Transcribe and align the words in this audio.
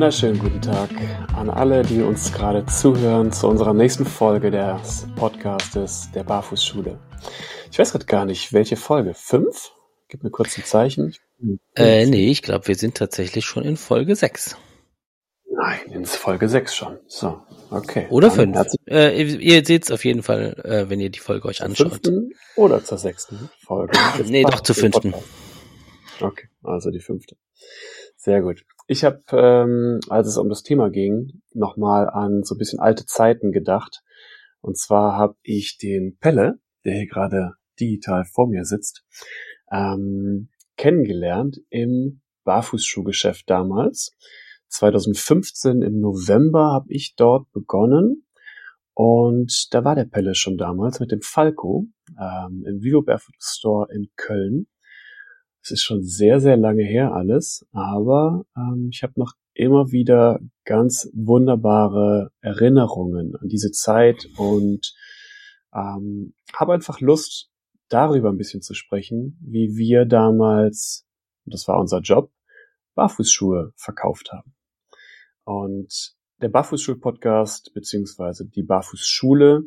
Wunderschönen 0.00 0.38
guten 0.38 0.62
Tag 0.62 0.88
an 1.36 1.50
alle, 1.50 1.82
die 1.82 2.00
uns 2.00 2.32
gerade 2.32 2.64
zuhören 2.64 3.32
zu 3.32 3.46
unserer 3.46 3.74
nächsten 3.74 4.06
Folge 4.06 4.50
des 4.50 5.06
Podcastes 5.14 6.08
der 6.14 6.24
Barfußschule. 6.24 6.98
Ich 7.70 7.78
weiß 7.78 7.92
gerade 7.92 8.06
gar 8.06 8.24
nicht, 8.24 8.54
welche 8.54 8.76
Folge? 8.76 9.12
Fünf? 9.12 9.72
Gib 10.08 10.22
mir 10.22 10.30
kurz 10.30 10.56
ein 10.56 10.64
Zeichen. 10.64 11.14
Äh, 11.76 12.06
nee, 12.06 12.30
ich 12.30 12.40
glaube, 12.40 12.66
wir 12.68 12.76
sind 12.76 12.96
tatsächlich 12.96 13.44
schon 13.44 13.62
in 13.62 13.76
Folge 13.76 14.16
sechs. 14.16 14.56
Nein, 15.52 15.80
in 15.92 16.06
Folge 16.06 16.48
sechs 16.48 16.74
schon. 16.74 16.98
So, 17.06 17.42
okay. 17.70 18.06
Oder 18.08 18.30
fünf. 18.30 18.56
Äh, 18.86 19.22
ihr 19.22 19.66
seht 19.66 19.84
es 19.84 19.90
auf 19.90 20.06
jeden 20.06 20.22
Fall, 20.22 20.58
äh, 20.64 20.88
wenn 20.88 20.98
ihr 20.98 21.10
die 21.10 21.18
Folge 21.18 21.46
euch 21.46 21.62
anschaut. 21.62 21.88
Fünften 21.88 22.32
oder 22.56 22.82
zur 22.82 22.96
sechsten 22.96 23.50
Folge? 23.66 23.98
nee, 24.24 24.44
doch 24.44 24.60
zur 24.60 24.76
fünften. 24.76 25.12
Okay, 26.22 26.48
also 26.62 26.90
die 26.90 27.00
fünfte. 27.00 27.36
Sehr 28.22 28.42
gut. 28.42 28.66
Ich 28.86 29.02
habe, 29.02 29.22
ähm, 29.32 30.00
als 30.10 30.28
es 30.28 30.36
um 30.36 30.50
das 30.50 30.62
Thema 30.62 30.90
ging, 30.90 31.40
nochmal 31.54 32.06
an 32.10 32.42
so 32.42 32.54
ein 32.54 32.58
bisschen 32.58 32.78
alte 32.78 33.06
Zeiten 33.06 33.50
gedacht. 33.50 34.02
Und 34.60 34.76
zwar 34.76 35.16
habe 35.16 35.36
ich 35.42 35.78
den 35.78 36.18
Pelle, 36.18 36.60
der 36.84 36.96
hier 36.96 37.06
gerade 37.06 37.54
digital 37.80 38.26
vor 38.26 38.46
mir 38.46 38.66
sitzt, 38.66 39.06
ähm, 39.72 40.50
kennengelernt 40.76 41.62
im 41.70 42.20
Barfußschuhgeschäft 42.44 43.48
damals. 43.48 44.14
2015 44.68 45.80
im 45.80 46.00
November 46.00 46.72
habe 46.72 46.92
ich 46.92 47.14
dort 47.16 47.50
begonnen 47.52 48.26
und 48.92 49.68
da 49.70 49.82
war 49.82 49.94
der 49.94 50.04
Pelle 50.04 50.34
schon 50.34 50.58
damals 50.58 51.00
mit 51.00 51.10
dem 51.10 51.22
Falco 51.22 51.86
ähm, 52.20 52.66
im 52.66 52.82
Vivo 52.82 53.00
Barefoot 53.00 53.36
Store 53.38 53.90
in 53.90 54.10
Köln. 54.16 54.66
Es 55.62 55.70
ist 55.72 55.82
schon 55.82 56.02
sehr, 56.02 56.40
sehr 56.40 56.56
lange 56.56 56.84
her 56.84 57.12
alles, 57.12 57.66
aber 57.72 58.44
ähm, 58.56 58.88
ich 58.92 59.02
habe 59.02 59.12
noch 59.16 59.34
immer 59.52 59.92
wieder 59.92 60.40
ganz 60.64 61.10
wunderbare 61.12 62.30
Erinnerungen 62.40 63.36
an 63.36 63.48
diese 63.48 63.70
Zeit 63.70 64.26
und 64.36 64.94
ähm, 65.74 66.34
habe 66.54 66.72
einfach 66.72 67.00
Lust, 67.00 67.50
darüber 67.90 68.30
ein 68.30 68.38
bisschen 68.38 68.62
zu 68.62 68.72
sprechen, 68.72 69.36
wie 69.42 69.76
wir 69.76 70.06
damals, 70.06 71.06
das 71.44 71.68
war 71.68 71.78
unser 71.78 72.00
Job, 72.00 72.32
Barfußschuhe 72.94 73.72
verkauft 73.76 74.32
haben. 74.32 74.54
Und 75.44 76.14
der 76.40 76.48
Barfußschul-Podcast 76.48 77.72
beziehungsweise 77.74 78.46
die 78.46 78.62
Barfußschule 78.62 79.64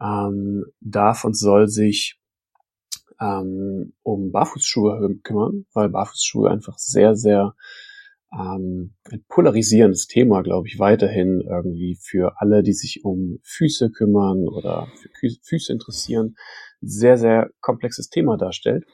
ähm, 0.00 0.64
darf 0.80 1.24
und 1.24 1.34
soll 1.34 1.68
sich 1.68 2.19
ähm, 3.20 3.92
um 4.02 4.32
Barfußschuhe 4.32 5.18
kümmern, 5.22 5.66
weil 5.72 5.88
Barfußschuhe 5.88 6.50
einfach 6.50 6.78
sehr, 6.78 7.14
sehr 7.14 7.54
ähm, 8.32 8.94
ein 9.10 9.24
polarisierendes 9.28 10.06
Thema, 10.06 10.42
glaube 10.42 10.68
ich, 10.68 10.78
weiterhin 10.78 11.40
irgendwie 11.40 11.98
für 12.00 12.40
alle, 12.40 12.62
die 12.62 12.72
sich 12.72 13.04
um 13.04 13.40
Füße 13.42 13.90
kümmern 13.90 14.48
oder 14.48 14.88
für 15.18 15.28
Füße 15.42 15.72
interessieren, 15.72 16.36
sehr, 16.80 17.18
sehr 17.18 17.50
komplexes 17.60 18.08
Thema 18.08 18.36
darstellt. 18.36 18.84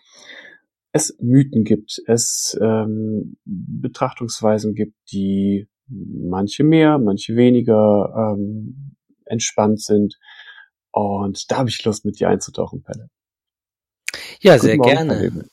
Es 0.93 1.17
Mythen 1.21 1.65
gibt, 1.65 2.01
es 2.07 2.59
ähm, 2.61 3.37
Betrachtungsweisen 3.45 4.75
gibt, 4.75 4.95
die 5.13 5.69
manche 5.89 6.65
mehr, 6.65 6.99
manche 6.99 7.37
weniger 7.37 8.35
ähm, 8.35 8.97
entspannt 9.27 9.83
sind. 9.83 10.19
Und 10.91 11.51
da 11.51 11.59
habe 11.59 11.69
ich 11.69 11.85
Lust, 11.85 12.07
mit 12.07 12.19
dir 12.19 12.31
einzutauchen, 12.31 12.83
Pelle. 12.83 13.11
Ja, 14.47 14.55
Guten 14.55 14.67
sehr 14.67 14.77
Morgen, 14.77 14.91
gerne. 14.91 15.45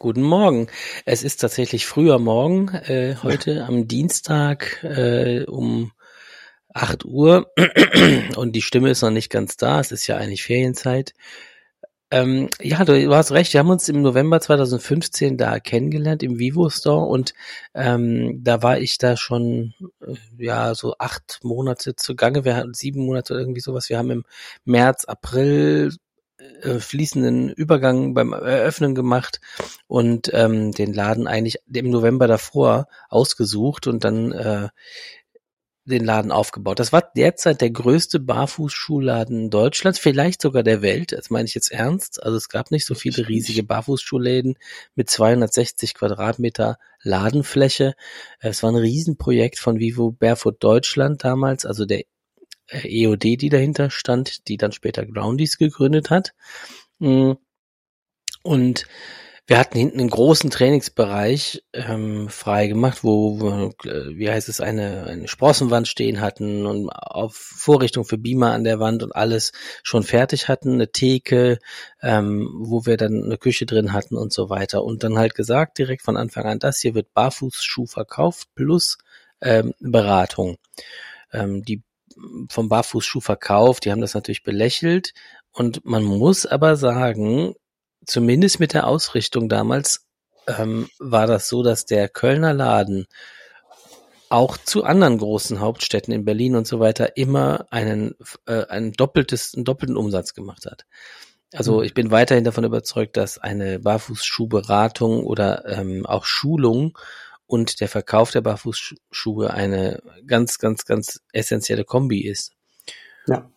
Guten 0.00 0.22
Morgen. 0.22 0.66
Es 1.04 1.22
ist 1.22 1.36
tatsächlich 1.36 1.86
früher 1.86 2.18
Morgen, 2.18 2.66
äh, 2.66 3.14
heute 3.22 3.64
am 3.64 3.86
Dienstag 3.86 4.82
äh, 4.82 5.44
um 5.44 5.92
8 6.74 7.04
Uhr 7.04 7.52
und 8.36 8.56
die 8.56 8.62
Stimme 8.62 8.90
ist 8.90 9.02
noch 9.02 9.12
nicht 9.12 9.30
ganz 9.30 9.56
da. 9.56 9.78
Es 9.78 9.92
ist 9.92 10.08
ja 10.08 10.16
eigentlich 10.16 10.42
Ferienzeit. 10.42 11.14
Ähm, 12.10 12.48
ja, 12.60 12.84
du, 12.84 13.00
du, 13.00 13.14
hast 13.14 13.30
recht. 13.30 13.52
Wir 13.52 13.60
haben 13.60 13.70
uns 13.70 13.88
im 13.88 14.02
November 14.02 14.40
2015 14.40 15.36
da 15.36 15.60
kennengelernt 15.60 16.24
im 16.24 16.40
Vivo 16.40 16.70
Store 16.70 17.06
und 17.06 17.34
ähm, 17.72 18.42
da 18.42 18.64
war 18.64 18.80
ich 18.80 18.98
da 18.98 19.16
schon 19.16 19.74
äh, 20.04 20.14
ja 20.38 20.74
so 20.74 20.96
acht 20.98 21.38
Monate 21.44 21.94
zugange. 21.94 22.44
Wir 22.44 22.56
hatten 22.56 22.74
sieben 22.74 23.06
Monate 23.06 23.34
oder 23.34 23.42
irgendwie 23.42 23.60
sowas. 23.60 23.88
Wir 23.90 23.98
haben 23.98 24.10
im 24.10 24.24
März, 24.64 25.04
April 25.04 25.92
äh, 26.62 26.80
fließenden 26.80 27.50
Übergang 27.50 28.14
beim 28.14 28.32
Eröffnen 28.32 28.94
gemacht 28.94 29.40
und 29.86 30.30
ähm, 30.32 30.72
den 30.72 30.92
Laden 30.92 31.26
eigentlich 31.26 31.58
im 31.72 31.90
November 31.90 32.26
davor 32.26 32.86
ausgesucht 33.08 33.86
und 33.86 34.04
dann 34.04 34.32
äh, 34.32 34.68
den 35.84 36.04
Laden 36.04 36.30
aufgebaut. 36.32 36.78
Das 36.78 36.92
war 36.92 37.02
derzeit 37.16 37.60
der 37.60 37.70
größte 37.70 38.20
Barfußschuhladen 38.20 39.50
Deutschlands, 39.50 39.98
vielleicht 39.98 40.40
sogar 40.40 40.62
der 40.62 40.82
Welt. 40.82 41.12
Das 41.12 41.30
meine 41.30 41.46
ich 41.46 41.54
jetzt 41.54 41.72
ernst. 41.72 42.22
Also 42.22 42.36
es 42.36 42.48
gab 42.48 42.70
nicht 42.70 42.86
so 42.86 42.94
viele 42.94 43.28
riesige 43.28 43.62
Barfußschuhläden 43.62 44.56
mit 44.94 45.10
260 45.10 45.94
Quadratmeter 45.94 46.78
Ladenfläche. 47.02 47.94
Es 48.38 48.62
war 48.62 48.70
ein 48.70 48.76
Riesenprojekt 48.76 49.58
von 49.58 49.78
Vivo 49.78 50.12
Barefoot 50.12 50.62
Deutschland 50.62 51.24
damals, 51.24 51.66
also 51.66 51.84
der 51.84 52.04
EOD, 52.70 53.22
die 53.40 53.48
dahinter 53.48 53.90
stand, 53.90 54.48
die 54.48 54.56
dann 54.56 54.72
später 54.72 55.04
Groundies 55.06 55.58
gegründet 55.58 56.10
hat. 56.10 56.32
Mm. 56.98 57.32
Und 58.42 58.86
wir 59.50 59.58
hatten 59.58 59.78
hinten 59.78 59.98
einen 59.98 60.10
großen 60.10 60.48
Trainingsbereich 60.48 61.64
ähm, 61.72 62.28
frei 62.28 62.68
gemacht, 62.68 63.02
wo, 63.02 63.40
wo, 63.40 63.72
wie 63.82 64.30
heißt 64.30 64.48
es, 64.48 64.60
eine, 64.60 65.08
eine 65.08 65.26
Sprossenwand 65.26 65.88
stehen 65.88 66.20
hatten 66.20 66.66
und 66.66 66.88
auf 66.88 67.34
Vorrichtung 67.34 68.04
für 68.04 68.16
Beamer 68.16 68.52
an 68.52 68.62
der 68.62 68.78
Wand 68.78 69.02
und 69.02 69.12
alles 69.16 69.50
schon 69.82 70.04
fertig 70.04 70.46
hatten, 70.46 70.74
eine 70.74 70.92
Theke, 70.92 71.58
ähm, 72.00 72.48
wo 72.60 72.86
wir 72.86 72.96
dann 72.96 73.24
eine 73.24 73.38
Küche 73.38 73.66
drin 73.66 73.92
hatten 73.92 74.16
und 74.16 74.32
so 74.32 74.50
weiter. 74.50 74.84
Und 74.84 75.02
dann 75.02 75.18
halt 75.18 75.34
gesagt, 75.34 75.78
direkt 75.78 76.02
von 76.02 76.16
Anfang 76.16 76.44
an, 76.44 76.60
das 76.60 76.78
hier 76.78 76.94
wird 76.94 77.12
Barfußschuh 77.12 77.86
verkauft 77.86 78.50
plus 78.54 78.98
ähm, 79.40 79.74
Beratung. 79.80 80.58
Ähm, 81.32 81.64
die 81.64 81.82
vom 82.48 82.68
Barfußschuh 82.68 83.20
verkauft. 83.20 83.84
Die 83.84 83.92
haben 83.92 84.00
das 84.00 84.14
natürlich 84.14 84.42
belächelt. 84.42 85.12
Und 85.52 85.84
man 85.84 86.04
muss 86.04 86.46
aber 86.46 86.76
sagen, 86.76 87.54
zumindest 88.06 88.60
mit 88.60 88.72
der 88.72 88.86
Ausrichtung 88.86 89.48
damals 89.48 90.06
ähm, 90.46 90.88
war 90.98 91.26
das 91.26 91.48
so, 91.48 91.62
dass 91.62 91.86
der 91.86 92.08
Kölner 92.08 92.54
Laden 92.54 93.06
auch 94.28 94.56
zu 94.56 94.84
anderen 94.84 95.18
großen 95.18 95.58
Hauptstädten 95.58 96.14
in 96.14 96.24
Berlin 96.24 96.54
und 96.54 96.66
so 96.66 96.78
weiter 96.78 97.16
immer 97.16 97.66
einen, 97.70 98.14
äh, 98.46 98.64
ein 98.66 98.92
doppeltes, 98.92 99.54
einen 99.54 99.64
doppelten 99.64 99.96
Umsatz 99.96 100.34
gemacht 100.34 100.66
hat. 100.66 100.86
Also 101.52 101.78
mhm. 101.78 101.82
ich 101.84 101.94
bin 101.94 102.12
weiterhin 102.12 102.44
davon 102.44 102.64
überzeugt, 102.64 103.16
dass 103.16 103.38
eine 103.38 103.80
Barfußschuhberatung 103.80 105.24
oder 105.24 105.66
ähm, 105.66 106.06
auch 106.06 106.24
Schulung 106.24 106.96
und 107.50 107.80
der 107.80 107.88
Verkauf 107.88 108.30
der 108.30 108.42
Barfußschuhe 108.42 109.52
eine 109.52 110.00
ganz, 110.24 110.58
ganz, 110.60 110.84
ganz 110.84 111.20
essentielle 111.32 111.84
Kombi 111.84 112.24
ist. 112.24 112.52
Ja. 113.26 113.50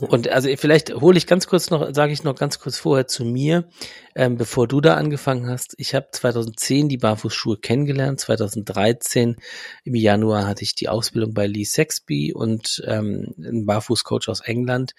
ja. 0.00 0.08
Und 0.08 0.28
also 0.28 0.48
vielleicht 0.56 0.94
hole 0.94 1.18
ich 1.18 1.26
ganz 1.26 1.46
kurz 1.46 1.68
noch, 1.68 1.94
sage 1.94 2.14
ich 2.14 2.24
noch 2.24 2.36
ganz 2.36 2.58
kurz 2.58 2.78
vorher 2.78 3.06
zu 3.06 3.26
mir, 3.26 3.68
ähm, 4.14 4.38
bevor 4.38 4.66
du 4.66 4.80
da 4.80 4.94
angefangen 4.94 5.46
hast. 5.46 5.74
Ich 5.76 5.94
habe 5.94 6.08
2010 6.10 6.88
die 6.88 6.96
Barfußschuhe 6.96 7.58
kennengelernt. 7.58 8.18
2013 8.18 9.36
im 9.84 9.94
Januar 9.94 10.46
hatte 10.46 10.62
ich 10.62 10.74
die 10.74 10.88
Ausbildung 10.88 11.34
bei 11.34 11.46
Lee 11.46 11.64
Sexby 11.64 12.32
und 12.32 12.82
ähm, 12.86 13.34
einen 13.36 13.66
Barfußcoach 13.66 14.28
aus 14.28 14.40
England 14.40 14.92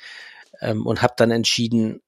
ähm, 0.59 0.85
und 0.85 1.01
habe 1.01 1.15
dann 1.17 1.31
entschieden, 1.31 2.01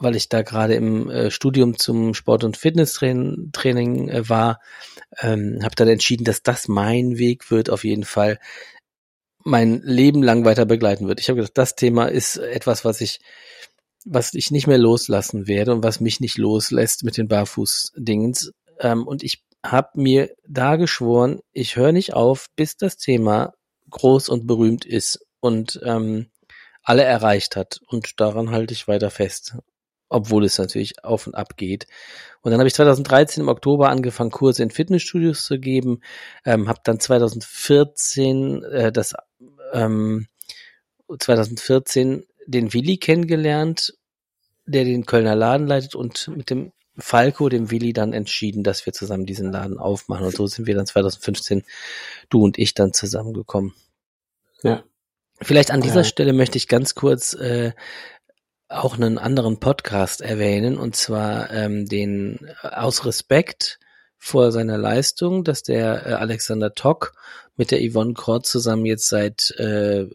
weil 0.00 0.16
ich 0.16 0.28
da 0.28 0.42
gerade 0.42 0.74
im 0.74 1.08
äh, 1.10 1.30
Studium 1.30 1.78
zum 1.78 2.14
Sport- 2.14 2.44
und 2.44 2.56
Fitnesstraining 2.56 4.08
äh, 4.08 4.28
war, 4.28 4.60
ähm, 5.20 5.60
habe 5.62 5.74
dann 5.76 5.88
entschieden, 5.88 6.24
dass 6.24 6.42
das 6.42 6.68
mein 6.68 7.18
Weg 7.18 7.50
wird, 7.50 7.70
auf 7.70 7.84
jeden 7.84 8.04
Fall 8.04 8.38
mein 9.44 9.80
Leben 9.82 10.22
lang 10.22 10.44
weiter 10.44 10.64
begleiten 10.64 11.06
wird. 11.06 11.20
Ich 11.20 11.28
habe 11.28 11.36
gedacht, 11.36 11.56
das 11.56 11.74
Thema 11.74 12.06
ist 12.06 12.36
etwas, 12.36 12.84
was 12.84 13.00
ich, 13.00 13.20
was 14.04 14.34
ich 14.34 14.50
nicht 14.50 14.66
mehr 14.66 14.78
loslassen 14.78 15.46
werde 15.46 15.72
und 15.72 15.82
was 15.82 16.00
mich 16.00 16.20
nicht 16.20 16.38
loslässt 16.38 17.04
mit 17.04 17.16
den 17.16 17.28
Barfuß-Dingens. 17.28 18.52
Ähm, 18.80 19.06
und 19.06 19.22
ich 19.22 19.42
habe 19.64 20.00
mir 20.00 20.34
da 20.46 20.76
geschworen, 20.76 21.40
ich 21.52 21.76
höre 21.76 21.92
nicht 21.92 22.14
auf, 22.14 22.46
bis 22.56 22.76
das 22.76 22.96
Thema 22.96 23.52
groß 23.90 24.28
und 24.30 24.46
berühmt 24.46 24.86
ist 24.86 25.26
und 25.40 25.80
ähm, 25.84 26.30
alle 26.82 27.04
erreicht 27.04 27.56
hat. 27.56 27.80
Und 27.86 28.20
daran 28.20 28.50
halte 28.50 28.72
ich 28.72 28.88
weiter 28.88 29.10
fest 29.10 29.56
obwohl 30.10 30.44
es 30.44 30.58
natürlich 30.58 31.02
auf 31.02 31.26
und 31.26 31.34
ab 31.34 31.56
geht. 31.56 31.86
Und 32.42 32.50
dann 32.50 32.60
habe 32.60 32.68
ich 32.68 32.74
2013 32.74 33.42
im 33.42 33.48
Oktober 33.48 33.88
angefangen, 33.88 34.30
Kurse 34.30 34.62
in 34.62 34.70
Fitnessstudios 34.70 35.44
zu 35.44 35.58
geben, 35.58 36.00
ähm, 36.44 36.68
habe 36.68 36.80
dann 36.84 37.00
2014 37.00 38.62
äh, 38.64 38.92
das 38.92 39.14
ähm, 39.72 40.26
2014 41.08 42.26
den 42.46 42.74
Willi 42.74 42.98
kennengelernt, 42.98 43.94
der 44.66 44.84
den 44.84 45.06
Kölner 45.06 45.34
Laden 45.34 45.66
leitet 45.66 45.94
und 45.94 46.28
mit 46.28 46.50
dem 46.50 46.72
Falco, 46.98 47.48
dem 47.48 47.70
Willi, 47.70 47.92
dann 47.92 48.12
entschieden, 48.12 48.62
dass 48.62 48.84
wir 48.84 48.92
zusammen 48.92 49.24
diesen 49.24 49.52
Laden 49.52 49.78
aufmachen. 49.78 50.26
Und 50.26 50.36
so 50.36 50.46
sind 50.46 50.66
wir 50.66 50.74
dann 50.74 50.86
2015, 50.86 51.64
du 52.28 52.44
und 52.44 52.58
ich, 52.58 52.74
dann 52.74 52.92
zusammengekommen. 52.92 53.74
Ja. 54.62 54.84
Vielleicht 55.40 55.70
an 55.70 55.80
dieser 55.80 56.00
ja. 56.00 56.04
Stelle 56.04 56.32
möchte 56.32 56.58
ich 56.58 56.68
ganz 56.68 56.94
kurz 56.94 57.32
äh, 57.32 57.72
auch 58.70 58.94
einen 58.94 59.18
anderen 59.18 59.58
Podcast 59.58 60.20
erwähnen, 60.20 60.78
und 60.78 60.96
zwar 60.96 61.50
ähm, 61.50 61.86
den 61.86 62.50
aus 62.62 63.04
Respekt 63.04 63.78
vor 64.16 64.52
seiner 64.52 64.78
Leistung, 64.78 65.44
dass 65.44 65.62
der 65.62 66.06
äh, 66.06 66.12
Alexander 66.12 66.74
Tock 66.74 67.14
mit 67.56 67.70
der 67.70 67.80
Yvonne 67.80 68.14
Kort 68.14 68.46
zusammen 68.46 68.86
jetzt 68.86 69.08
seit 69.08 69.50
äh, 69.58 70.06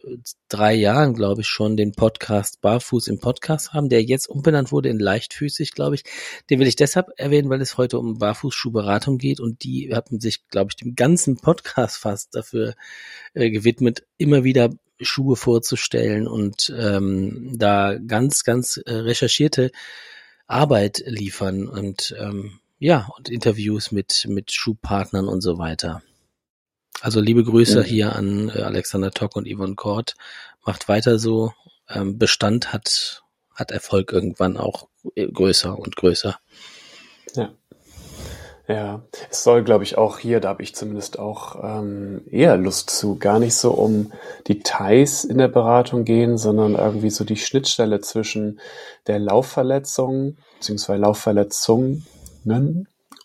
drei 0.48 0.74
Jahren, 0.74 1.14
glaube 1.14 1.42
ich, 1.42 1.48
schon 1.48 1.76
den 1.76 1.92
Podcast 1.92 2.60
Barfuß 2.60 3.08
im 3.08 3.20
Podcast 3.20 3.72
haben, 3.72 3.88
der 3.88 4.02
jetzt 4.02 4.28
umbenannt 4.28 4.72
wurde 4.72 4.88
in 4.88 4.98
Leichtfüßig, 4.98 5.72
glaube 5.72 5.96
ich. 5.96 6.04
Den 6.50 6.58
will 6.58 6.66
ich 6.66 6.76
deshalb 6.76 7.08
erwähnen, 7.16 7.50
weil 7.50 7.60
es 7.60 7.78
heute 7.78 7.98
um 7.98 8.18
Barfußschuhberatung 8.18 9.18
geht 9.18 9.38
und 9.38 9.62
die 9.64 9.94
hatten 9.94 10.18
sich, 10.18 10.48
glaube 10.48 10.70
ich, 10.70 10.76
dem 10.76 10.96
ganzen 10.96 11.36
Podcast 11.36 11.98
fast 11.98 12.34
dafür 12.34 12.74
äh, 13.34 13.50
gewidmet, 13.50 14.04
immer 14.16 14.42
wieder 14.42 14.70
Schuhe 15.00 15.36
vorzustellen 15.36 16.26
und 16.26 16.72
ähm, 16.76 17.52
da 17.58 17.96
ganz, 17.98 18.44
ganz 18.44 18.78
äh, 18.78 18.92
recherchierte 18.92 19.70
Arbeit 20.46 21.02
liefern 21.06 21.68
und 21.68 22.14
ähm, 22.18 22.60
ja, 22.78 23.08
und 23.16 23.28
Interviews 23.28 23.90
mit, 23.90 24.26
mit 24.28 24.52
Schuhpartnern 24.52 25.28
und 25.28 25.40
so 25.40 25.58
weiter. 25.58 26.02
Also 27.00 27.20
liebe 27.20 27.44
Grüße 27.44 27.80
ja. 27.80 27.84
hier 27.84 28.16
an 28.16 28.48
äh, 28.48 28.62
Alexander 28.62 29.10
Tock 29.10 29.36
und 29.36 29.48
Yvonne 29.48 29.74
Kort. 29.74 30.14
Macht 30.64 30.88
weiter 30.88 31.18
so. 31.18 31.52
Ähm, 31.88 32.18
Bestand 32.18 32.72
hat, 32.72 33.22
hat 33.54 33.70
Erfolg 33.70 34.12
irgendwann 34.12 34.56
auch 34.56 34.88
äh, 35.14 35.26
größer 35.26 35.78
und 35.78 35.96
größer. 35.96 36.38
Ja. 37.34 37.52
Ja, 38.68 39.02
es 39.30 39.44
soll, 39.44 39.62
glaube 39.62 39.84
ich, 39.84 39.96
auch 39.96 40.18
hier, 40.18 40.40
da 40.40 40.48
habe 40.48 40.62
ich 40.64 40.74
zumindest 40.74 41.20
auch 41.20 41.62
ähm, 41.62 42.22
eher 42.28 42.56
Lust 42.56 42.90
zu, 42.90 43.16
gar 43.16 43.38
nicht 43.38 43.54
so 43.54 43.70
um 43.70 44.12
Details 44.48 45.24
in 45.24 45.38
der 45.38 45.46
Beratung 45.46 46.04
gehen, 46.04 46.36
sondern 46.36 46.74
irgendwie 46.74 47.10
so 47.10 47.24
die 47.24 47.36
Schnittstelle 47.36 48.00
zwischen 48.00 48.58
der 49.06 49.20
Laufverletzung 49.20 50.36
beziehungsweise 50.58 51.00
Laufverletzungen 51.00 52.06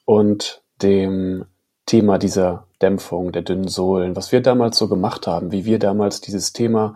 und 0.06 0.62
dem 0.82 1.46
Thema 1.88 2.20
dieser 2.20 2.68
Dämpfung 2.82 3.32
der 3.32 3.42
dünnen 3.42 3.68
Sohlen, 3.68 4.16
was 4.16 4.32
wir 4.32 4.42
damals 4.42 4.78
so 4.78 4.88
gemacht 4.88 5.28
haben, 5.28 5.52
wie 5.52 5.66
wir 5.66 5.80
damals 5.80 6.22
dieses 6.22 6.54
Thema 6.54 6.96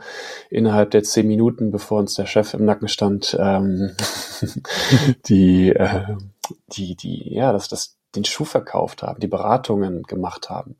innerhalb 0.50 0.92
der 0.92 1.04
zehn 1.04 1.28
Minuten, 1.28 1.72
bevor 1.72 2.00
uns 2.00 2.16
der 2.16 2.26
Chef 2.26 2.54
im 2.54 2.66
Nacken 2.66 2.88
stand, 2.88 3.36
ähm, 3.40 3.96
die, 5.28 5.70
äh, 5.70 6.16
die, 6.68 6.96
die, 6.96 7.34
ja, 7.34 7.52
dass 7.52 7.68
das 7.68 7.95
den 8.16 8.26
Schuh 8.26 8.46
verkauft 8.46 9.04
haben, 9.04 9.20
die 9.20 9.28
Beratungen 9.28 10.04
gemacht 10.04 10.50
haben. 10.50 10.78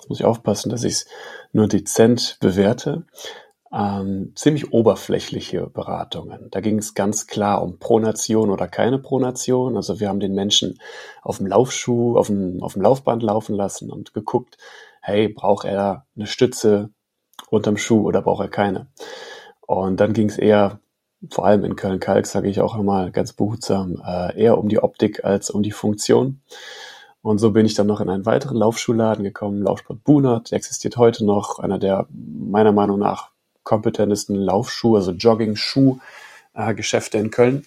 muss 0.07 0.19
ich 0.19 0.25
aufpassen, 0.25 0.69
dass 0.69 0.83
ich 0.83 0.93
es 0.93 1.05
nur 1.51 1.67
dezent 1.67 2.37
bewerte, 2.39 3.05
ähm, 3.73 4.31
ziemlich 4.35 4.71
oberflächliche 4.71 5.67
Beratungen. 5.67 6.47
Da 6.51 6.61
ging 6.61 6.77
es 6.77 6.93
ganz 6.93 7.27
klar 7.27 7.61
um 7.61 7.79
Pronation 7.79 8.49
oder 8.49 8.67
keine 8.67 8.99
Pronation. 8.99 9.75
Also 9.75 9.99
wir 9.99 10.09
haben 10.09 10.19
den 10.19 10.33
Menschen 10.33 10.79
auf 11.21 11.37
dem 11.37 11.47
Laufschuh, 11.47 12.17
auf 12.17 12.27
dem, 12.27 12.63
auf 12.63 12.73
dem 12.73 12.81
Laufband 12.81 13.23
laufen 13.23 13.55
lassen 13.55 13.91
und 13.91 14.13
geguckt, 14.13 14.57
hey, 15.01 15.27
braucht 15.27 15.65
er 15.65 16.05
eine 16.15 16.27
Stütze 16.27 16.89
unterm 17.49 17.77
Schuh 17.77 18.07
oder 18.07 18.21
braucht 18.21 18.41
er 18.41 18.49
keine? 18.49 18.87
Und 19.61 19.99
dann 19.99 20.13
ging 20.13 20.29
es 20.29 20.37
eher 20.37 20.79
vor 21.29 21.45
allem 21.45 21.65
in 21.65 21.75
Köln-Kalk, 21.75 22.25
sage 22.25 22.49
ich 22.49 22.61
auch 22.61 22.77
immer 22.77 23.11
ganz 23.11 23.33
behutsam, 23.33 24.01
äh, 24.05 24.39
eher 24.39 24.57
um 24.57 24.69
die 24.69 24.79
Optik 24.79 25.25
als 25.25 25.49
um 25.49 25.63
die 25.63 25.71
Funktion. 25.71 26.41
Und 27.21 27.39
so 27.39 27.51
bin 27.51 27.65
ich 27.65 27.73
dann 27.73 27.87
noch 27.87 28.01
in 28.01 28.09
einen 28.09 28.25
weiteren 28.25 28.57
Laufschuhladen 28.57 29.23
gekommen, 29.23 29.61
Laufsport 29.61 30.03
Bunert, 30.03 30.51
der 30.51 30.57
existiert 30.57 30.97
heute 30.97 31.25
noch, 31.25 31.59
einer 31.59 31.79
der 31.79 32.07
meiner 32.09 32.71
Meinung 32.71 32.99
nach 32.99 33.31
kompetentesten 33.63 34.35
Laufschuh, 34.35 34.95
also 34.95 35.11
Jogging-Schuh-Geschäfte 35.11 37.17
äh, 37.17 37.21
in 37.21 37.31
Köln 37.31 37.65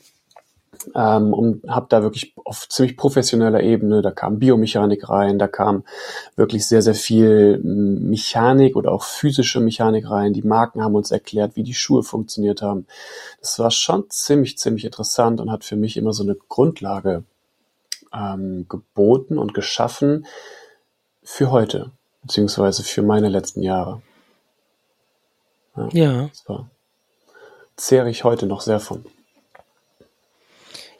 ähm, 0.94 1.32
und 1.32 1.68
habe 1.68 1.86
da 1.88 2.02
wirklich 2.02 2.34
auf 2.44 2.68
ziemlich 2.68 2.96
professioneller 2.96 3.62
Ebene, 3.62 4.02
da 4.02 4.10
kam 4.10 4.38
Biomechanik 4.38 5.08
rein, 5.08 5.38
da 5.38 5.46
kam 5.46 5.84
wirklich 6.36 6.66
sehr, 6.66 6.82
sehr 6.82 6.94
viel 6.94 7.58
Mechanik 7.58 8.76
oder 8.76 8.92
auch 8.92 9.04
physische 9.04 9.60
Mechanik 9.60 10.08
rein. 10.08 10.32
Die 10.32 10.42
Marken 10.42 10.82
haben 10.82 10.94
uns 10.94 11.10
erklärt, 11.10 11.56
wie 11.56 11.62
die 11.62 11.74
Schuhe 11.74 12.02
funktioniert 12.02 12.62
haben. 12.62 12.86
Das 13.40 13.58
war 13.58 13.70
schon 13.70 14.08
ziemlich, 14.08 14.58
ziemlich 14.58 14.84
interessant 14.84 15.40
und 15.40 15.50
hat 15.50 15.64
für 15.64 15.76
mich 15.76 15.96
immer 15.96 16.12
so 16.12 16.22
eine 16.22 16.34
Grundlage 16.34 17.24
ähm, 18.12 18.66
geboten 18.68 19.38
und 19.38 19.54
geschaffen 19.54 20.26
für 21.22 21.50
heute, 21.50 21.90
beziehungsweise 22.22 22.82
für 22.82 23.02
meine 23.02 23.28
letzten 23.28 23.62
Jahre. 23.62 24.02
Ja. 25.76 25.88
ja. 25.92 26.28
Das 26.28 26.48
war, 26.48 26.70
zehre 27.76 28.10
ich 28.10 28.24
heute 28.24 28.46
noch 28.46 28.60
sehr 28.60 28.80
von. 28.80 29.04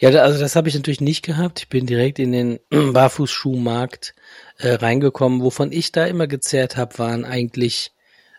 Ja, 0.00 0.08
also 0.22 0.40
das 0.40 0.56
habe 0.56 0.68
ich 0.70 0.74
natürlich 0.74 1.02
nicht 1.02 1.22
gehabt. 1.22 1.60
Ich 1.60 1.68
bin 1.68 1.84
direkt 1.84 2.18
in 2.18 2.32
den 2.32 2.58
Barfußschuhmarkt 2.92 4.14
äh, 4.58 4.70
reingekommen. 4.72 5.42
Wovon 5.42 5.72
ich 5.72 5.92
da 5.92 6.06
immer 6.06 6.26
gezerrt 6.26 6.78
habe, 6.78 6.98
waren 6.98 7.26
eigentlich 7.26 7.92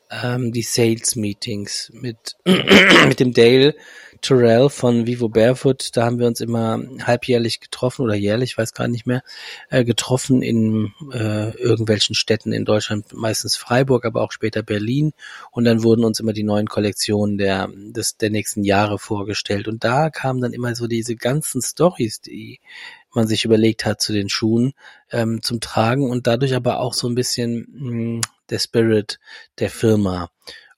ähm, 0.10 0.52
die 0.52 0.64
Sales 0.64 1.16
Meetings 1.16 1.92
mit 1.94 2.36
mit 2.46 3.20
dem 3.20 3.34
Dale 3.34 3.76
Terrell 4.22 4.70
von 4.70 5.08
Vivo 5.08 5.30
Barefoot. 5.30 5.90
Da 5.94 6.06
haben 6.06 6.20
wir 6.20 6.28
uns 6.28 6.42
immer 6.42 6.80
halbjährlich 7.02 7.60
getroffen 7.60 8.04
oder 8.04 8.16
jährlich, 8.16 8.58
weiß 8.58 8.74
gar 8.74 8.88
nicht 8.88 9.06
mehr, 9.06 9.24
äh, 9.70 9.84
getroffen 9.84 10.42
in 10.42 10.94
äh, 11.12 11.56
irgendwelchen 11.58 12.16
Städten 12.16 12.54
in 12.54 12.66
Deutschland, 12.66 13.14
meistens 13.14 13.56
Freiburg, 13.56 14.06
aber 14.06 14.22
auch 14.22 14.32
später 14.32 14.64
Berlin. 14.64 15.14
Und 15.52 15.66
dann 15.66 15.84
wurden 15.84 16.06
uns 16.06 16.20
immer 16.20 16.34
die 16.34 16.44
neuen 16.44 16.68
Kollektionen 16.68 17.38
der, 17.38 17.70
des, 17.74 18.18
der 18.18 18.30
nächsten 18.30 18.64
Jahre 18.64 19.00
vorgestellt. 19.00 19.68
Und 19.68 19.84
da 19.84 20.10
kamen 20.10 20.42
dann 20.42 20.54
immer 20.54 20.76
so 20.76 20.88
diese 20.88 21.16
ganzen 21.16 21.62
Stories, 21.62 22.22
die 22.22 22.60
man 23.14 23.28
sich 23.28 23.46
überlegt 23.46 23.86
hat 23.86 24.02
zu 24.02 24.14
den 24.14 24.30
Schuhen 24.30 24.74
ähm, 25.12 25.42
zum 25.42 25.60
Tragen 25.60 26.10
und 26.10 26.28
dadurch 26.28 26.56
aber 26.56 26.80
auch 26.80 26.94
so 26.94 27.10
ein 27.10 27.16
bisschen 27.16 27.68
mh, 27.72 27.90
hm, 27.90 28.22
der 28.50 28.60
Spirit 28.60 29.20
der 29.60 29.70
Firma. 29.70 30.30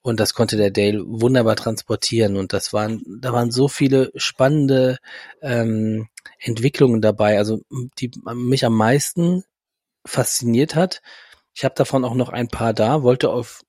Und 0.03 0.19
das 0.19 0.33
konnte 0.33 0.57
der 0.57 0.69
Dale 0.69 1.01
wunderbar 1.07 1.55
transportieren. 1.55 2.35
Und 2.35 2.53
das 2.53 2.73
waren, 2.73 3.01
da 3.21 3.31
waren 3.31 3.51
so 3.51 3.69
viele 3.69 4.11
spannende 4.15 4.97
ähm, 5.41 6.09
Entwicklungen 6.39 7.01
dabei. 7.01 7.37
Also 7.37 7.61
die 7.97 8.11
mich 8.35 8.65
am 8.65 8.75
meisten 8.75 9.43
fasziniert 10.05 10.75
hat. 10.75 11.01
Ich 11.55 11.63
habe 11.63 11.75
davon 11.75 12.03
auch 12.03 12.15
noch 12.15 12.29
ein 12.29 12.49
paar 12.49 12.73
da, 12.73 13.01
wollte 13.01 13.29
auf 13.29 13.61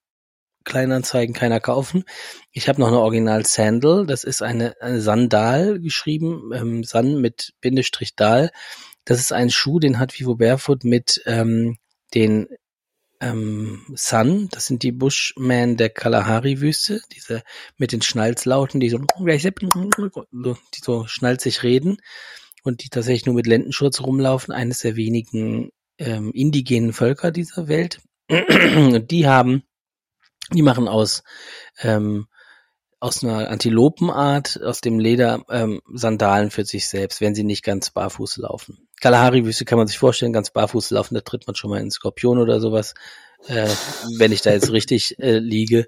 Kleinanzeigen 0.64 1.34
keiner 1.34 1.60
kaufen. 1.60 2.04
Ich 2.50 2.68
habe 2.68 2.80
noch 2.80 2.88
eine 2.88 2.98
Original 2.98 3.46
Sandal. 3.46 4.06
Das 4.06 4.24
ist 4.24 4.42
eine, 4.42 4.74
eine 4.80 5.00
Sandal 5.00 5.78
geschrieben, 5.78 6.50
ähm, 6.52 6.84
San 6.84 7.20
mit 7.20 7.52
Bindestrich 7.60 8.16
Dal. 8.16 8.50
Das 9.04 9.20
ist 9.20 9.32
ein 9.32 9.50
Schuh, 9.50 9.78
den 9.78 9.98
hat 9.98 10.18
Vivo 10.18 10.34
Barefoot 10.34 10.82
mit 10.82 11.22
ähm, 11.26 11.76
den 12.14 12.48
ähm, 13.24 13.82
Sun, 13.94 14.48
das 14.50 14.66
sind 14.66 14.82
die 14.82 14.92
Bushmen 14.92 15.76
der 15.76 15.88
Kalahari-Wüste, 15.88 17.00
diese 17.12 17.42
mit 17.78 17.92
den 17.92 18.02
Schnalzlauten, 18.02 18.80
die 18.80 18.90
so, 18.90 18.98
die 18.98 20.80
so 20.82 21.06
schnalzig 21.06 21.62
reden 21.62 21.96
und 22.62 22.82
die 22.82 22.88
tatsächlich 22.90 23.26
nur 23.26 23.34
mit 23.34 23.46
Lendenschurz 23.46 24.00
rumlaufen, 24.00 24.52
eines 24.52 24.80
der 24.80 24.96
wenigen 24.96 25.70
ähm, 25.98 26.32
indigenen 26.32 26.92
Völker 26.92 27.30
dieser 27.30 27.68
Welt. 27.68 28.00
und 28.28 29.06
die 29.10 29.26
haben, 29.26 29.62
die 30.52 30.62
machen 30.62 30.86
aus 30.86 31.22
ähm, 31.82 32.26
aus 33.04 33.22
einer 33.22 33.50
Antilopenart, 33.50 34.62
aus 34.62 34.80
dem 34.80 34.98
Leder 34.98 35.44
ähm, 35.50 35.82
Sandalen 35.92 36.50
für 36.50 36.64
sich 36.64 36.88
selbst, 36.88 37.20
wenn 37.20 37.34
sie 37.34 37.44
nicht 37.44 37.62
ganz 37.62 37.90
barfuß 37.90 38.38
laufen. 38.38 38.88
Kalahari-Wüste 39.02 39.66
kann 39.66 39.76
man 39.76 39.86
sich 39.86 39.98
vorstellen, 39.98 40.32
ganz 40.32 40.50
barfuß 40.50 40.88
laufen, 40.88 41.14
da 41.14 41.20
tritt 41.20 41.46
man 41.46 41.54
schon 41.54 41.68
mal 41.68 41.82
in 41.82 41.90
Skorpion 41.90 42.38
oder 42.38 42.60
sowas. 42.60 42.94
Äh, 43.46 43.68
wenn 44.16 44.32
ich 44.32 44.40
da 44.40 44.52
jetzt 44.52 44.72
richtig 44.72 45.18
äh, 45.18 45.36
liege, 45.36 45.86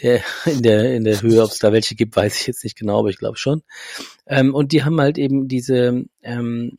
der, 0.00 0.22
in 0.44 0.62
der 0.62 0.94
in 0.94 1.02
der 1.02 1.20
Höhe, 1.22 1.42
ob 1.42 1.50
es 1.50 1.58
da 1.58 1.72
welche 1.72 1.96
gibt, 1.96 2.14
weiß 2.14 2.40
ich 2.40 2.46
jetzt 2.46 2.62
nicht 2.62 2.78
genau, 2.78 3.00
aber 3.00 3.08
ich 3.08 3.18
glaube 3.18 3.36
schon. 3.36 3.64
Ähm, 4.24 4.54
und 4.54 4.70
die 4.70 4.84
haben 4.84 5.00
halt 5.00 5.18
eben 5.18 5.48
diese 5.48 6.04
ähm, 6.22 6.78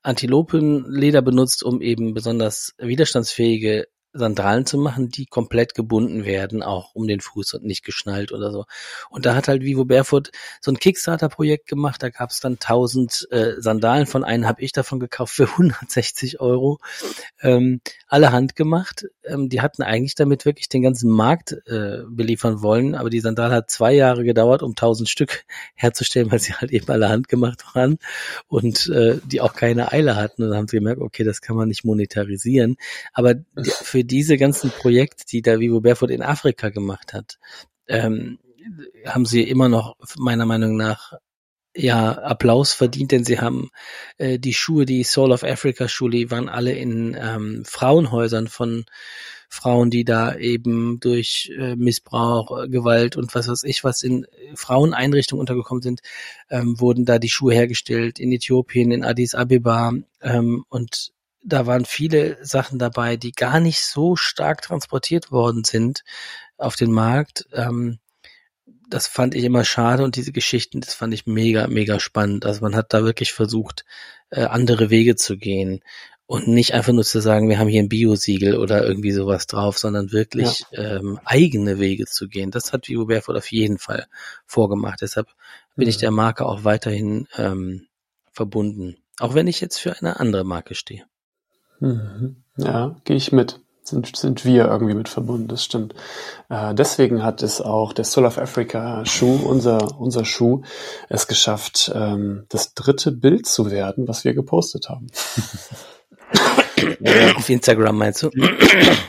Antilopenleder 0.00 1.20
benutzt, 1.20 1.62
um 1.62 1.82
eben 1.82 2.14
besonders 2.14 2.74
widerstandsfähige 2.78 3.86
Sandalen 4.14 4.64
zu 4.64 4.78
machen, 4.78 5.08
die 5.08 5.26
komplett 5.26 5.74
gebunden 5.74 6.24
werden, 6.24 6.62
auch 6.62 6.94
um 6.94 7.08
den 7.08 7.20
Fuß 7.20 7.54
und 7.54 7.64
nicht 7.64 7.84
geschnallt 7.84 8.30
oder 8.32 8.52
so. 8.52 8.64
Und 9.10 9.26
da 9.26 9.34
hat 9.34 9.48
halt 9.48 9.62
Vivo 9.62 9.84
Barefoot 9.84 10.30
so 10.60 10.70
ein 10.70 10.78
Kickstarter-Projekt 10.78 11.66
gemacht, 11.66 12.02
da 12.02 12.10
gab 12.10 12.30
es 12.30 12.40
dann 12.40 12.54
1000 12.54 13.28
äh, 13.30 13.52
Sandalen, 13.58 14.06
von 14.06 14.22
einen 14.22 14.46
habe 14.46 14.62
ich 14.62 14.72
davon 14.72 15.00
gekauft 15.00 15.34
für 15.34 15.48
160 15.50 16.40
Euro, 16.40 16.78
ähm, 17.42 17.80
alle 18.06 18.30
handgemacht. 18.30 19.06
Ähm, 19.24 19.48
die 19.48 19.60
hatten 19.60 19.82
eigentlich 19.82 20.14
damit 20.14 20.44
wirklich 20.44 20.68
den 20.68 20.82
ganzen 20.82 21.10
Markt 21.10 21.56
äh, 21.66 22.02
beliefern 22.08 22.62
wollen, 22.62 22.94
aber 22.94 23.10
die 23.10 23.20
Sandale 23.20 23.54
hat 23.54 23.70
zwei 23.70 23.92
Jahre 23.92 24.22
gedauert, 24.22 24.62
um 24.62 24.70
1000 24.70 25.08
Stück 25.08 25.44
herzustellen, 25.74 26.30
weil 26.30 26.38
sie 26.38 26.54
halt 26.54 26.70
eben 26.70 26.88
alle 26.88 27.08
handgemacht 27.08 27.74
waren 27.74 27.98
und 28.46 28.86
äh, 28.88 29.18
die 29.24 29.40
auch 29.40 29.54
keine 29.54 29.90
Eile 29.90 30.14
hatten. 30.14 30.44
Und 30.44 30.50
dann 30.50 30.58
haben 30.58 30.68
sie 30.68 30.76
gemerkt, 30.76 31.00
okay, 31.00 31.24
das 31.24 31.40
kann 31.40 31.56
man 31.56 31.66
nicht 31.66 31.84
monetarisieren. 31.84 32.76
Aber 33.12 33.34
die, 33.34 33.44
für 33.70 34.03
diese 34.04 34.36
ganzen 34.36 34.70
Projekte, 34.70 35.24
die 35.30 35.42
da 35.42 35.60
Vivo 35.60 35.80
Barefoot 35.80 36.10
in 36.10 36.22
Afrika 36.22 36.68
gemacht 36.70 37.12
hat, 37.12 37.38
ähm, 37.88 38.38
haben 39.06 39.26
sie 39.26 39.42
immer 39.42 39.68
noch 39.68 39.96
meiner 40.16 40.46
Meinung 40.46 40.76
nach 40.76 41.14
ja 41.76 42.12
Applaus 42.12 42.72
verdient, 42.72 43.12
denn 43.12 43.24
sie 43.24 43.40
haben 43.40 43.70
äh, 44.18 44.38
die 44.38 44.54
Schuhe, 44.54 44.86
die 44.86 45.02
Soul 45.02 45.32
of 45.32 45.42
Africa 45.42 45.88
Schuhe, 45.88 46.10
die 46.10 46.30
waren 46.30 46.48
alle 46.48 46.72
in 46.72 47.16
ähm, 47.20 47.64
Frauenhäusern 47.66 48.46
von 48.46 48.84
Frauen, 49.48 49.90
die 49.90 50.04
da 50.04 50.36
eben 50.36 50.98
durch 51.00 51.52
äh, 51.56 51.76
Missbrauch, 51.76 52.68
Gewalt 52.68 53.16
und 53.16 53.34
was 53.34 53.48
weiß 53.48 53.64
ich 53.64 53.84
was 53.84 54.02
in 54.02 54.26
Fraueneinrichtungen 54.54 55.40
untergekommen 55.40 55.82
sind, 55.82 56.00
ähm, 56.50 56.80
wurden 56.80 57.04
da 57.04 57.18
die 57.18 57.28
Schuhe 57.28 57.54
hergestellt 57.54 58.18
in 58.18 58.32
Äthiopien, 58.32 58.90
in 58.90 59.04
Addis 59.04 59.34
Abeba 59.34 59.92
ähm, 60.22 60.64
und 60.68 61.13
da 61.44 61.66
waren 61.66 61.84
viele 61.84 62.44
Sachen 62.44 62.78
dabei, 62.78 63.16
die 63.16 63.32
gar 63.32 63.60
nicht 63.60 63.80
so 63.80 64.16
stark 64.16 64.62
transportiert 64.62 65.30
worden 65.30 65.64
sind 65.64 66.02
auf 66.56 66.76
den 66.76 66.90
Markt. 66.92 67.46
Ähm, 67.52 67.98
das 68.88 69.06
fand 69.06 69.34
ich 69.34 69.44
immer 69.44 69.64
schade 69.64 70.04
und 70.04 70.16
diese 70.16 70.32
Geschichten, 70.32 70.80
das 70.80 70.94
fand 70.94 71.14
ich 71.14 71.26
mega, 71.26 71.66
mega 71.66 72.00
spannend. 72.00 72.46
Also 72.46 72.60
man 72.62 72.76
hat 72.76 72.92
da 72.92 73.04
wirklich 73.04 73.32
versucht, 73.32 73.84
äh, 74.30 74.44
andere 74.44 74.90
Wege 74.90 75.16
zu 75.16 75.36
gehen 75.36 75.82
und 76.26 76.48
nicht 76.48 76.72
einfach 76.72 76.92
nur 76.92 77.04
zu 77.04 77.20
sagen, 77.20 77.48
wir 77.48 77.58
haben 77.58 77.68
hier 77.68 77.82
ein 77.82 77.88
Biosiegel 77.88 78.56
oder 78.56 78.86
irgendwie 78.86 79.12
sowas 79.12 79.46
drauf, 79.46 79.78
sondern 79.78 80.12
wirklich 80.12 80.64
ja. 80.70 80.96
ähm, 80.96 81.20
eigene 81.24 81.78
Wege 81.78 82.06
zu 82.06 82.28
gehen. 82.28 82.50
Das 82.50 82.72
hat 82.72 82.88
Vivo 82.88 83.06
Barefoot 83.06 83.36
auf 83.36 83.50
jeden 83.52 83.78
Fall 83.78 84.06
vorgemacht. 84.46 85.02
Deshalb 85.02 85.28
bin 85.76 85.84
mhm. 85.86 85.90
ich 85.90 85.96
der 85.98 86.10
Marke 86.10 86.46
auch 86.46 86.64
weiterhin 86.64 87.28
ähm, 87.36 87.86
verbunden. 88.32 88.96
Auch 89.18 89.34
wenn 89.34 89.46
ich 89.46 89.60
jetzt 89.60 89.78
für 89.78 89.96
eine 89.98 90.18
andere 90.18 90.44
Marke 90.44 90.74
stehe. 90.74 91.04
Mhm. 91.80 92.36
Ja, 92.56 92.96
gehe 93.04 93.16
ich 93.16 93.32
mit. 93.32 93.60
Sind, 93.82 94.16
sind 94.16 94.46
wir 94.46 94.64
irgendwie 94.64 94.94
mit 94.94 95.10
verbunden, 95.10 95.46
das 95.46 95.62
stimmt. 95.62 95.94
Äh, 96.48 96.74
deswegen 96.74 97.22
hat 97.22 97.42
es 97.42 97.60
auch 97.60 97.92
der 97.92 98.06
Soul 98.06 98.24
of 98.24 98.38
Africa 98.38 99.04
Schuh, 99.04 99.38
unser, 99.44 100.00
unser 100.00 100.24
Schuh, 100.24 100.62
es 101.10 101.26
geschafft, 101.26 101.92
ähm, 101.94 102.46
das 102.48 102.72
dritte 102.72 103.12
Bild 103.12 103.46
zu 103.46 103.70
werden, 103.70 104.08
was 104.08 104.24
wir 104.24 104.32
gepostet 104.32 104.88
haben. 104.88 105.08
auf 107.36 107.50
Instagram 107.50 107.98
meinst 107.98 108.22
du? 108.22 108.30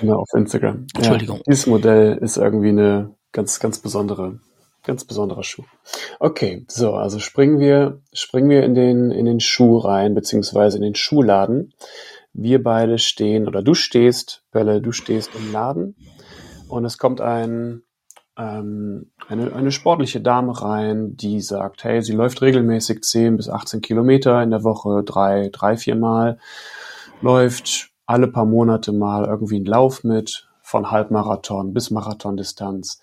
Genau, 0.02 0.20
auf 0.20 0.34
Instagram. 0.36 0.88
Entschuldigung. 0.94 1.38
Ja, 1.38 1.44
dieses 1.48 1.68
Modell 1.68 2.18
ist 2.18 2.36
irgendwie 2.36 2.70
eine 2.70 3.16
ganz, 3.32 3.62
ganz 3.62 3.80
besondere, 3.80 4.40
ganz 4.84 5.06
besonderer 5.06 5.44
Schuh. 5.44 5.64
Okay, 6.20 6.66
so, 6.68 6.96
also 6.96 7.20
springen 7.20 7.60
wir, 7.60 8.02
springen 8.12 8.50
wir 8.50 8.64
in 8.64 8.76
den, 8.76 9.12
in 9.12 9.26
den 9.26 9.40
Schuh 9.40 9.78
rein, 9.78 10.16
beziehungsweise 10.16 10.78
in 10.78 10.84
den 10.84 10.96
Schuhladen 10.96 11.74
wir 12.38 12.62
beide 12.62 12.98
stehen 12.98 13.48
oder 13.48 13.64
du 13.64 13.74
stehst, 13.74 14.44
Bölle, 14.52 14.82
du 14.82 14.92
stehst 14.92 15.32
im 15.36 15.52
Laden. 15.52 15.96
Und 16.68 16.84
es 16.84 16.98
kommt 16.98 17.22
ein, 17.22 17.84
ähm, 18.38 19.12
eine, 19.28 19.54
eine 19.54 19.72
sportliche 19.72 20.20
Dame 20.20 20.62
rein, 20.62 21.16
die 21.16 21.40
sagt, 21.40 21.84
hey, 21.84 22.02
sie 22.02 22.14
läuft 22.14 22.42
regelmäßig 22.42 23.04
10 23.04 23.38
bis 23.38 23.50
18 23.50 23.82
Kilometer 23.82 24.44
in 24.44 24.52
der 24.52 24.64
Woche, 24.64 25.04
drei, 25.04 25.50
drei, 25.52 25.78
vier 25.78 25.96
Mal, 25.96 26.38
läuft 27.22 27.92
alle 28.06 28.28
paar 28.28 28.46
Monate 28.46 28.92
mal 28.92 29.26
irgendwie 29.26 29.56
einen 29.56 29.66
Lauf 29.66 30.04
mit, 30.04 30.50
von 30.62 30.92
Halbmarathon 30.92 31.74
bis 31.74 31.90
Marathondistanz, 31.92 33.00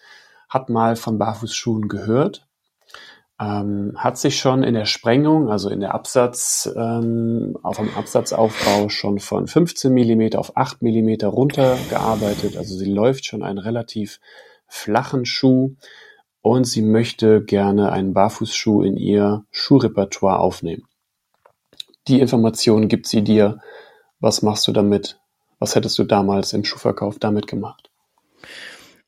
hat 0.48 0.68
mal 0.68 0.96
von 0.96 1.18
Barfußschuhen 1.18 1.88
gehört 1.88 2.46
ähm, 3.42 3.94
hat 3.96 4.18
sich 4.18 4.38
schon 4.38 4.62
in 4.62 4.74
der 4.74 4.84
Sprengung, 4.84 5.50
also 5.50 5.68
in 5.68 5.80
der 5.80 5.94
Absatz, 5.94 6.70
ähm, 6.76 7.58
auf 7.62 7.76
dem 7.76 7.92
Absatzaufbau 7.96 8.88
schon 8.88 9.18
von 9.18 9.48
15 9.48 9.92
Millimeter 9.92 10.38
auf 10.38 10.56
8 10.56 10.82
Millimeter 10.82 11.28
runtergearbeitet. 11.28 12.56
Also 12.56 12.76
sie 12.76 12.92
läuft 12.92 13.26
schon 13.26 13.42
einen 13.42 13.58
relativ 13.58 14.20
flachen 14.68 15.24
Schuh 15.24 15.74
und 16.40 16.64
sie 16.64 16.82
möchte 16.82 17.42
gerne 17.42 17.90
einen 17.90 18.14
Barfußschuh 18.14 18.82
in 18.82 18.96
ihr 18.96 19.44
Schuhrepertoire 19.50 20.38
aufnehmen. 20.38 20.84
Die 22.06 22.20
Information 22.20 22.88
gibt 22.88 23.06
sie 23.06 23.22
dir. 23.22 23.58
Was 24.20 24.42
machst 24.42 24.68
du 24.68 24.72
damit? 24.72 25.18
Was 25.58 25.74
hättest 25.74 25.98
du 25.98 26.04
damals 26.04 26.52
im 26.52 26.64
Schuhverkauf 26.64 27.18
damit 27.18 27.48
gemacht? 27.48 27.91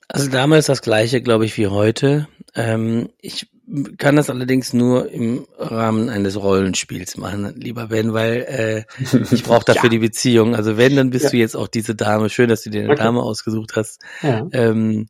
Also 0.09 0.31
damals 0.31 0.67
das 0.67 0.83
gleiche, 0.83 1.23
glaube 1.23 1.47
ich, 1.47 1.57
wie 1.57 1.69
heute. 1.69 2.29
Ähm, 2.55 3.11
ich 3.21 3.49
kann 3.97 4.17
das 4.17 4.29
allerdings 4.29 4.73
nur 4.73 5.11
im 5.11 5.47
Rahmen 5.59 6.11
eines 6.11 6.41
Rollenspiels 6.41 7.17
machen, 7.17 7.55
lieber 7.57 7.89
Ben, 7.89 8.13
weil 8.13 8.43
äh, 8.43 8.85
ich 9.33 9.43
brauche 9.45 9.65
dafür 9.65 9.85
ja. 9.85 9.91
die 9.91 9.99
Beziehung. 9.99 10.55
Also 10.55 10.77
wenn, 10.77 10.97
dann 10.97 11.11
bist 11.11 11.27
ja. 11.27 11.31
du 11.31 11.37
jetzt 11.39 11.57
auch 11.57 11.69
diese 11.69 11.95
Dame. 11.95 12.29
Schön, 12.29 12.49
dass 12.49 12.63
du 12.63 12.71
dir 12.71 12.83
eine 12.83 12.93
okay. 12.93 13.03
Dame 13.03 13.23
ausgesucht 13.23 13.73
hast. 13.77 14.03
Ja, 14.23 14.47
ähm, 14.53 15.09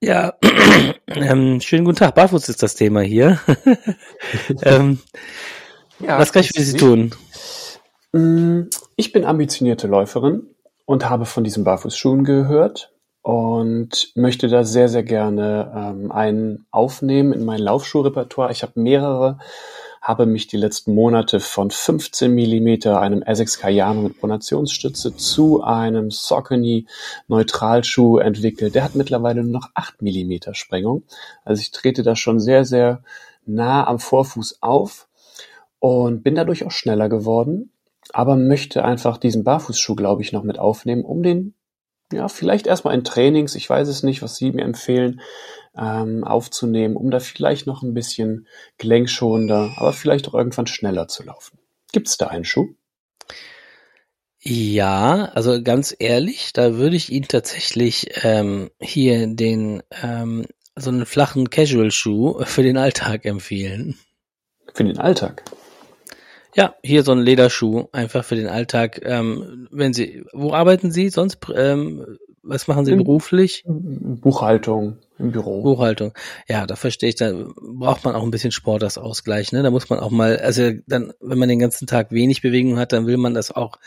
ja. 0.00 0.34
ähm, 1.08 1.60
schönen 1.60 1.84
guten 1.84 1.98
Tag. 1.98 2.14
Barfuß 2.14 2.48
ist 2.48 2.62
das 2.62 2.76
Thema 2.76 3.00
hier. 3.00 3.40
ähm, 4.62 5.00
ja, 5.98 6.18
was 6.18 6.32
kann 6.32 6.42
ich 6.42 6.52
für 6.54 6.62
Sie 6.62 6.76
tun? 6.76 7.14
Mm, 8.12 8.62
ich 8.96 9.12
bin 9.12 9.24
ambitionierte 9.24 9.88
Läuferin 9.88 10.46
und 10.84 11.08
habe 11.08 11.24
von 11.24 11.42
diesen 11.42 11.64
Barfußschuhen 11.64 12.24
gehört 12.24 12.91
und 13.22 14.10
möchte 14.16 14.48
da 14.48 14.64
sehr, 14.64 14.88
sehr 14.88 15.04
gerne 15.04 15.72
ähm, 15.74 16.10
einen 16.12 16.66
aufnehmen 16.72 17.32
in 17.32 17.44
mein 17.44 17.60
Laufschuhrepertoire. 17.60 18.50
Ich 18.50 18.62
habe 18.62 18.80
mehrere, 18.80 19.38
habe 20.00 20.26
mich 20.26 20.48
die 20.48 20.56
letzten 20.56 20.92
Monate 20.94 21.38
von 21.38 21.70
15 21.70 22.34
Millimeter 22.34 23.00
einem 23.00 23.22
Essex 23.22 23.60
Cayano 23.60 24.02
mit 24.02 24.18
Pronationsstütze 24.18 25.16
zu 25.16 25.62
einem 25.62 26.10
Saucony 26.10 26.86
Neutralschuh 27.28 28.18
entwickelt. 28.18 28.74
Der 28.74 28.82
hat 28.82 28.96
mittlerweile 28.96 29.44
nur 29.44 29.52
noch 29.52 29.70
8 29.74 30.02
Millimeter 30.02 30.54
Sprengung. 30.54 31.04
Also 31.44 31.60
ich 31.60 31.70
trete 31.70 32.02
da 32.02 32.16
schon 32.16 32.40
sehr, 32.40 32.64
sehr 32.64 33.04
nah 33.46 33.86
am 33.86 34.00
Vorfuß 34.00 34.58
auf 34.62 35.06
und 35.78 36.24
bin 36.24 36.34
dadurch 36.34 36.64
auch 36.66 36.72
schneller 36.72 37.08
geworden, 37.08 37.70
aber 38.12 38.34
möchte 38.34 38.84
einfach 38.84 39.16
diesen 39.16 39.44
Barfußschuh, 39.44 39.94
glaube 39.94 40.22
ich, 40.22 40.32
noch 40.32 40.42
mit 40.42 40.58
aufnehmen, 40.58 41.04
um 41.04 41.22
den 41.22 41.54
ja, 42.12 42.28
vielleicht 42.28 42.66
erstmal 42.66 42.94
in 42.94 43.04
Trainings, 43.04 43.54
ich 43.54 43.68
weiß 43.68 43.88
es 43.88 44.02
nicht, 44.02 44.22
was 44.22 44.36
Sie 44.36 44.52
mir 44.52 44.64
empfehlen, 44.64 45.20
ähm, 45.76 46.24
aufzunehmen, 46.24 46.96
um 46.96 47.10
da 47.10 47.20
vielleicht 47.20 47.66
noch 47.66 47.82
ein 47.82 47.94
bisschen 47.94 48.46
gelenkschonender, 48.78 49.72
aber 49.76 49.92
vielleicht 49.92 50.28
auch 50.28 50.34
irgendwann 50.34 50.66
schneller 50.66 51.08
zu 51.08 51.22
laufen. 51.22 51.58
Gibt 51.92 52.08
es 52.08 52.18
da 52.18 52.28
einen 52.28 52.44
Schuh? 52.44 52.74
Ja, 54.44 55.30
also 55.34 55.62
ganz 55.62 55.94
ehrlich, 55.98 56.52
da 56.52 56.74
würde 56.74 56.96
ich 56.96 57.12
Ihnen 57.12 57.28
tatsächlich 57.28 58.08
ähm, 58.24 58.70
hier 58.80 59.28
den 59.28 59.82
ähm, 60.02 60.46
so 60.74 60.90
einen 60.90 61.06
flachen 61.06 61.48
Casual-Schuh 61.48 62.44
für 62.44 62.62
den 62.62 62.76
Alltag 62.76 63.24
empfehlen. 63.24 63.98
Für 64.74 64.84
den 64.84 64.98
Alltag? 64.98 65.44
Ja, 66.54 66.74
hier 66.82 67.02
so 67.02 67.12
ein 67.12 67.20
Lederschuh, 67.20 67.86
einfach 67.92 68.24
für 68.24 68.36
den 68.36 68.46
Alltag. 68.46 69.00
Ähm, 69.04 69.68
wenn 69.70 69.94
Sie, 69.94 70.24
wo 70.32 70.52
arbeiten 70.52 70.90
Sie 70.90 71.08
sonst? 71.08 71.38
Ähm, 71.54 72.18
was 72.42 72.66
machen 72.66 72.84
Sie 72.84 72.92
in, 72.92 72.98
beruflich? 72.98 73.64
Buchhaltung 73.66 74.98
im 75.18 75.30
Büro. 75.30 75.62
Buchhaltung. 75.62 76.12
Ja, 76.48 76.66
da 76.66 76.76
verstehe 76.76 77.08
ich, 77.08 77.14
da 77.14 77.32
braucht 77.56 78.04
man 78.04 78.14
auch 78.14 78.24
ein 78.24 78.32
bisschen 78.32 78.50
Sport 78.50 78.82
als 78.82 78.98
Ausgleich. 78.98 79.52
Ne? 79.52 79.62
Da 79.62 79.70
muss 79.70 79.88
man 79.88 80.00
auch 80.00 80.10
mal, 80.10 80.38
also 80.38 80.72
dann, 80.86 81.12
wenn 81.20 81.38
man 81.38 81.48
den 81.48 81.60
ganzen 81.60 81.86
Tag 81.86 82.10
wenig 82.10 82.42
Bewegung 82.42 82.78
hat, 82.78 82.92
dann 82.92 83.06
will 83.06 83.16
man 83.16 83.34
das 83.34 83.52
auch, 83.52 83.78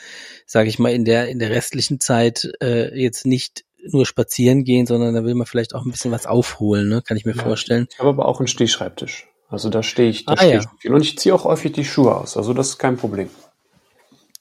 sage 0.46 0.70
ich 0.70 0.80
mal, 0.80 0.94
in 0.94 1.06
der 1.06 1.28
in 1.28 1.40
der 1.40 1.50
restlichen 1.50 2.00
Zeit 2.00 2.50
äh, 2.62 2.98
jetzt 2.98 3.26
nicht 3.26 3.66
nur 3.92 4.06
spazieren 4.06 4.64
gehen, 4.64 4.86
sondern 4.86 5.14
da 5.14 5.24
will 5.24 5.36
man 5.36 5.46
vielleicht 5.46 5.76
auch 5.76 5.86
ein 5.86 5.92
bisschen 5.92 6.12
was 6.12 6.26
aufholen, 6.26 6.88
ne? 6.88 7.02
kann 7.04 7.18
ich 7.18 7.26
mir 7.26 7.36
ja, 7.36 7.44
vorstellen. 7.44 7.88
Ich 7.92 8.00
habe 8.00 8.10
aber 8.10 8.28
auch 8.28 8.40
einen 8.40 8.48
Stehschreibtisch. 8.48 9.28
Also 9.48 9.70
da 9.70 9.84
stehe 9.84 10.10
ich, 10.10 10.26
da 10.26 10.34
ah, 10.34 10.38
stehe 10.38 10.54
ja. 10.54 10.60
ich 10.60 10.82
viel. 10.82 10.94
Und 10.94 11.02
ich 11.02 11.18
ziehe 11.18 11.34
auch 11.34 11.46
häufig 11.46 11.72
die 11.72 11.86
Schuhe 11.86 12.16
aus. 12.16 12.38
Also 12.38 12.54
das 12.54 12.70
ist 12.70 12.78
kein 12.78 12.98
Problem. 12.98 13.30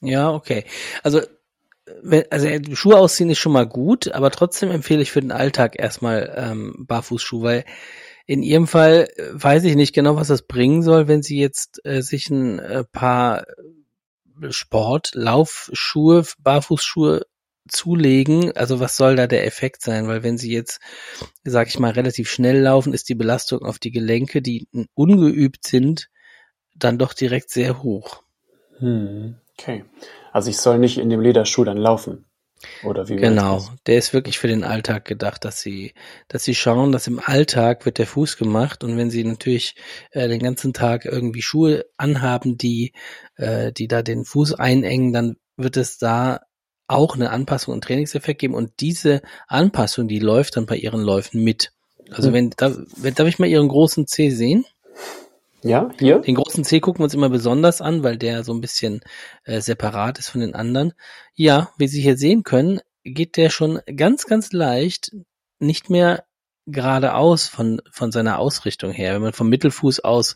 Ja, 0.01 0.31
okay. 0.31 0.65
Also, 1.03 1.21
also 2.29 2.47
Schuhe 2.73 2.97
ausziehen 2.97 3.29
ist 3.29 3.39
schon 3.39 3.51
mal 3.51 3.67
gut, 3.67 4.11
aber 4.11 4.31
trotzdem 4.31 4.71
empfehle 4.71 5.01
ich 5.01 5.11
für 5.11 5.21
den 5.21 5.31
Alltag 5.31 5.79
erstmal 5.79 6.33
ähm, 6.35 6.85
Barfußschuhe, 6.87 7.43
weil 7.43 7.65
in 8.25 8.41
ihrem 8.41 8.67
Fall 8.67 9.07
äh, 9.15 9.23
weiß 9.33 9.63
ich 9.65 9.75
nicht 9.75 9.93
genau, 9.93 10.15
was 10.15 10.27
das 10.27 10.41
bringen 10.41 10.81
soll, 10.81 11.07
wenn 11.07 11.21
sie 11.21 11.39
jetzt 11.39 11.81
äh, 11.85 12.01
sich 12.01 12.29
ein 12.29 12.59
äh, 12.59 12.83
paar 12.83 13.45
Sport, 14.49 15.11
Laufschuhe, 15.13 16.23
Barfußschuhe 16.39 17.25
zulegen. 17.67 18.55
Also 18.55 18.79
was 18.79 18.97
soll 18.97 19.15
da 19.15 19.27
der 19.27 19.45
Effekt 19.45 19.81
sein? 19.81 20.07
Weil 20.07 20.23
wenn 20.23 20.37
sie 20.37 20.51
jetzt, 20.51 20.79
sag 21.43 21.67
ich 21.67 21.79
mal, 21.79 21.91
relativ 21.91 22.29
schnell 22.29 22.59
laufen, 22.59 22.93
ist 22.93 23.09
die 23.09 23.15
Belastung 23.15 23.63
auf 23.63 23.79
die 23.79 23.91
Gelenke, 23.91 24.41
die 24.41 24.67
ungeübt 24.93 25.65
sind, 25.65 26.09
dann 26.75 26.97
doch 26.97 27.13
direkt 27.13 27.49
sehr 27.49 27.83
hoch. 27.83 28.23
Hm, 28.77 29.35
okay. 29.57 29.85
Also 30.31 30.49
ich 30.49 30.57
soll 30.57 30.79
nicht 30.79 30.97
in 30.97 31.09
dem 31.09 31.21
Lederschuh 31.21 31.63
dann 31.63 31.77
laufen. 31.77 32.25
Oder 32.83 33.09
wie 33.09 33.17
genau, 33.17 33.67
der 33.85 33.97
ist 33.97 34.13
wirklich 34.13 34.39
für 34.39 34.47
den 34.47 34.63
Alltag 34.63 35.05
gedacht, 35.05 35.45
dass 35.45 35.59
sie, 35.59 35.93
dass 36.27 36.43
sie 36.43 36.55
schauen, 36.55 36.91
dass 36.91 37.05
im 37.05 37.19
Alltag 37.19 37.85
wird 37.85 37.97
der 37.97 38.07
Fuß 38.07 38.37
gemacht 38.37 38.83
und 38.83 38.97
wenn 38.97 39.09
sie 39.09 39.23
natürlich 39.23 39.75
äh, 40.11 40.27
den 40.27 40.39
ganzen 40.39 40.73
Tag 40.73 41.05
irgendwie 41.05 41.41
Schuhe 41.41 41.85
anhaben, 41.97 42.57
die, 42.57 42.93
äh, 43.35 43.71
die 43.71 43.87
da 43.87 44.01
den 44.01 44.25
Fuß 44.25 44.53
einengen, 44.53 45.13
dann 45.13 45.35
wird 45.57 45.77
es 45.77 45.97
da 45.97 46.41
auch 46.87 47.15
eine 47.15 47.31
Anpassung 47.31 47.73
und 47.73 47.83
Trainingseffekt 47.83 48.39
geben 48.39 48.53
und 48.53 48.71
diese 48.79 49.21
Anpassung, 49.47 50.07
die 50.07 50.19
läuft 50.19 50.57
dann 50.57 50.65
bei 50.65 50.75
ihren 50.75 51.01
Läufen 51.01 51.43
mit. 51.43 51.71
Also 52.11 52.27
hm. 52.27 52.33
wenn, 52.33 52.49
da, 52.57 52.75
wenn 52.97 53.15
darf 53.15 53.27
ich 53.27 53.39
mal 53.39 53.47
ihren 53.47 53.67
großen 53.67 54.07
C 54.07 54.29
sehen? 54.29 54.65
Ja, 55.63 55.89
hier. 55.97 56.19
Den 56.19 56.35
großen 56.35 56.63
C 56.63 56.79
gucken 56.79 56.99
wir 56.99 57.05
uns 57.05 57.15
immer 57.15 57.29
besonders 57.29 57.81
an, 57.81 58.03
weil 58.03 58.17
der 58.17 58.43
so 58.43 58.53
ein 58.53 58.61
bisschen 58.61 59.01
äh, 59.45 59.61
separat 59.61 60.19
ist 60.19 60.29
von 60.29 60.41
den 60.41 60.53
anderen. 60.53 60.93
Ja, 61.33 61.71
wie 61.77 61.87
Sie 61.87 62.01
hier 62.01 62.17
sehen 62.17 62.43
können, 62.43 62.81
geht 63.03 63.35
der 63.35 63.49
schon 63.49 63.79
ganz, 63.95 64.27
ganz 64.27 64.51
leicht 64.51 65.11
nicht 65.57 65.89
mehr 65.89 66.24
geradeaus 66.67 67.47
von, 67.47 67.81
von 67.91 68.11
seiner 68.11 68.39
Ausrichtung 68.39 68.91
her. 68.91 69.13
Wenn 69.13 69.21
man 69.21 69.33
vom 69.33 69.49
Mittelfuß 69.49 69.99
aus 70.01 70.35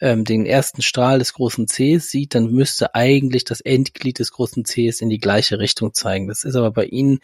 ähm, 0.00 0.24
den 0.24 0.44
ersten 0.44 0.82
Strahl 0.82 1.18
des 1.18 1.32
großen 1.32 1.66
Cs 1.66 2.10
sieht, 2.10 2.34
dann 2.34 2.52
müsste 2.52 2.94
eigentlich 2.94 3.44
das 3.44 3.60
Endglied 3.60 4.18
des 4.18 4.32
großen 4.32 4.64
Cs 4.64 5.00
in 5.00 5.08
die 5.08 5.18
gleiche 5.18 5.58
Richtung 5.58 5.94
zeigen. 5.94 6.28
Das 6.28 6.44
ist 6.44 6.54
aber 6.54 6.70
bei 6.70 6.84
Ihnen, 6.84 7.20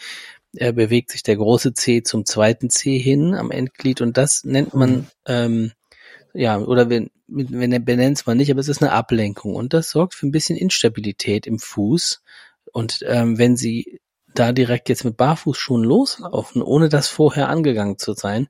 äh, 0.56 0.72
bewegt 0.72 1.10
sich 1.10 1.22
der 1.22 1.36
große 1.36 1.74
C 1.74 2.02
zum 2.02 2.24
zweiten 2.24 2.70
C 2.70 2.98
hin 2.98 3.34
am 3.34 3.50
Endglied 3.50 4.00
und 4.00 4.16
das 4.16 4.44
nennt 4.44 4.74
man 4.74 4.90
mhm. 4.90 5.06
ähm, 5.26 5.72
ja, 6.36 6.58
oder 6.58 6.90
wenn, 6.90 7.10
wenn 7.26 7.72
er 7.72 7.80
benennt 7.80 8.18
es 8.18 8.26
mal 8.26 8.34
nicht, 8.34 8.50
aber 8.50 8.60
es 8.60 8.68
ist 8.68 8.82
eine 8.82 8.92
Ablenkung 8.92 9.54
und 9.54 9.72
das 9.72 9.90
sorgt 9.90 10.14
für 10.14 10.26
ein 10.26 10.32
bisschen 10.32 10.56
Instabilität 10.56 11.46
im 11.46 11.58
Fuß. 11.58 12.22
Und 12.72 13.00
ähm, 13.06 13.38
wenn 13.38 13.56
Sie 13.56 14.00
da 14.38 14.52
direkt 14.52 14.88
jetzt 14.88 15.04
mit 15.04 15.16
Barfußschuhen 15.16 15.84
loslaufen, 15.84 16.62
ohne 16.62 16.88
das 16.88 17.08
vorher 17.08 17.48
angegangen 17.48 17.98
zu 17.98 18.12
sein, 18.12 18.48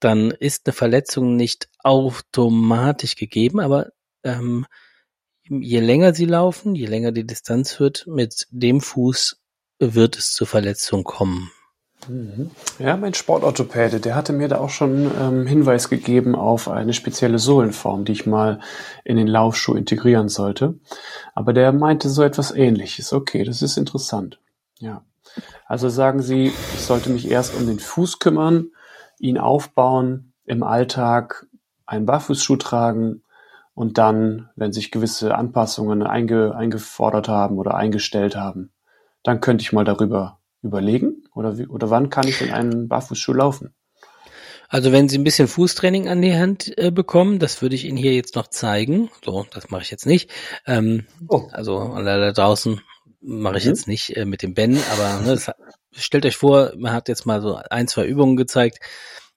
dann 0.00 0.30
ist 0.30 0.66
eine 0.66 0.72
Verletzung 0.72 1.36
nicht 1.36 1.68
automatisch 1.82 3.16
gegeben, 3.16 3.60
aber 3.60 3.88
ähm, 4.22 4.66
je 5.48 5.80
länger 5.80 6.14
sie 6.14 6.26
laufen, 6.26 6.74
je 6.74 6.86
länger 6.86 7.12
die 7.12 7.26
Distanz 7.26 7.80
wird, 7.80 8.06
mit 8.06 8.46
dem 8.50 8.80
Fuß 8.80 9.40
wird 9.78 10.18
es 10.18 10.32
zur 10.32 10.46
Verletzung 10.46 11.04
kommen. 11.04 11.50
Mhm. 12.06 12.50
Ja, 12.78 12.96
mein 12.96 13.14
Sportorthopäde, 13.14 14.00
der 14.00 14.14
hatte 14.14 14.32
mir 14.32 14.48
da 14.48 14.58
auch 14.58 14.70
schon 14.70 15.10
ähm, 15.20 15.46
Hinweis 15.46 15.88
gegeben 15.88 16.36
auf 16.36 16.68
eine 16.68 16.92
spezielle 16.92 17.38
Sohlenform, 17.38 18.04
die 18.04 18.12
ich 18.12 18.26
mal 18.26 18.60
in 19.04 19.16
den 19.16 19.26
Laufschuh 19.26 19.74
integrieren 19.74 20.28
sollte. 20.28 20.78
Aber 21.34 21.52
der 21.52 21.72
meinte 21.72 22.08
so 22.08 22.22
etwas 22.22 22.52
ähnliches. 22.52 23.12
Okay, 23.12 23.42
das 23.44 23.62
ist 23.62 23.76
interessant. 23.76 24.38
Ja. 24.78 25.04
Also 25.66 25.88
sagen 25.88 26.22
Sie, 26.22 26.46
ich 26.46 26.80
sollte 26.80 27.10
mich 27.10 27.30
erst 27.30 27.54
um 27.54 27.66
den 27.66 27.78
Fuß 27.78 28.18
kümmern, 28.18 28.70
ihn 29.18 29.38
aufbauen, 29.38 30.32
im 30.44 30.62
Alltag 30.62 31.46
einen 31.86 32.06
Barfußschuh 32.06 32.56
tragen 32.56 33.22
und 33.74 33.98
dann, 33.98 34.50
wenn 34.56 34.72
sich 34.72 34.90
gewisse 34.90 35.34
Anpassungen 35.34 36.02
einge, 36.02 36.54
eingefordert 36.54 37.28
haben 37.28 37.58
oder 37.58 37.74
eingestellt 37.74 38.36
haben, 38.36 38.72
dann 39.22 39.40
könnte 39.40 39.62
ich 39.62 39.72
mal 39.72 39.84
darüber 39.84 40.38
überlegen? 40.62 41.24
Oder, 41.34 41.58
wie, 41.58 41.66
oder 41.66 41.90
wann 41.90 42.10
kann 42.10 42.26
ich 42.26 42.40
in 42.40 42.50
einen 42.50 42.88
Barfußschuh 42.88 43.32
laufen? 43.32 43.74
Also 44.68 44.92
wenn 44.92 45.08
Sie 45.08 45.16
ein 45.16 45.24
bisschen 45.24 45.48
Fußtraining 45.48 46.08
an 46.08 46.20
die 46.20 46.36
Hand 46.36 46.76
äh, 46.76 46.90
bekommen, 46.90 47.38
das 47.38 47.62
würde 47.62 47.74
ich 47.74 47.86
Ihnen 47.86 47.96
hier 47.96 48.12
jetzt 48.12 48.36
noch 48.36 48.48
zeigen. 48.48 49.10
So, 49.24 49.46
das 49.50 49.70
mache 49.70 49.82
ich 49.82 49.90
jetzt 49.90 50.04
nicht. 50.04 50.30
Ähm, 50.66 51.06
oh. 51.28 51.48
Also 51.52 51.94
da 52.02 52.32
draußen 52.32 52.80
mache 53.20 53.58
ich 53.58 53.64
mhm. 53.64 53.70
jetzt 53.70 53.88
nicht 53.88 54.16
äh, 54.16 54.24
mit 54.24 54.42
dem 54.42 54.54
Ben, 54.54 54.78
aber 54.92 55.20
ne, 55.20 55.34
das, 55.34 55.50
stellt 55.92 56.26
euch 56.26 56.36
vor, 56.36 56.72
man 56.76 56.92
hat 56.92 57.08
jetzt 57.08 57.26
mal 57.26 57.40
so 57.40 57.56
ein, 57.70 57.88
zwei 57.88 58.06
Übungen 58.06 58.36
gezeigt 58.36 58.78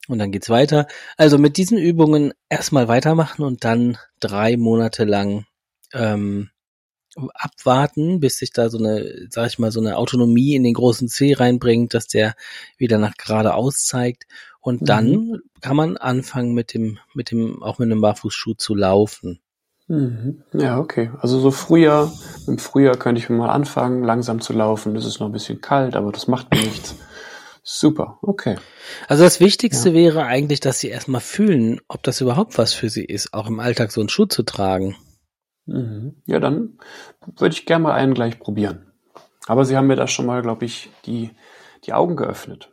und 0.07 0.19
dann 0.19 0.31
geht's 0.31 0.49
weiter. 0.49 0.87
Also 1.17 1.37
mit 1.37 1.57
diesen 1.57 1.77
Übungen 1.77 2.33
erstmal 2.49 2.87
weitermachen 2.87 3.43
und 3.43 3.63
dann 3.63 3.97
drei 4.19 4.57
Monate 4.57 5.05
lang 5.05 5.45
ähm, 5.93 6.49
abwarten, 7.33 8.19
bis 8.19 8.37
sich 8.37 8.51
da 8.51 8.69
so 8.69 8.77
eine, 8.77 9.27
sag 9.29 9.47
ich 9.47 9.59
mal, 9.59 9.71
so 9.71 9.79
eine 9.79 9.97
Autonomie 9.97 10.55
in 10.55 10.63
den 10.63 10.73
großen 10.73 11.07
C 11.07 11.33
reinbringt, 11.33 11.93
dass 11.93 12.07
der 12.07 12.35
wieder 12.77 12.97
nach 12.97 13.15
geradeaus 13.15 13.83
zeigt. 13.83 14.25
Und 14.61 14.87
dann 14.87 15.09
mhm. 15.09 15.41
kann 15.61 15.75
man 15.75 15.97
anfangen 15.97 16.53
mit 16.53 16.73
dem, 16.73 16.99
mit 17.13 17.31
dem, 17.31 17.61
auch 17.63 17.79
mit 17.79 17.87
einem 17.87 18.01
Barfußschuh 18.01 18.53
zu 18.53 18.75
laufen. 18.75 19.41
Mhm. 19.87 20.43
Ja, 20.53 20.79
okay. 20.79 21.11
Also 21.19 21.39
so 21.39 21.51
Frühjahr, 21.51 22.11
im 22.47 22.57
Frühjahr 22.57 22.97
könnte 22.97 23.19
ich 23.19 23.29
mal 23.29 23.49
anfangen, 23.49 24.03
langsam 24.03 24.41
zu 24.41 24.53
laufen. 24.53 24.95
Es 24.95 25.05
ist 25.05 25.19
noch 25.19 25.27
ein 25.27 25.33
bisschen 25.33 25.61
kalt, 25.61 25.95
aber 25.95 26.11
das 26.11 26.27
macht 26.27 26.51
mir 26.51 26.61
nichts. 26.61 26.95
Super, 27.63 28.17
okay. 28.21 28.57
Also 29.07 29.23
das 29.23 29.39
Wichtigste 29.39 29.89
ja. 29.89 29.95
wäre 29.95 30.25
eigentlich, 30.25 30.59
dass 30.61 30.79
sie 30.79 30.89
erstmal 30.89 31.21
fühlen, 31.21 31.79
ob 31.87 32.01
das 32.03 32.19
überhaupt 32.19 32.57
was 32.57 32.73
für 32.73 32.89
sie 32.89 33.05
ist, 33.05 33.33
auch 33.33 33.47
im 33.47 33.59
Alltag 33.59 33.91
so 33.91 34.01
einen 34.01 34.09
Schuh 34.09 34.25
zu 34.25 34.43
tragen. 34.43 34.95
Mhm. 35.67 36.15
Ja, 36.25 36.39
dann 36.39 36.79
würde 37.37 37.53
ich 37.53 37.65
gerne 37.65 37.83
mal 37.83 37.93
einen 37.93 38.13
gleich 38.13 38.39
probieren. 38.39 38.91
Aber 39.47 39.65
Sie 39.65 39.77
haben 39.77 39.87
mir 39.87 39.95
da 39.95 40.07
schon 40.07 40.25
mal, 40.25 40.41
glaube 40.41 40.65
ich, 40.65 40.89
die, 41.05 41.31
die 41.85 41.93
Augen 41.93 42.15
geöffnet. 42.15 42.69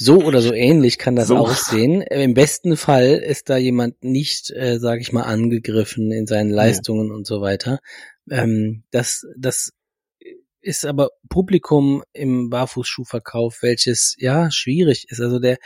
So 0.00 0.22
oder 0.22 0.40
so 0.40 0.52
ähnlich 0.52 0.96
kann 0.96 1.16
das 1.16 1.26
so. 1.26 1.36
aussehen. 1.36 2.02
Im 2.02 2.32
besten 2.32 2.76
Fall 2.76 3.14
ist 3.14 3.50
da 3.50 3.56
jemand 3.56 4.04
nicht, 4.04 4.48
äh, 4.50 4.78
sage 4.78 5.00
ich 5.00 5.12
mal, 5.12 5.24
angegriffen 5.24 6.12
in 6.12 6.26
seinen 6.26 6.50
Leistungen 6.50 7.08
ja. 7.08 7.14
und 7.14 7.26
so 7.26 7.40
weiter. 7.40 7.80
Ähm, 8.30 8.84
das, 8.92 9.26
das 9.36 9.72
ist 10.60 10.86
aber 10.86 11.10
Publikum 11.28 12.04
im 12.12 12.48
Barfußschuhverkauf, 12.48 13.58
welches 13.62 14.14
ja 14.18 14.52
schwierig 14.52 15.06
ist. 15.08 15.20
Also 15.20 15.40
der 15.40 15.58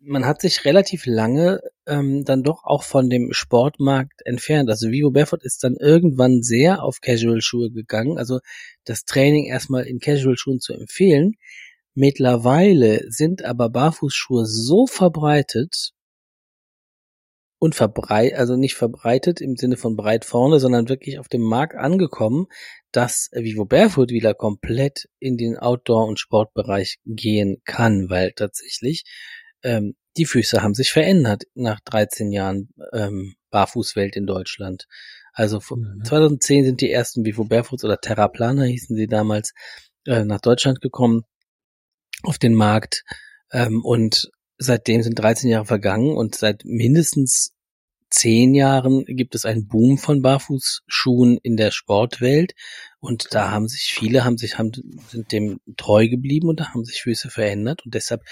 man 0.00 0.26
hat 0.26 0.40
sich 0.40 0.64
relativ 0.64 1.06
lange 1.06 1.60
ähm, 1.86 2.24
dann 2.24 2.42
doch 2.42 2.64
auch 2.64 2.82
von 2.82 3.08
dem 3.10 3.32
Sportmarkt 3.32 4.22
entfernt. 4.24 4.70
Also 4.70 4.90
Vivo 4.90 5.10
Barefoot 5.10 5.42
ist 5.42 5.64
dann 5.64 5.74
irgendwann 5.74 6.42
sehr 6.42 6.82
auf 6.82 7.00
Casual-Schuhe 7.00 7.70
gegangen. 7.70 8.18
Also 8.18 8.40
das 8.84 9.04
Training 9.04 9.46
erstmal 9.46 9.84
in 9.84 9.98
Casual-Schuhen 9.98 10.60
zu 10.60 10.74
empfehlen. 10.74 11.34
Mittlerweile 12.00 13.10
sind 13.10 13.44
aber 13.44 13.70
Barfußschuhe 13.70 14.46
so 14.46 14.86
verbreitet 14.86 15.90
und 17.58 17.74
verbreit, 17.74 18.34
also 18.34 18.54
nicht 18.54 18.76
verbreitet 18.76 19.40
im 19.40 19.56
Sinne 19.56 19.76
von 19.76 19.96
breit 19.96 20.24
vorne, 20.24 20.60
sondern 20.60 20.88
wirklich 20.88 21.18
auf 21.18 21.26
dem 21.26 21.42
Markt 21.42 21.74
angekommen, 21.74 22.46
dass 22.92 23.30
Vivo 23.32 23.64
Barefoot 23.64 24.10
wieder 24.10 24.32
komplett 24.34 25.08
in 25.18 25.36
den 25.36 25.58
Outdoor- 25.58 26.06
und 26.06 26.20
Sportbereich 26.20 26.98
gehen 27.04 27.62
kann, 27.64 28.08
weil 28.08 28.30
tatsächlich 28.30 29.02
ähm, 29.64 29.96
die 30.16 30.26
Füße 30.26 30.62
haben 30.62 30.74
sich 30.74 30.92
verändert 30.92 31.46
nach 31.54 31.80
13 31.80 32.30
Jahren 32.30 32.68
ähm, 32.92 33.34
Barfußwelt 33.50 34.14
in 34.14 34.26
Deutschland. 34.26 34.86
Also 35.32 35.58
mhm. 35.74 36.04
2010 36.04 36.64
sind 36.64 36.80
die 36.80 36.92
ersten 36.92 37.24
Vivo 37.24 37.42
Barefoots 37.42 37.82
oder 37.82 37.98
Terraplaner 37.98 38.66
hießen 38.66 38.94
sie 38.94 39.08
damals 39.08 39.52
äh, 40.06 40.22
nach 40.22 40.40
Deutschland 40.40 40.80
gekommen 40.80 41.24
auf 42.22 42.38
den 42.38 42.54
Markt 42.54 43.04
ähm, 43.52 43.84
und 43.84 44.30
seitdem 44.58 45.02
sind 45.02 45.18
13 45.18 45.50
Jahre 45.50 45.66
vergangen 45.66 46.16
und 46.16 46.34
seit 46.34 46.64
mindestens 46.64 47.52
zehn 48.10 48.54
Jahren 48.54 49.04
gibt 49.04 49.34
es 49.34 49.44
einen 49.44 49.66
Boom 49.68 49.98
von 49.98 50.22
Barfußschuhen 50.22 51.38
in 51.42 51.56
der 51.56 51.70
Sportwelt. 51.70 52.54
Und 53.00 53.28
da 53.32 53.50
haben 53.50 53.68
sich 53.68 53.92
viele 53.92 54.24
haben 54.24 54.38
sich 54.38 54.58
haben 54.58 54.72
sind 55.08 55.30
dem 55.32 55.60
treu 55.76 56.08
geblieben 56.08 56.48
und 56.48 56.60
da 56.60 56.72
haben 56.72 56.84
sich 56.84 57.02
Füße 57.02 57.30
verändert. 57.30 57.84
Und 57.84 57.94
deshalb 57.94 58.22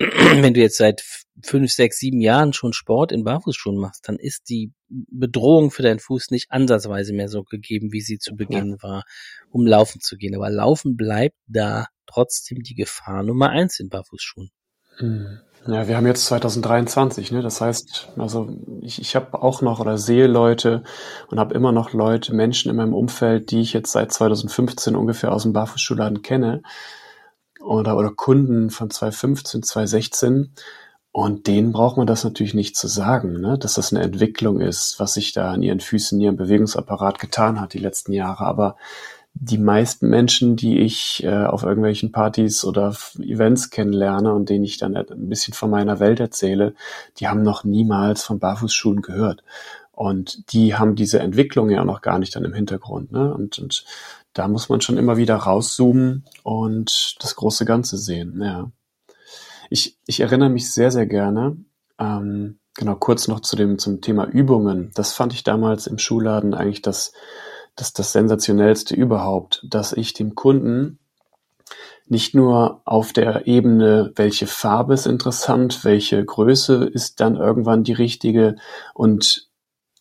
wenn 0.40 0.54
du 0.54 0.60
jetzt 0.60 0.78
seit 0.78 1.02
fünf, 1.42 1.70
sechs, 1.70 1.98
sieben 1.98 2.20
Jahren 2.20 2.54
schon 2.54 2.72
Sport 2.72 3.12
in 3.12 3.24
Barfußschuhen 3.24 3.76
machst, 3.76 4.08
dann 4.08 4.16
ist 4.16 4.48
die 4.48 4.72
Bedrohung 4.88 5.70
für 5.70 5.82
deinen 5.82 5.98
Fuß 5.98 6.30
nicht 6.30 6.50
ansatzweise 6.50 7.12
mehr 7.12 7.28
so 7.28 7.44
gegeben, 7.44 7.92
wie 7.92 8.00
sie 8.00 8.18
zu 8.18 8.34
Beginn 8.34 8.70
ja. 8.70 8.82
war, 8.82 9.04
um 9.50 9.66
laufen 9.66 10.00
zu 10.00 10.16
gehen. 10.16 10.34
Aber 10.34 10.48
laufen 10.48 10.96
bleibt 10.96 11.36
da 11.46 11.86
trotzdem 12.06 12.62
die 12.62 12.74
Gefahr 12.74 13.22
Nummer 13.22 13.50
eins 13.50 13.78
in 13.78 13.90
Barfußschuhen. 13.90 14.50
Hm. 14.96 15.40
Ja, 15.66 15.86
wir 15.86 15.98
haben 15.98 16.06
jetzt 16.06 16.24
2023, 16.24 17.32
ne? 17.32 17.42
Das 17.42 17.60
heißt, 17.60 18.08
also 18.16 18.56
ich, 18.80 18.98
ich 18.98 19.14
habe 19.14 19.42
auch 19.42 19.60
noch 19.60 19.80
oder 19.80 19.98
sehe 19.98 20.26
Leute 20.26 20.82
und 21.28 21.38
habe 21.38 21.54
immer 21.54 21.72
noch 21.72 21.92
Leute, 21.92 22.34
Menschen 22.34 22.70
in 22.70 22.76
meinem 22.76 22.94
Umfeld, 22.94 23.50
die 23.50 23.60
ich 23.60 23.74
jetzt 23.74 23.92
seit 23.92 24.10
2015 24.10 24.96
ungefähr 24.96 25.32
aus 25.32 25.42
dem 25.42 25.52
Barfußschuhladen 25.52 26.22
kenne 26.22 26.62
oder, 27.60 27.96
oder 27.96 28.10
Kunden 28.10 28.70
von 28.70 28.90
2015, 28.90 29.62
2016. 29.62 30.52
Und 31.12 31.48
denen 31.48 31.72
braucht 31.72 31.96
man 31.96 32.06
das 32.06 32.22
natürlich 32.22 32.54
nicht 32.54 32.76
zu 32.76 32.86
sagen, 32.86 33.40
ne? 33.40 33.58
dass 33.58 33.74
das 33.74 33.92
eine 33.92 34.04
Entwicklung 34.04 34.60
ist, 34.60 35.00
was 35.00 35.14
sich 35.14 35.32
da 35.32 35.50
an 35.50 35.62
ihren 35.62 35.80
Füßen, 35.80 36.18
in 36.18 36.24
ihrem 36.24 36.36
Bewegungsapparat 36.36 37.18
getan 37.18 37.60
hat 37.60 37.74
die 37.74 37.78
letzten 37.78 38.12
Jahre. 38.12 38.44
Aber 38.44 38.76
die 39.34 39.58
meisten 39.58 40.08
Menschen, 40.08 40.56
die 40.56 40.78
ich 40.80 41.24
äh, 41.24 41.44
auf 41.44 41.62
irgendwelchen 41.62 42.12
Partys 42.12 42.64
oder 42.64 42.94
Events 43.18 43.70
kennenlerne 43.70 44.32
und 44.32 44.48
denen 44.48 44.64
ich 44.64 44.78
dann 44.78 44.96
ein 44.96 45.28
bisschen 45.28 45.54
von 45.54 45.70
meiner 45.70 45.98
Welt 45.98 46.20
erzähle, 46.20 46.74
die 47.18 47.28
haben 47.28 47.42
noch 47.42 47.64
niemals 47.64 48.22
von 48.22 48.38
Barfußschuhen 48.38 49.02
gehört. 49.02 49.42
Und 49.92 50.52
die 50.52 50.76
haben 50.76 50.94
diese 50.94 51.18
Entwicklung 51.20 51.68
ja 51.70 51.84
noch 51.84 52.00
gar 52.00 52.18
nicht 52.18 52.34
dann 52.34 52.44
im 52.44 52.54
Hintergrund. 52.54 53.12
Ne? 53.12 53.34
Und, 53.34 53.58
und 53.58 53.84
da 54.32 54.48
muss 54.48 54.68
man 54.68 54.80
schon 54.80 54.96
immer 54.96 55.16
wieder 55.16 55.36
rauszoomen 55.36 56.24
und 56.42 57.16
das 57.20 57.36
große 57.36 57.64
Ganze 57.64 57.98
sehen. 57.98 58.40
Ja. 58.42 58.70
Ich, 59.70 59.98
ich 60.06 60.20
erinnere 60.20 60.50
mich 60.50 60.72
sehr, 60.72 60.90
sehr 60.90 61.06
gerne, 61.06 61.56
ähm, 61.98 62.58
genau 62.74 62.96
kurz 62.96 63.28
noch 63.28 63.40
zu 63.40 63.56
dem 63.56 63.78
zum 63.78 64.00
Thema 64.00 64.26
Übungen. 64.26 64.90
Das 64.94 65.12
fand 65.12 65.32
ich 65.32 65.42
damals 65.42 65.86
im 65.86 65.98
Schulladen 65.98 66.54
eigentlich 66.54 66.82
das 66.82 67.12
das, 67.76 67.92
das 67.92 68.12
sensationellste 68.12 68.94
überhaupt, 68.94 69.64
dass 69.68 69.92
ich 69.92 70.12
dem 70.12 70.34
Kunden 70.34 70.98
nicht 72.06 72.34
nur 72.34 72.82
auf 72.84 73.12
der 73.12 73.46
Ebene, 73.46 74.12
welche 74.16 74.46
Farbe 74.46 74.94
ist 74.94 75.06
interessant, 75.06 75.84
welche 75.84 76.24
Größe 76.24 76.84
ist 76.84 77.20
dann 77.20 77.36
irgendwann 77.36 77.84
die 77.84 77.92
richtige 77.92 78.56
und 78.94 79.48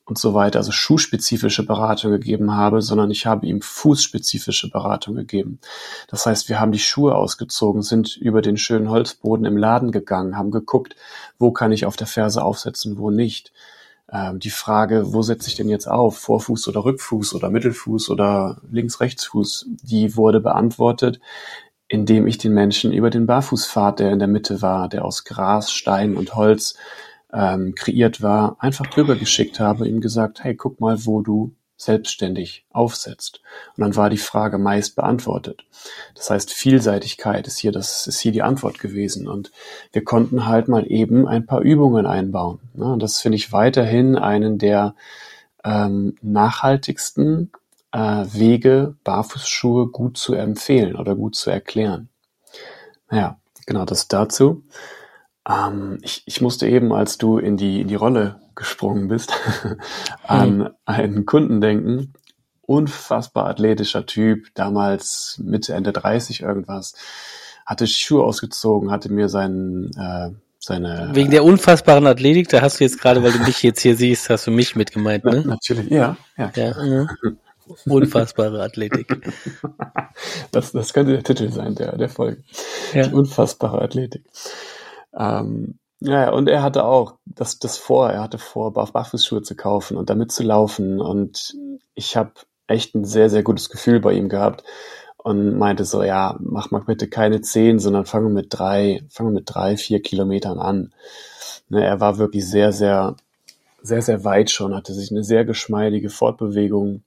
und 0.09 0.17
so 0.17 0.33
weiter, 0.33 0.59
also 0.59 0.71
schuhspezifische 0.71 1.65
Beratung 1.65 2.11
gegeben 2.11 2.55
habe, 2.55 2.81
sondern 2.81 3.11
ich 3.11 3.25
habe 3.25 3.45
ihm 3.45 3.61
fußspezifische 3.61 4.69
Beratung 4.69 5.15
gegeben. 5.15 5.59
Das 6.07 6.25
heißt, 6.25 6.49
wir 6.49 6.59
haben 6.59 6.71
die 6.71 6.79
Schuhe 6.79 7.15
ausgezogen, 7.15 7.83
sind 7.83 8.17
über 8.17 8.41
den 8.41 8.57
schönen 8.57 8.89
Holzboden 8.89 9.45
im 9.45 9.55
Laden 9.55 9.91
gegangen, 9.91 10.35
haben 10.37 10.51
geguckt, 10.51 10.95
wo 11.37 11.51
kann 11.51 11.71
ich 11.71 11.85
auf 11.85 11.95
der 11.95 12.07
Ferse 12.07 12.43
aufsetzen, 12.43 12.97
wo 12.97 13.11
nicht. 13.11 13.53
Ähm, 14.11 14.39
die 14.39 14.49
Frage, 14.49 15.13
wo 15.13 15.21
setze 15.21 15.49
ich 15.49 15.55
denn 15.55 15.69
jetzt 15.69 15.87
auf, 15.87 16.17
Vorfuß 16.17 16.67
oder 16.67 16.83
Rückfuß 16.83 17.35
oder 17.35 17.51
Mittelfuß 17.51 18.09
oder 18.09 18.59
Links-Rechtsfuß, 18.71 19.67
die 19.83 20.15
wurde 20.15 20.39
beantwortet, 20.39 21.19
indem 21.87 22.25
ich 22.25 22.37
den 22.39 22.53
Menschen 22.53 22.91
über 22.91 23.11
den 23.11 23.27
Barfußpfad, 23.27 23.99
der 23.99 24.11
in 24.11 24.19
der 24.19 24.27
Mitte 24.27 24.61
war, 24.61 24.89
der 24.89 25.05
aus 25.05 25.23
Gras, 25.23 25.71
Stein 25.71 26.15
und 26.15 26.35
Holz 26.35 26.75
ähm, 27.33 27.75
kreiert 27.75 28.21
war, 28.21 28.57
einfach 28.59 28.87
drüber 28.87 29.15
geschickt 29.15 29.59
habe, 29.59 29.87
ihm 29.87 30.01
gesagt, 30.01 30.43
hey, 30.43 30.55
guck 30.55 30.79
mal, 30.79 31.05
wo 31.05 31.21
du 31.21 31.55
selbstständig 31.79 32.65
aufsetzt. 32.71 33.41
Und 33.77 33.81
dann 33.81 33.95
war 33.95 34.09
die 34.09 34.17
Frage 34.17 34.57
meist 34.57 34.95
beantwortet. 34.97 35.63
Das 36.13 36.29
heißt, 36.29 36.51
Vielseitigkeit 36.51 37.47
ist 37.47 37.57
hier, 37.57 37.71
das 37.71 38.05
ist 38.05 38.19
hier 38.19 38.33
die 38.33 38.41
Antwort 38.41 38.79
gewesen. 38.79 39.29
Und 39.29 39.51
wir 39.93 40.03
konnten 40.03 40.45
halt 40.45 40.67
mal 40.67 40.85
eben 40.91 41.25
ein 41.27 41.45
paar 41.45 41.61
Übungen 41.61 42.05
einbauen. 42.05 42.59
Und 42.73 43.01
das 43.01 43.21
finde 43.21 43.37
ich 43.37 43.53
weiterhin 43.53 44.17
einen 44.17 44.57
der 44.57 44.93
ähm, 45.63 46.17
nachhaltigsten 46.21 47.51
äh, 47.93 48.25
Wege, 48.33 48.95
Barfußschuhe 49.05 49.87
gut 49.87 50.17
zu 50.17 50.33
empfehlen 50.33 50.97
oder 50.97 51.15
gut 51.15 51.35
zu 51.35 51.49
erklären. 51.49 52.09
Naja, 53.09 53.39
genau 53.65 53.85
das 53.85 54.09
dazu. 54.09 54.63
Ähm, 55.49 55.97
ich, 56.01 56.23
ich 56.25 56.41
musste 56.41 56.67
eben, 56.67 56.93
als 56.93 57.17
du 57.17 57.37
in 57.37 57.57
die, 57.57 57.81
in 57.81 57.87
die 57.87 57.95
Rolle 57.95 58.39
gesprungen 58.55 59.07
bist, 59.07 59.33
an 60.23 60.57
mhm. 60.57 60.69
einen 60.85 61.25
Kunden 61.25 61.59
denken. 61.59 62.13
Unfassbar 62.61 63.47
athletischer 63.47 64.05
Typ, 64.05 64.47
damals 64.53 65.41
Mitte, 65.43 65.73
Ende 65.73 65.91
30 65.91 66.41
irgendwas. 66.41 66.93
Hatte 67.65 67.87
Schuhe 67.87 68.23
ausgezogen, 68.23 68.91
hatte 68.91 69.11
mir 69.11 69.27
seinen, 69.27 69.91
äh, 69.97 70.29
seine. 70.59 71.09
Wegen 71.13 71.31
der 71.31 71.43
unfassbaren 71.43 72.05
Athletik, 72.05 72.47
da 72.49 72.61
hast 72.61 72.79
du 72.79 72.83
jetzt 72.83 73.01
gerade, 73.01 73.23
weil 73.23 73.31
du 73.31 73.39
mich 73.39 73.63
jetzt 73.63 73.81
hier 73.81 73.95
siehst, 73.95 74.29
hast 74.29 74.45
du 74.45 74.51
mich 74.51 74.75
mit 74.75 74.91
gemeint, 74.91 75.25
ne? 75.25 75.43
Natürlich, 75.45 75.89
ja. 75.89 76.15
ja. 76.37 76.51
ja, 76.55 76.85
ja. 76.85 77.07
Unfassbare 77.85 78.61
Athletik. 78.61 79.07
Das, 80.51 80.73
das 80.73 80.91
könnte 80.91 81.13
der 81.13 81.23
Titel 81.23 81.49
sein, 81.49 81.75
der, 81.75 81.95
der 81.95 82.09
Folge. 82.09 82.43
Ja. 82.93 83.07
Die 83.07 83.13
unfassbare 83.13 83.81
Athletik. 83.81 84.25
Ähm, 85.19 85.77
ja, 85.99 86.31
und 86.31 86.47
er 86.47 86.63
hatte 86.63 86.85
auch 86.85 87.15
das, 87.25 87.59
das 87.59 87.77
vor, 87.77 88.09
er 88.09 88.21
hatte 88.21 88.37
vor, 88.37 88.73
Barfußschuhe 88.73 89.41
zu 89.41 89.55
kaufen 89.55 89.97
und 89.97 90.09
damit 90.09 90.31
zu 90.31 90.43
laufen. 90.43 91.01
Und 91.01 91.55
ich 91.93 92.15
habe 92.15 92.31
echt 92.67 92.95
ein 92.95 93.03
sehr, 93.03 93.29
sehr 93.29 93.43
gutes 93.43 93.69
Gefühl 93.69 93.99
bei 93.99 94.13
ihm 94.13 94.29
gehabt 94.29 94.63
und 95.17 95.57
meinte 95.57 95.83
so, 95.83 96.01
ja, 96.01 96.37
mach 96.39 96.71
mal 96.71 96.83
bitte 96.85 97.09
keine 97.09 97.41
zehn, 97.41 97.79
sondern 97.79 98.05
fange 98.05 98.29
mit 98.29 98.47
drei, 98.49 99.03
fange 99.09 99.31
mit 99.31 99.43
drei, 99.47 99.75
vier 99.75 100.01
Kilometern 100.01 100.59
an. 100.59 100.93
Ne, 101.67 101.83
er 101.83 101.99
war 101.99 102.17
wirklich 102.17 102.47
sehr, 102.47 102.71
sehr, 102.71 103.17
sehr, 103.81 104.01
sehr 104.01 104.23
weit 104.23 104.49
schon, 104.49 104.73
hatte 104.73 104.93
sich 104.93 105.11
eine 105.11 105.23
sehr 105.23 105.43
geschmeidige 105.43 106.09
Fortbewegung 106.09 107.03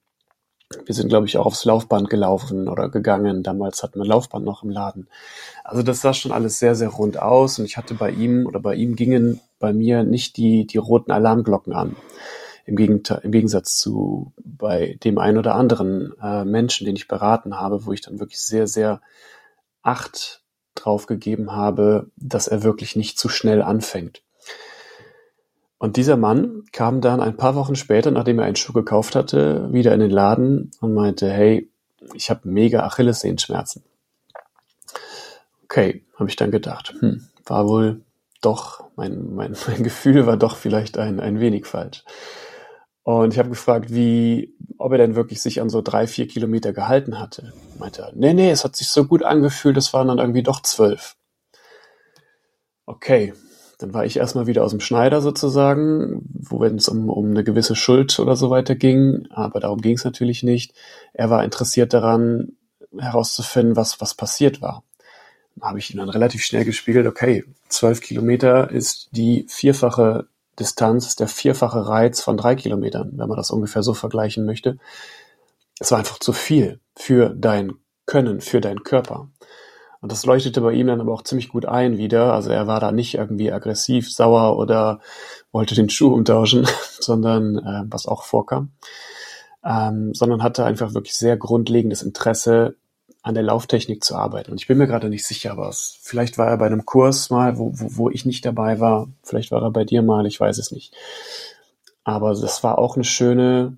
wir 0.84 0.94
sind, 0.94 1.08
glaube 1.08 1.26
ich, 1.26 1.36
auch 1.36 1.46
aufs 1.46 1.64
Laufband 1.64 2.10
gelaufen 2.10 2.68
oder 2.68 2.88
gegangen. 2.88 3.42
Damals 3.42 3.82
hatten 3.82 3.98
wir 3.98 4.06
Laufband 4.06 4.44
noch 4.44 4.62
im 4.62 4.70
Laden. 4.70 5.08
Also 5.64 5.82
das 5.82 6.00
sah 6.00 6.12
schon 6.12 6.32
alles 6.32 6.58
sehr, 6.58 6.74
sehr 6.74 6.88
rund 6.88 7.20
aus 7.20 7.58
und 7.58 7.64
ich 7.64 7.76
hatte 7.76 7.94
bei 7.94 8.10
ihm 8.10 8.46
oder 8.46 8.60
bei 8.60 8.74
ihm 8.74 8.96
gingen 8.96 9.40
bei 9.58 9.72
mir 9.72 10.02
nicht 10.02 10.36
die, 10.36 10.66
die 10.66 10.78
roten 10.78 11.12
Alarmglocken 11.12 11.72
an. 11.72 11.96
Im, 12.64 12.76
Gegenteil, 12.76 13.20
Im 13.24 13.32
Gegensatz 13.32 13.76
zu 13.76 14.32
bei 14.44 14.98
dem 15.02 15.18
einen 15.18 15.38
oder 15.38 15.56
anderen 15.56 16.14
äh, 16.22 16.44
Menschen, 16.44 16.84
den 16.84 16.94
ich 16.96 17.08
beraten 17.08 17.58
habe, 17.58 17.86
wo 17.86 17.92
ich 17.92 18.00
dann 18.00 18.20
wirklich 18.20 18.40
sehr, 18.40 18.66
sehr 18.66 19.00
Acht 19.82 20.42
drauf 20.76 21.06
gegeben 21.06 21.52
habe, 21.52 22.10
dass 22.16 22.46
er 22.46 22.62
wirklich 22.62 22.94
nicht 22.94 23.18
zu 23.18 23.28
schnell 23.28 23.62
anfängt. 23.62 24.22
Und 25.82 25.96
dieser 25.96 26.16
Mann 26.16 26.62
kam 26.70 27.00
dann 27.00 27.20
ein 27.20 27.36
paar 27.36 27.56
Wochen 27.56 27.74
später, 27.74 28.12
nachdem 28.12 28.38
er 28.38 28.44
einen 28.44 28.54
Schuh 28.54 28.72
gekauft 28.72 29.16
hatte, 29.16 29.68
wieder 29.72 29.92
in 29.92 29.98
den 29.98 30.12
Laden 30.12 30.70
und 30.80 30.94
meinte, 30.94 31.28
hey, 31.28 31.68
ich 32.14 32.30
habe 32.30 32.48
mega 32.48 32.84
Achillessehenschmerzen. 32.86 33.82
Okay, 35.64 36.04
habe 36.16 36.30
ich 36.30 36.36
dann 36.36 36.52
gedacht, 36.52 36.94
hm, 37.00 37.26
war 37.46 37.66
wohl 37.66 38.02
doch, 38.42 38.84
mein, 38.94 39.34
mein, 39.34 39.56
mein 39.66 39.82
Gefühl 39.82 40.24
war 40.24 40.36
doch 40.36 40.54
vielleicht 40.54 40.98
ein, 40.98 41.18
ein 41.18 41.40
wenig 41.40 41.66
falsch. 41.66 42.04
Und 43.02 43.32
ich 43.32 43.40
habe 43.40 43.48
gefragt, 43.48 43.92
wie, 43.92 44.54
ob 44.78 44.92
er 44.92 44.98
denn 44.98 45.16
wirklich 45.16 45.42
sich 45.42 45.60
an 45.60 45.68
so 45.68 45.82
drei, 45.82 46.06
vier 46.06 46.28
Kilometer 46.28 46.72
gehalten 46.72 47.18
hatte. 47.18 47.54
Meinte 47.80 48.02
er, 48.02 48.12
nee, 48.14 48.34
nee, 48.34 48.52
es 48.52 48.62
hat 48.62 48.76
sich 48.76 48.86
so 48.86 49.04
gut 49.04 49.24
angefühlt, 49.24 49.76
es 49.76 49.92
waren 49.92 50.06
dann 50.06 50.20
irgendwie 50.20 50.44
doch 50.44 50.62
zwölf. 50.62 51.16
Okay, 52.86 53.32
dann 53.82 53.94
war 53.94 54.04
ich 54.04 54.16
erstmal 54.16 54.46
wieder 54.46 54.64
aus 54.64 54.70
dem 54.70 54.80
Schneider 54.80 55.20
sozusagen, 55.20 56.22
wo 56.32 56.60
wenn 56.60 56.76
es 56.76 56.88
um, 56.88 57.08
um 57.08 57.30
eine 57.30 57.44
gewisse 57.44 57.74
Schuld 57.74 58.18
oder 58.18 58.36
so 58.36 58.50
weiter 58.50 58.74
ging, 58.74 59.26
aber 59.30 59.60
darum 59.60 59.80
ging 59.80 59.96
es 59.96 60.04
natürlich 60.04 60.42
nicht. 60.42 60.74
Er 61.12 61.30
war 61.30 61.44
interessiert 61.44 61.92
daran, 61.92 62.52
herauszufinden, 62.96 63.76
was, 63.76 64.00
was 64.00 64.14
passiert 64.14 64.62
war. 64.62 64.84
Dann 65.56 65.68
habe 65.68 65.78
ich 65.78 65.90
ihn 65.90 65.98
dann 65.98 66.08
relativ 66.08 66.44
schnell 66.44 66.64
gespiegelt, 66.64 67.06
okay, 67.06 67.44
zwölf 67.68 68.00
Kilometer 68.00 68.70
ist 68.70 69.08
die 69.12 69.46
vierfache 69.48 70.26
Distanz, 70.58 71.16
der 71.16 71.28
vierfache 71.28 71.86
Reiz 71.86 72.20
von 72.20 72.36
drei 72.36 72.54
Kilometern, 72.54 73.12
wenn 73.16 73.28
man 73.28 73.36
das 73.36 73.50
ungefähr 73.50 73.82
so 73.82 73.94
vergleichen 73.94 74.44
möchte. 74.44 74.78
Es 75.80 75.90
war 75.90 75.98
einfach 75.98 76.18
zu 76.18 76.32
viel 76.32 76.78
für 76.94 77.30
dein 77.30 77.72
Können, 78.06 78.40
für 78.40 78.60
deinen 78.60 78.82
Körper. 78.82 79.28
Und 80.02 80.10
das 80.10 80.26
leuchtete 80.26 80.60
bei 80.60 80.72
ihm 80.72 80.88
dann 80.88 81.00
aber 81.00 81.12
auch 81.12 81.22
ziemlich 81.22 81.48
gut 81.48 81.64
ein 81.64 81.96
wieder. 81.96 82.34
Also 82.34 82.50
er 82.50 82.66
war 82.66 82.80
da 82.80 82.90
nicht 82.90 83.14
irgendwie 83.14 83.52
aggressiv, 83.52 84.12
sauer 84.12 84.58
oder 84.58 85.00
wollte 85.52 85.76
den 85.76 85.88
Schuh 85.88 86.12
umtauschen, 86.12 86.66
sondern 87.00 87.56
äh, 87.58 87.84
was 87.86 88.06
auch 88.06 88.24
vorkam, 88.24 88.72
ähm, 89.64 90.12
sondern 90.12 90.42
hatte 90.42 90.64
einfach 90.64 90.92
wirklich 90.92 91.14
sehr 91.14 91.36
grundlegendes 91.36 92.02
Interesse 92.02 92.74
an 93.22 93.34
der 93.34 93.44
Lauftechnik 93.44 94.02
zu 94.02 94.16
arbeiten. 94.16 94.50
Und 94.50 94.60
ich 94.60 94.66
bin 94.66 94.76
mir 94.76 94.88
gerade 94.88 95.08
nicht 95.08 95.24
sicher, 95.24 95.56
was. 95.56 95.96
Vielleicht 96.02 96.36
war 96.36 96.48
er 96.48 96.58
bei 96.58 96.66
einem 96.66 96.84
Kurs 96.84 97.30
mal, 97.30 97.56
wo, 97.56 97.72
wo, 97.72 97.96
wo 97.96 98.10
ich 98.10 98.26
nicht 98.26 98.44
dabei 98.44 98.80
war. 98.80 99.06
Vielleicht 99.22 99.52
war 99.52 99.62
er 99.62 99.70
bei 99.70 99.84
dir 99.84 100.02
mal, 100.02 100.26
ich 100.26 100.40
weiß 100.40 100.58
es 100.58 100.72
nicht. 100.72 100.92
Aber 102.02 102.34
das 102.34 102.64
war 102.64 102.78
auch 102.78 102.96
eine 102.96 103.04
schöne 103.04 103.76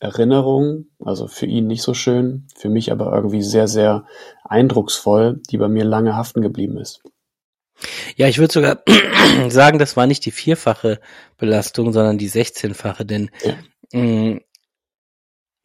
Erinnerung, 0.00 0.86
also 0.98 1.28
für 1.28 1.46
ihn 1.46 1.66
nicht 1.66 1.82
so 1.82 1.94
schön, 1.94 2.46
für 2.56 2.68
mich 2.68 2.92
aber 2.92 3.12
irgendwie 3.14 3.42
sehr, 3.42 3.68
sehr 3.68 4.04
eindrucksvoll, 4.44 5.40
die 5.50 5.56
bei 5.56 5.68
mir 5.68 5.84
lange 5.84 6.16
haften 6.16 6.42
geblieben 6.42 6.76
ist. 6.78 7.00
Ja, 8.16 8.28
ich 8.28 8.38
würde 8.38 8.52
sogar 8.52 8.82
sagen, 9.48 9.78
das 9.78 9.96
war 9.96 10.06
nicht 10.06 10.24
die 10.26 10.30
vierfache 10.30 11.00
Belastung, 11.38 11.92
sondern 11.92 12.18
die 12.18 12.30
16-fache, 12.30 13.04
denn 13.04 13.30
ja. 13.42 13.54
mh, 13.92 14.02
mm, 14.02 14.40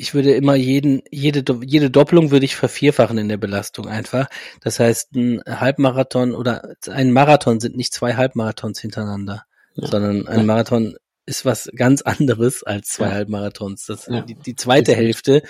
ich 0.01 0.13
würde 0.13 0.31
immer 0.33 0.55
jeden, 0.55 1.01
jede, 1.11 1.43
jede 1.65 1.91
Doppelung 1.91 2.31
würde 2.31 2.45
ich 2.45 2.55
vervierfachen 2.55 3.17
in 3.17 3.27
der 3.27 3.35
Belastung 3.35 3.85
einfach. 3.89 4.29
Das 4.61 4.79
heißt, 4.79 5.13
ein 5.13 5.41
Halbmarathon 5.45 6.33
oder 6.33 6.73
ein 6.87 7.11
Marathon 7.11 7.59
sind 7.59 7.75
nicht 7.75 7.93
zwei 7.93 8.15
Halbmarathons 8.15 8.79
hintereinander, 8.79 9.43
ja. 9.75 9.87
sondern 9.89 10.25
ein 10.25 10.45
Marathon 10.45 10.95
ist 11.29 11.45
was 11.45 11.69
ganz 11.75 12.01
anderes 12.01 12.63
als 12.63 12.89
zwei 12.89 13.05
ja. 13.05 13.11
Halbmarathons. 13.11 13.85
Das, 13.85 14.07
ja. 14.07 14.21
die, 14.21 14.35
die 14.35 14.55
zweite 14.55 14.93
Hälfte 14.93 15.43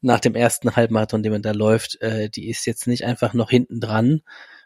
nach 0.00 0.20
dem 0.20 0.34
ersten 0.34 0.74
Halbmarathon, 0.74 1.22
den 1.22 1.32
man 1.32 1.42
da 1.42 1.52
läuft, 1.52 2.00
äh, 2.00 2.28
die 2.30 2.48
ist 2.48 2.66
jetzt 2.66 2.86
nicht 2.86 3.04
einfach 3.04 3.34
noch 3.34 3.50
hinten 3.50 3.80
dran 3.80 4.22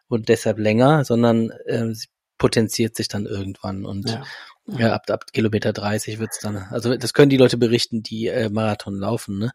und 0.09 0.29
deshalb 0.29 0.59
länger, 0.59 1.05
sondern 1.05 1.51
äh, 1.66 1.94
sie 1.94 2.09
potenziert 2.38 2.96
sich 2.96 3.09
dann 3.09 3.27
irgendwann 3.27 3.85
und 3.85 4.11
ja. 4.11 4.22
Ja, 4.66 4.92
ab, 4.92 5.11
ab 5.11 5.33
Kilometer 5.33 5.72
30 5.72 6.20
wird's 6.20 6.38
dann. 6.38 6.57
Also 6.70 6.96
das 6.96 7.14
können 7.14 7.31
die 7.31 7.37
Leute 7.37 7.57
berichten, 7.57 8.03
die 8.05 8.29
äh, 8.29 8.48
Marathon 8.48 8.94
laufen. 8.94 9.38
Ne? 9.38 9.53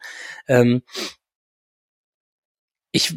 Ähm, 0.48 0.82
ich, 2.92 3.16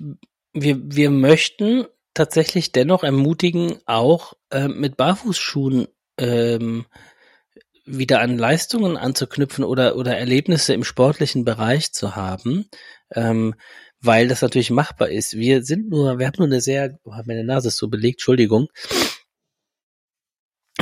wir, 0.53 0.79
wir 0.81 1.11
möchten 1.11 1.87
tatsächlich 2.15 2.71
dennoch 2.71 3.03
ermutigen, 3.03 3.81
auch 3.87 4.35
äh, 4.51 4.69
mit 4.69 4.97
Barfußschuhen 4.97 5.89
ähm, 6.17 6.87
wieder 7.85 8.21
an 8.21 8.39
Leistungen 8.39 8.97
anzuknüpfen 8.97 9.65
oder, 9.65 9.97
oder 9.97 10.17
Erlebnisse 10.17 10.75
im 10.75 10.85
sportlichen 10.85 11.45
Bereich 11.45 11.93
zu 11.93 12.17
haben, 12.17 12.67
ähm, 13.15 13.55
weil 14.01 14.29
das 14.29 14.43
natürlich 14.43 14.71
machbar 14.71 15.11
ist. 15.11 15.35
Wir 15.35 15.63
sind 15.63 15.91
nur, 15.91 16.19
wir 16.19 16.27
haben 16.27 16.39
nur 16.39 16.47
eine 16.47 16.61
sehr, 16.61 16.99
oh, 17.05 17.13
meine 17.27 17.45
Nase 17.45 17.69
ist 17.69 17.77
so 17.77 17.89
belegt, 17.89 18.17
Entschuldigung. 18.17 18.69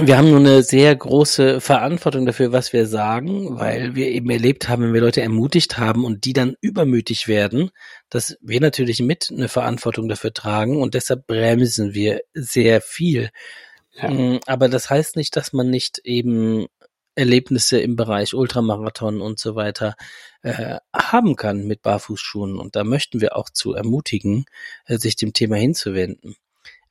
Wir 0.00 0.16
haben 0.16 0.30
nur 0.30 0.38
eine 0.38 0.62
sehr 0.62 0.94
große 0.94 1.61
Verantwortung 1.61 2.24
dafür, 2.24 2.52
was 2.52 2.72
wir 2.72 2.87
sagen, 2.87 3.58
weil 3.58 3.96
wir 3.96 4.08
eben 4.08 4.30
erlebt 4.30 4.68
haben, 4.68 4.84
wenn 4.84 4.94
wir 4.94 5.00
Leute 5.00 5.22
ermutigt 5.22 5.76
haben 5.76 6.04
und 6.04 6.24
die 6.24 6.32
dann 6.32 6.54
übermütig 6.61 7.26
werden, 7.26 7.70
dass 8.08 8.37
wir 8.40 8.61
natürlich 8.61 9.00
mit 9.00 9.28
eine 9.32 9.48
Verantwortung 9.48 10.08
dafür 10.08 10.32
tragen 10.32 10.80
und 10.80 10.94
deshalb 10.94 11.26
bremsen 11.26 11.94
wir 11.94 12.20
sehr 12.32 12.80
viel. 12.80 13.30
Ja. 14.00 14.11
Mm, 14.11 14.38
aber 14.46 14.68
das 14.68 14.88
heißt 14.88 15.16
nicht, 15.16 15.34
dass 15.34 15.52
man 15.52 15.68
nicht 15.68 15.98
eben 16.04 16.66
Erlebnisse 17.18 17.81
im 17.81 17.96
Bereich 17.96 18.33
Ultramarathon 18.33 19.20
und 19.20 19.38
so 19.38 19.57
weiter 19.57 19.94
äh, 20.42 20.76
haben 20.94 21.37
kann 21.37 21.66
mit 21.66 21.83
Barfußschuhen. 21.83 22.59
Und 22.59 22.76
da 22.76 22.85
möchten 22.85 23.20
wir 23.20 23.37
auch 23.37 23.50
zu 23.50 23.74
ermutigen, 23.74 24.44
äh, 24.87 24.98
sich 24.98 25.16
dem 25.16 25.33
Thema 25.33 25.57
hinzuwenden. 25.57 26.37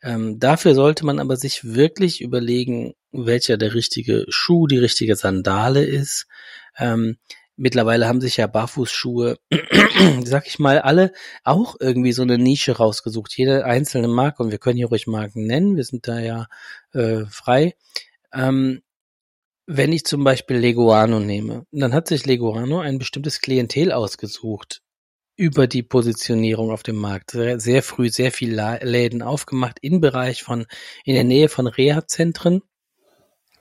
Ähm, 0.04 0.40
dafür 0.40 0.76
sollte 0.76 1.06
man 1.06 1.20
aber 1.20 1.38
sich 1.38 1.64
wirklich 1.64 2.22
überlegen, 2.22 2.94
welcher 3.12 3.58
der 3.58 3.74
richtige 3.74 4.26
Schuh, 4.30 4.68
die 4.68 4.78
richtige 4.78 5.16
Sandale 5.16 5.84
ist. 5.84 6.28
Ähm, 6.78 7.18
mittlerweile 7.56 8.08
haben 8.08 8.22
sich 8.22 8.38
ja 8.38 8.48
Barfußschuhe, 8.48 9.38
sag 10.26 10.46
ich 10.46 10.60
mal, 10.60 10.80
alle 10.80 11.14
auch 11.44 11.78
irgendwie 11.80 12.12
so 12.12 12.22
eine 12.22 12.38
Nische 12.38 12.74
rausgesucht. 12.74 13.36
Jede 13.38 13.66
einzelne 13.66 14.08
Marke, 14.08 14.44
und 14.44 14.52
wir 14.52 14.60
können 14.60 14.78
hier 14.78 14.88
ruhig 14.88 15.08
Marken 15.08 15.48
nennen, 15.48 15.78
wir 15.78 15.86
sind 15.86 16.08
da 16.08 16.20
ja 16.20 16.48
äh, 16.94 17.26
frei. 17.26 17.76
Ähm, 18.34 18.82
wenn 19.68 19.92
ich 19.92 20.06
zum 20.06 20.24
Beispiel 20.24 20.58
Leguano 20.58 21.20
nehme, 21.20 21.66
dann 21.72 21.94
hat 21.94 22.08
sich 22.08 22.26
Leguano 22.26 22.80
ein 22.80 22.98
bestimmtes 22.98 23.42
Klientel 23.42 23.92
ausgesucht 23.92 24.82
über 25.36 25.68
die 25.68 25.84
Positionierung 25.84 26.72
auf 26.72 26.84
dem 26.84 26.96
Markt. 26.96 27.32
Sehr, 27.32 27.60
sehr 27.60 27.84
früh 27.84 28.10
sehr 28.10 28.32
viel 28.32 28.56
Läden 28.56 29.22
aufgemacht 29.22 29.78
im 29.82 30.00
Bereich 30.00 30.42
von, 30.42 30.66
in 31.04 31.14
der 31.14 31.26
Nähe 31.26 31.50
von 31.50 31.68
Reha-Zentren, 31.68 32.62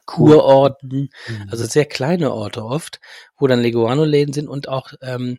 Kurorten, 0.06 1.10
mhm. 1.26 1.48
also 1.50 1.64
sehr 1.64 1.84
kleine 1.84 2.32
Orte 2.32 2.64
oft, 2.64 3.00
wo 3.36 3.48
dann 3.48 3.60
Leguano-Läden 3.60 4.32
sind 4.32 4.48
und 4.48 4.68
auch 4.68 4.92
ähm, 5.02 5.36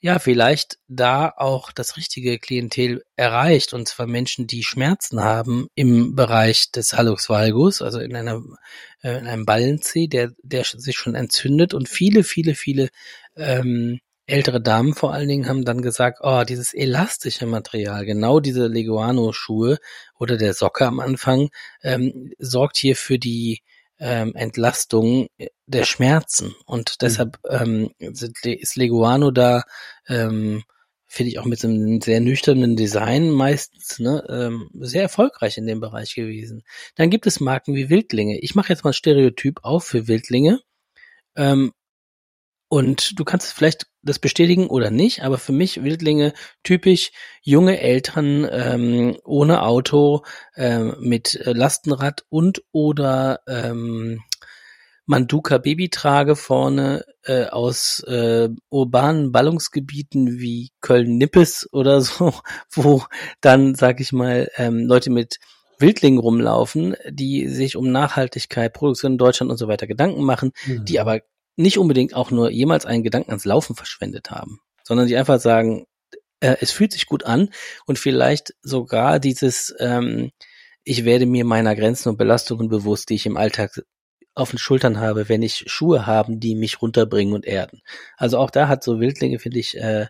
ja, 0.00 0.18
vielleicht 0.18 0.78
da 0.88 1.32
auch 1.36 1.72
das 1.72 1.96
richtige 1.96 2.38
Klientel 2.38 3.02
erreicht, 3.16 3.72
und 3.72 3.88
zwar 3.88 4.06
Menschen, 4.06 4.46
die 4.46 4.62
Schmerzen 4.62 5.20
haben 5.20 5.68
im 5.74 6.14
Bereich 6.14 6.70
des 6.70 6.92
Hallux 6.92 7.28
valgus, 7.28 7.82
also 7.82 7.98
in, 8.00 8.14
einer, 8.14 8.42
äh, 9.02 9.18
in 9.18 9.26
einem 9.26 9.46
Ballenzeh, 9.46 10.06
der, 10.06 10.32
der 10.42 10.64
sich 10.64 10.96
schon 10.96 11.14
entzündet. 11.14 11.74
Und 11.74 11.88
viele, 11.88 12.24
viele, 12.24 12.54
viele 12.54 12.88
ähm, 13.36 14.00
ältere 14.26 14.60
Damen 14.60 14.94
vor 14.94 15.12
allen 15.12 15.28
Dingen 15.28 15.48
haben 15.48 15.64
dann 15.64 15.82
gesagt, 15.82 16.18
oh, 16.22 16.44
dieses 16.44 16.74
elastische 16.74 17.46
Material, 17.46 18.04
genau 18.04 18.40
diese 18.40 18.66
Leguano-Schuhe 18.66 19.78
oder 20.18 20.36
der 20.36 20.52
Socke 20.52 20.86
am 20.86 21.00
Anfang, 21.00 21.48
ähm, 21.82 22.32
sorgt 22.38 22.76
hier 22.76 22.96
für 22.96 23.18
die 23.18 23.62
ähm, 23.98 24.34
Entlastung 24.34 25.28
der 25.66 25.84
Schmerzen. 25.84 26.54
Und 26.66 26.90
mhm. 26.90 26.96
deshalb 27.00 27.38
ähm, 27.48 27.90
ist 27.98 28.76
Leguano 28.76 29.30
da, 29.30 29.62
ähm, 30.08 30.62
finde 31.06 31.30
ich 31.30 31.38
auch 31.38 31.44
mit 31.44 31.60
so 31.60 31.68
einem 31.68 32.00
sehr 32.00 32.20
nüchternen 32.20 32.76
Design 32.76 33.30
meistens 33.30 33.98
ne, 33.98 34.24
ähm, 34.28 34.68
sehr 34.80 35.02
erfolgreich 35.02 35.56
in 35.56 35.66
dem 35.66 35.80
Bereich 35.80 36.14
gewesen. 36.14 36.62
Dann 36.94 37.10
gibt 37.10 37.26
es 37.26 37.40
Marken 37.40 37.74
wie 37.74 37.88
Wildlinge. 37.88 38.38
Ich 38.40 38.54
mache 38.54 38.70
jetzt 38.70 38.84
mal 38.84 38.90
ein 38.90 38.94
Stereotyp 38.94 39.60
auf 39.62 39.84
für 39.84 40.08
Wildlinge. 40.08 40.60
Ähm, 41.36 41.72
und 42.68 43.18
du 43.18 43.24
kannst 43.24 43.52
vielleicht 43.52 43.86
das 44.02 44.18
bestätigen 44.18 44.68
oder 44.68 44.90
nicht, 44.90 45.22
aber 45.22 45.38
für 45.38 45.52
mich 45.52 45.82
Wildlinge 45.82 46.32
typisch 46.62 47.10
junge 47.42 47.80
Eltern 47.80 48.46
ähm, 48.50 49.16
ohne 49.24 49.62
Auto 49.62 50.22
ähm, 50.56 50.96
mit 51.00 51.40
Lastenrad 51.44 52.24
und 52.28 52.62
oder 52.72 53.40
ähm, 53.46 54.20
Manduka 55.06 55.58
Babytrage 55.58 56.34
vorne 56.34 57.04
äh, 57.22 57.44
aus 57.44 58.00
äh, 58.08 58.48
urbanen 58.70 59.30
Ballungsgebieten 59.30 60.40
wie 60.40 60.70
Köln-Nippes 60.80 61.68
oder 61.72 62.00
so, 62.02 62.34
wo 62.72 63.04
dann, 63.40 63.76
sag 63.76 64.00
ich 64.00 64.12
mal, 64.12 64.50
ähm, 64.56 64.80
Leute 64.86 65.10
mit 65.10 65.38
Wildlingen 65.78 66.18
rumlaufen, 66.18 66.96
die 67.08 67.48
sich 67.48 67.76
um 67.76 67.90
Nachhaltigkeit, 67.92 68.72
Produktion 68.72 69.12
in 69.12 69.18
Deutschland 69.18 69.50
und 69.50 69.58
so 69.58 69.68
weiter 69.68 69.86
Gedanken 69.86 70.24
machen, 70.24 70.52
mhm. 70.66 70.84
die 70.84 70.98
aber 70.98 71.20
nicht 71.56 71.78
unbedingt 71.78 72.14
auch 72.14 72.30
nur 72.30 72.50
jemals 72.50 72.86
einen 72.86 73.02
Gedanken 73.02 73.30
ans 73.30 73.44
Laufen 73.44 73.74
verschwendet 73.74 74.30
haben, 74.30 74.60
sondern 74.84 75.06
die 75.06 75.16
einfach 75.16 75.40
sagen, 75.40 75.86
äh, 76.40 76.56
es 76.60 76.70
fühlt 76.70 76.92
sich 76.92 77.06
gut 77.06 77.24
an 77.24 77.50
und 77.86 77.98
vielleicht 77.98 78.54
sogar 78.62 79.18
dieses, 79.18 79.74
ähm, 79.80 80.30
ich 80.84 81.04
werde 81.04 81.26
mir 81.26 81.44
meiner 81.44 81.74
Grenzen 81.74 82.10
und 82.10 82.18
Belastungen 82.18 82.68
bewusst, 82.68 83.08
die 83.10 83.14
ich 83.14 83.26
im 83.26 83.36
Alltag 83.36 83.82
auf 84.34 84.50
den 84.50 84.58
Schultern 84.58 85.00
habe, 85.00 85.28
wenn 85.30 85.42
ich 85.42 85.64
Schuhe 85.66 86.06
haben, 86.06 86.40
die 86.40 86.54
mich 86.54 86.82
runterbringen 86.82 87.34
und 87.34 87.46
erden. 87.46 87.80
Also 88.18 88.38
auch 88.38 88.50
da 88.50 88.68
hat 88.68 88.84
so 88.84 89.00
Wildlinge, 89.00 89.38
finde 89.38 89.58
ich, 89.58 89.76
äh, 89.78 90.06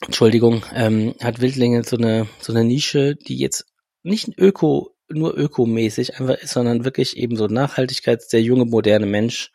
Entschuldigung, 0.00 0.64
ähm, 0.74 1.14
hat 1.20 1.40
Wildlinge 1.40 1.84
so 1.84 1.96
eine 1.96 2.26
so 2.40 2.52
eine 2.52 2.64
Nische, 2.64 3.14
die 3.14 3.36
jetzt 3.36 3.66
nicht 4.02 4.36
öko 4.38 4.96
nur 5.12 5.36
ökomäßig 5.36 6.18
einfach 6.18 6.38
ist, 6.38 6.52
sondern 6.52 6.84
wirklich 6.84 7.16
eben 7.16 7.36
so 7.36 7.46
Nachhaltigkeits, 7.46 8.28
der 8.28 8.42
junge, 8.42 8.64
moderne 8.64 9.06
Mensch, 9.06 9.52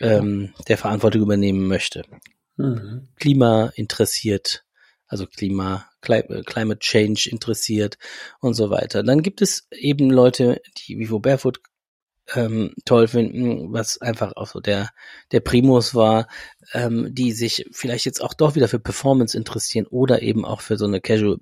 ähm, 0.00 0.52
der 0.68 0.78
Verantwortung 0.78 1.22
übernehmen 1.22 1.66
möchte. 1.66 2.04
Mhm. 2.56 3.08
Klima 3.16 3.72
interessiert, 3.74 4.64
also 5.06 5.26
Klima, 5.26 5.88
Climate 6.00 6.78
Change 6.78 7.28
interessiert 7.30 7.98
und 8.40 8.54
so 8.54 8.70
weiter. 8.70 9.02
Dann 9.02 9.22
gibt 9.22 9.42
es 9.42 9.68
eben 9.70 10.10
Leute, 10.10 10.60
die 10.78 10.98
Vivo 10.98 11.18
Barefoot 11.18 11.60
ähm, 12.34 12.74
toll 12.84 13.08
finden, 13.08 13.72
was 13.72 14.00
einfach 14.00 14.32
auch 14.36 14.48
so 14.48 14.60
der, 14.60 14.90
der 15.32 15.40
Primus 15.40 15.94
war, 15.94 16.28
ähm, 16.72 17.14
die 17.14 17.32
sich 17.32 17.66
vielleicht 17.72 18.04
jetzt 18.04 18.20
auch 18.20 18.34
doch 18.34 18.56
wieder 18.56 18.68
für 18.68 18.80
Performance 18.80 19.36
interessieren 19.36 19.86
oder 19.86 20.22
eben 20.22 20.44
auch 20.44 20.60
für 20.60 20.76
so 20.76 20.86
eine 20.86 21.00
Casual 21.00 21.38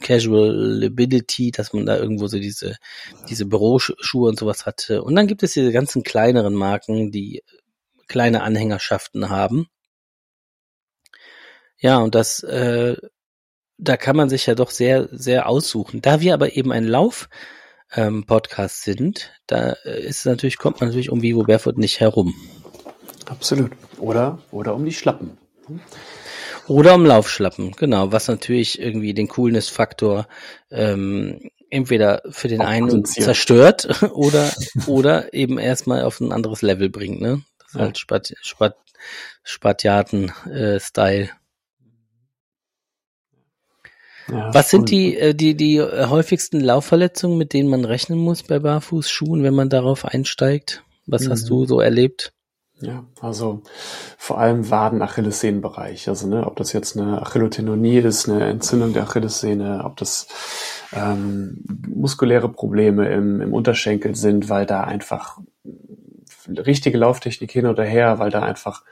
Casualability, 0.00 1.50
dass 1.50 1.72
man 1.72 1.86
da 1.86 1.96
irgendwo 1.96 2.26
so 2.26 2.38
diese, 2.38 2.76
diese 3.28 3.46
Büroschuhe 3.46 4.28
und 4.28 4.38
sowas 4.38 4.66
hatte. 4.66 5.02
Und 5.02 5.14
dann 5.16 5.26
gibt 5.26 5.42
es 5.42 5.52
diese 5.52 5.72
ganzen 5.72 6.02
kleineren 6.02 6.54
Marken, 6.54 7.10
die 7.10 7.42
kleine 8.06 8.42
Anhängerschaften 8.42 9.30
haben. 9.30 9.68
Ja, 11.78 11.98
und 11.98 12.14
das, 12.14 12.42
äh, 12.42 12.96
da 13.78 13.96
kann 13.96 14.16
man 14.16 14.28
sich 14.28 14.46
ja 14.46 14.54
doch 14.54 14.70
sehr, 14.70 15.08
sehr 15.12 15.48
aussuchen. 15.48 16.02
Da 16.02 16.20
wir 16.20 16.34
aber 16.34 16.56
eben 16.56 16.72
ein 16.72 16.84
Lauf, 16.84 17.28
ähm, 17.94 18.24
Podcast 18.24 18.82
sind, 18.82 19.32
da 19.46 19.72
äh, 19.84 20.06
ist 20.06 20.26
natürlich, 20.26 20.58
kommt 20.58 20.80
man 20.80 20.88
natürlich 20.88 21.10
um 21.10 21.22
Vivo 21.22 21.44
Barefoot 21.44 21.78
nicht 21.78 22.00
herum. 22.00 22.34
Absolut. 23.26 23.72
Oder, 23.98 24.38
oder 24.50 24.74
um 24.74 24.84
die 24.84 24.92
Schlappen. 24.92 25.38
Oder 26.68 26.94
um 26.94 27.04
Laufschlappen, 27.04 27.72
genau, 27.72 28.12
was 28.12 28.28
natürlich 28.28 28.80
irgendwie 28.80 29.14
den 29.14 29.28
Coolness-Faktor 29.28 30.28
ähm, 30.70 31.50
entweder 31.70 32.22
für 32.30 32.48
den 32.48 32.60
einen 32.60 33.04
zerstört 33.04 34.02
oder 34.12 34.50
oder 34.86 35.34
eben 35.34 35.58
erstmal 35.58 36.02
auf 36.02 36.20
ein 36.20 36.32
anderes 36.32 36.62
Level 36.62 36.88
bringt, 36.88 37.20
ne? 37.20 37.42
Das 37.58 37.68
ist 37.68 37.74
ja. 37.74 37.80
halt 37.80 37.98
Spat, 37.98 38.34
Spat, 38.42 38.76
Spatiaten-Style. 39.42 41.30
Ja, 44.30 44.52
Was 44.52 44.70
sind 44.70 44.90
die, 44.90 45.16
äh, 45.16 45.34
die, 45.34 45.54
die 45.54 45.80
häufigsten 45.80 46.60
Laufverletzungen, 46.60 47.38
mit 47.38 47.54
denen 47.54 47.70
man 47.70 47.84
rechnen 47.84 48.18
muss 48.18 48.42
bei 48.42 48.58
Barfußschuhen, 48.58 49.42
wenn 49.42 49.54
man 49.54 49.70
darauf 49.70 50.04
einsteigt? 50.04 50.82
Was 51.06 51.22
mhm. 51.24 51.30
hast 51.30 51.48
du 51.48 51.64
so 51.64 51.80
erlebt? 51.80 52.32
Ja, 52.80 53.04
also 53.20 53.62
vor 54.16 54.38
allem 54.38 54.70
Waden, 54.70 55.02
Achillessehnenbereich. 55.02 56.08
Also 56.08 56.28
ne, 56.28 56.46
ob 56.46 56.56
das 56.56 56.72
jetzt 56.72 56.96
eine 56.96 57.20
Achillotenonie 57.22 57.98
ist, 57.98 58.28
eine 58.28 58.46
Entzündung 58.46 58.92
der 58.92 59.02
Achillessehne, 59.02 59.82
ob 59.84 59.96
das 59.96 60.28
ähm, 60.92 61.64
muskuläre 61.88 62.48
Probleme 62.48 63.08
im, 63.08 63.40
im 63.40 63.52
Unterschenkel 63.52 64.14
sind, 64.14 64.48
weil 64.48 64.64
da 64.64 64.84
einfach 64.84 65.38
richtige 66.46 66.98
Lauftechnik 66.98 67.50
hin 67.50 67.66
oder 67.66 67.84
her, 67.84 68.20
weil 68.20 68.30
da 68.30 68.42
einfach 68.42 68.84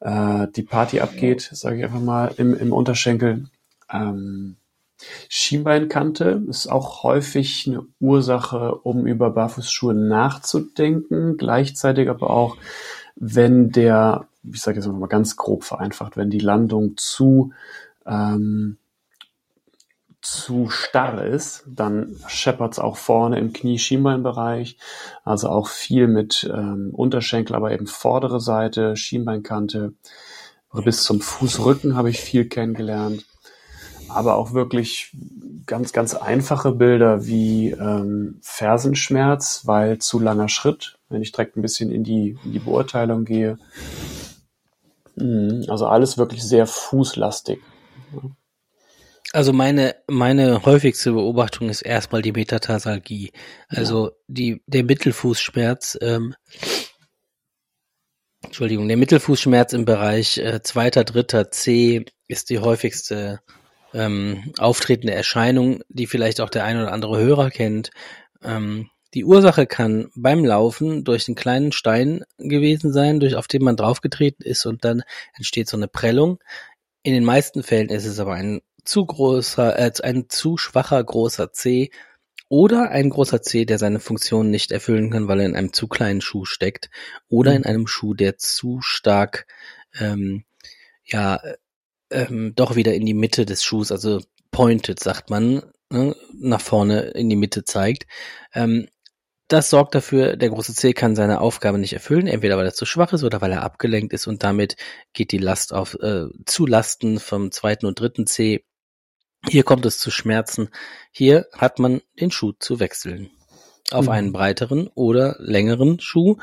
äh, 0.00 0.46
die 0.54 0.62
Party 0.62 1.00
abgeht, 1.00 1.48
sage 1.52 1.78
ich 1.78 1.84
einfach 1.84 2.00
mal, 2.00 2.32
im, 2.36 2.54
im 2.54 2.72
Unterschenkel. 2.72 3.46
Ähm, 3.90 4.56
Schienbeinkante 5.28 6.44
ist 6.48 6.68
auch 6.68 7.02
häufig 7.02 7.66
eine 7.66 7.84
Ursache, 7.98 8.74
um 8.76 9.06
über 9.06 9.30
Barfußschuhe 9.30 9.94
nachzudenken, 9.94 11.36
gleichzeitig 11.36 12.08
aber 12.08 12.30
auch, 12.30 12.56
wenn 13.16 13.70
der, 13.70 14.28
ich 14.42 14.60
sage 14.60 14.78
jetzt 14.78 14.88
mal 14.88 15.06
ganz 15.06 15.36
grob 15.36 15.64
vereinfacht, 15.64 16.16
wenn 16.16 16.30
die 16.30 16.38
Landung 16.38 16.96
zu 16.96 17.52
ähm, 18.06 18.78
zu 20.22 20.70
starr 20.70 21.24
ist, 21.24 21.64
dann 21.66 22.16
scheppert's 22.28 22.78
auch 22.78 22.96
vorne 22.96 23.40
im 23.40 23.52
Knie-Schienbeinbereich. 23.52 24.78
Also 25.24 25.48
auch 25.48 25.66
viel 25.66 26.06
mit 26.06 26.48
ähm, 26.52 26.90
Unterschenkel, 26.92 27.56
aber 27.56 27.72
eben 27.72 27.88
vordere 27.88 28.40
Seite, 28.40 28.96
Schienbeinkante. 28.96 29.94
Bis 30.72 31.02
zum 31.02 31.20
Fußrücken 31.20 31.96
habe 31.96 32.08
ich 32.08 32.20
viel 32.20 32.48
kennengelernt. 32.48 33.26
Aber 34.12 34.36
auch 34.36 34.52
wirklich 34.52 35.14
ganz, 35.66 35.92
ganz 35.92 36.14
einfache 36.14 36.72
Bilder 36.72 37.26
wie 37.26 37.70
ähm, 37.70 38.38
Fersenschmerz, 38.42 39.62
weil 39.64 39.98
zu 39.98 40.18
langer 40.18 40.48
Schritt, 40.48 40.98
wenn 41.08 41.22
ich 41.22 41.32
direkt 41.32 41.56
ein 41.56 41.62
bisschen 41.62 41.90
in 41.90 42.04
die, 42.04 42.36
in 42.44 42.52
die 42.52 42.58
Beurteilung 42.58 43.24
gehe. 43.24 43.58
Mhm, 45.16 45.64
also 45.68 45.86
alles 45.86 46.18
wirklich 46.18 46.42
sehr 46.42 46.66
fußlastig. 46.66 47.60
Also 49.32 49.54
meine, 49.54 49.94
meine 50.08 50.64
häufigste 50.66 51.12
Beobachtung 51.12 51.70
ist 51.70 51.82
erstmal 51.82 52.20
die 52.20 52.32
Metatarsalgie. 52.32 53.32
Also 53.68 54.08
ja. 54.08 54.12
die, 54.28 54.62
der 54.66 54.84
Mittelfußschmerz, 54.84 55.98
ähm, 56.02 56.34
Entschuldigung, 58.42 58.88
der 58.88 58.98
Mittelfußschmerz 58.98 59.72
im 59.72 59.86
Bereich 59.86 60.36
äh, 60.36 60.60
zweiter, 60.62 61.04
dritter 61.04 61.50
C 61.50 62.04
ist 62.28 62.50
die 62.50 62.58
häufigste 62.58 63.40
ähm, 63.94 64.52
auftretende 64.58 65.14
Erscheinung, 65.14 65.82
die 65.88 66.06
vielleicht 66.06 66.40
auch 66.40 66.50
der 66.50 66.64
ein 66.64 66.76
oder 66.76 66.92
andere 66.92 67.18
Hörer 67.18 67.50
kennt. 67.50 67.90
Ähm, 68.42 68.90
die 69.14 69.24
Ursache 69.24 69.66
kann 69.66 70.10
beim 70.14 70.44
Laufen 70.44 71.04
durch 71.04 71.28
einen 71.28 71.34
kleinen 71.34 71.72
Stein 71.72 72.24
gewesen 72.38 72.92
sein, 72.92 73.20
durch 73.20 73.36
auf 73.36 73.46
den 73.46 73.62
man 73.62 73.76
draufgetreten 73.76 74.44
ist 74.44 74.64
und 74.64 74.84
dann 74.84 75.02
entsteht 75.36 75.68
so 75.68 75.76
eine 75.76 75.88
Prellung. 75.88 76.38
In 77.02 77.12
den 77.12 77.24
meisten 77.24 77.62
Fällen 77.62 77.90
ist 77.90 78.06
es 78.06 78.18
aber 78.18 78.34
ein 78.34 78.62
zu 78.84 79.04
großer, 79.04 79.78
äh, 79.78 79.92
ein 80.02 80.28
zu 80.28 80.56
schwacher 80.56 81.02
großer 81.02 81.52
C 81.52 81.90
oder 82.48 82.90
ein 82.90 83.10
großer 83.10 83.42
C, 83.42 83.64
der 83.64 83.78
seine 83.78 84.00
Funktion 84.00 84.50
nicht 84.50 84.72
erfüllen 84.72 85.10
kann, 85.10 85.28
weil 85.28 85.40
er 85.40 85.46
in 85.46 85.56
einem 85.56 85.72
zu 85.72 85.88
kleinen 85.88 86.20
Schuh 86.20 86.44
steckt 86.44 86.90
oder 87.28 87.52
mhm. 87.52 87.58
in 87.58 87.66
einem 87.66 87.86
Schuh, 87.86 88.14
der 88.14 88.38
zu 88.38 88.80
stark 88.80 89.46
ähm, 89.98 90.44
ja 91.04 91.40
ähm, 92.12 92.52
doch 92.54 92.76
wieder 92.76 92.94
in 92.94 93.06
die 93.06 93.14
Mitte 93.14 93.46
des 93.46 93.64
Schuhs, 93.64 93.92
also 93.92 94.20
pointed, 94.50 95.00
sagt 95.00 95.30
man, 95.30 95.62
ne, 95.90 96.14
nach 96.38 96.60
vorne 96.60 97.00
in 97.10 97.28
die 97.28 97.36
Mitte 97.36 97.64
zeigt. 97.64 98.06
Ähm, 98.54 98.88
das 99.48 99.68
sorgt 99.68 99.94
dafür, 99.94 100.36
der 100.36 100.48
große 100.48 100.74
C 100.74 100.94
kann 100.94 101.14
seine 101.14 101.40
Aufgabe 101.40 101.78
nicht 101.78 101.92
erfüllen, 101.92 102.26
entweder 102.26 102.56
weil 102.56 102.64
er 102.64 102.74
zu 102.74 102.86
schwach 102.86 103.12
ist 103.12 103.24
oder 103.24 103.40
weil 103.42 103.52
er 103.52 103.62
abgelenkt 103.62 104.12
ist 104.14 104.26
und 104.26 104.42
damit 104.42 104.76
geht 105.12 105.32
die 105.32 105.38
Last 105.38 105.74
auf 105.74 105.94
äh, 106.00 106.26
zu 106.46 106.66
Lasten 106.66 107.18
vom 107.18 107.50
zweiten 107.50 107.86
und 107.86 108.00
dritten 108.00 108.26
C 108.26 108.64
hier 109.48 109.64
kommt 109.64 109.84
es 109.86 109.98
zu 109.98 110.10
Schmerzen. 110.10 110.68
Hier 111.10 111.46
hat 111.52 111.78
man 111.78 112.00
den 112.20 112.30
Schuh 112.30 112.52
zu 112.52 112.78
wechseln. 112.80 113.30
Auf 113.90 114.06
mhm. 114.06 114.12
einen 114.12 114.32
breiteren 114.32 114.88
oder 114.94 115.36
längeren 115.40 116.00
Schuh, 116.00 116.36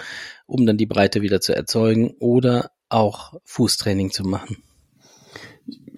um 0.45 0.65
dann 0.65 0.77
die 0.77 0.85
Breite 0.85 1.21
wieder 1.21 1.39
zu 1.41 1.55
erzeugen 1.55 2.15
oder 2.19 2.71
auch 2.89 3.33
Fußtraining 3.45 4.11
zu 4.11 4.23
machen. 4.23 4.63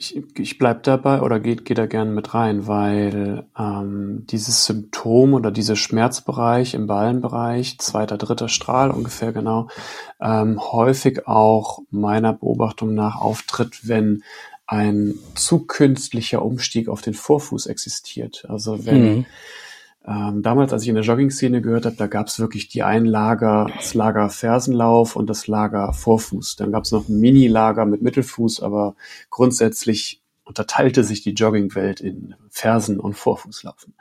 Ich, 0.02 0.20
ich 0.40 0.58
bleib 0.58 0.82
dabei 0.82 1.22
oder 1.22 1.40
geht 1.40 1.64
geh 1.64 1.76
da 1.76 1.86
gerne 1.86 2.10
mit 2.10 2.34
rein, 2.34 2.66
weil 2.66 3.46
ähm, 3.56 4.26
dieses 4.32 4.66
Symptom 4.66 5.36
oder 5.36 5.52
dieser 5.52 5.76
Schmerzbereich 5.76 6.74
im 6.74 6.88
Ballenbereich, 6.88 7.78
zweiter, 7.78 8.18
dritter 8.18 8.50
Strahl 8.50 8.90
ungefähr 8.90 9.32
genau, 9.32 9.68
ähm, 10.20 10.60
häufig 10.60 11.28
auch 11.28 11.84
meiner 11.92 12.34
Beobachtung 12.34 12.96
nach 12.96 13.22
auftritt, 13.22 13.88
wenn 13.88 14.24
ein 14.66 15.14
zu 15.36 15.68
künstlicher 15.68 16.44
Umstieg 16.44 16.90
auf 16.90 17.04
den 17.04 17.14
Vorfuß 17.14 17.68
existiert. 17.68 18.46
Also 18.50 18.88
wenn 18.88 19.18
mhm. 19.18 19.26
Ähm, 20.06 20.42
damals, 20.42 20.74
als 20.74 20.84
ich 20.84 20.90
in 20.90 20.96
der 20.96 21.04
Jogging-Szene 21.04 21.62
gehört 21.62 21.86
habe, 21.86 21.96
da 21.96 22.08
gab 22.08 22.28
es 22.28 22.40
wirklich 22.40 22.70
die 22.70 22.82
ein 22.82 23.06
Lager, 23.06 23.68
das 23.76 23.94
Lager 23.94 24.30
Fersenlauf 24.30 25.16
und 25.16 25.30
das 25.30 25.48
Lager 25.48 25.94
Vorfuß. 25.94 26.56
Dann 26.56 26.72
gab 26.72 26.86
es 26.86 26.92
noch 26.92 27.08
ein 27.08 27.20
Mini-Lager 27.20 27.86
mit 27.86 28.02
Mittelfuß, 28.02 28.62
aber 28.62 28.96
grundsätzlich 29.30 30.22
unterteilte 30.44 31.04
sich 31.04 31.22
die 31.22 31.34
Joggingwelt 31.34 32.02
in 32.02 32.36
Fersen 32.50 33.00
und 33.00 33.14
Vorfußlaufen. 33.14 33.94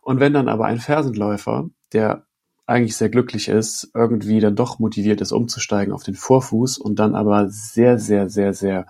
Und 0.00 0.18
wenn 0.18 0.32
dann 0.32 0.48
aber 0.48 0.64
ein 0.64 0.78
Fersenläufer, 0.78 1.68
der 1.92 2.24
eigentlich 2.64 2.96
sehr 2.96 3.10
glücklich 3.10 3.48
ist, 3.48 3.90
irgendwie 3.94 4.40
dann 4.40 4.56
doch 4.56 4.78
motiviert 4.78 5.20
ist, 5.20 5.32
umzusteigen 5.32 5.92
auf 5.92 6.02
den 6.04 6.14
Vorfuß 6.14 6.78
und 6.78 6.98
dann 6.98 7.14
aber 7.14 7.48
sehr, 7.50 7.98
sehr, 7.98 8.30
sehr, 8.30 8.54
sehr 8.54 8.86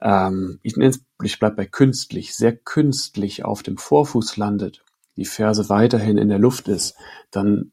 ähm, 0.00 0.58
ich 0.62 0.76
nenne 0.76 0.94
ich 1.22 1.38
bleib 1.38 1.56
bei 1.56 1.66
künstlich, 1.66 2.34
sehr 2.34 2.56
künstlich 2.56 3.44
auf 3.44 3.62
dem 3.62 3.76
Vorfuß 3.76 4.36
landet, 4.36 4.84
die 5.18 5.26
Ferse 5.26 5.68
weiterhin 5.68 6.16
in 6.18 6.28
der 6.28 6.38
Luft 6.38 6.68
ist, 6.68 6.96
dann 7.30 7.72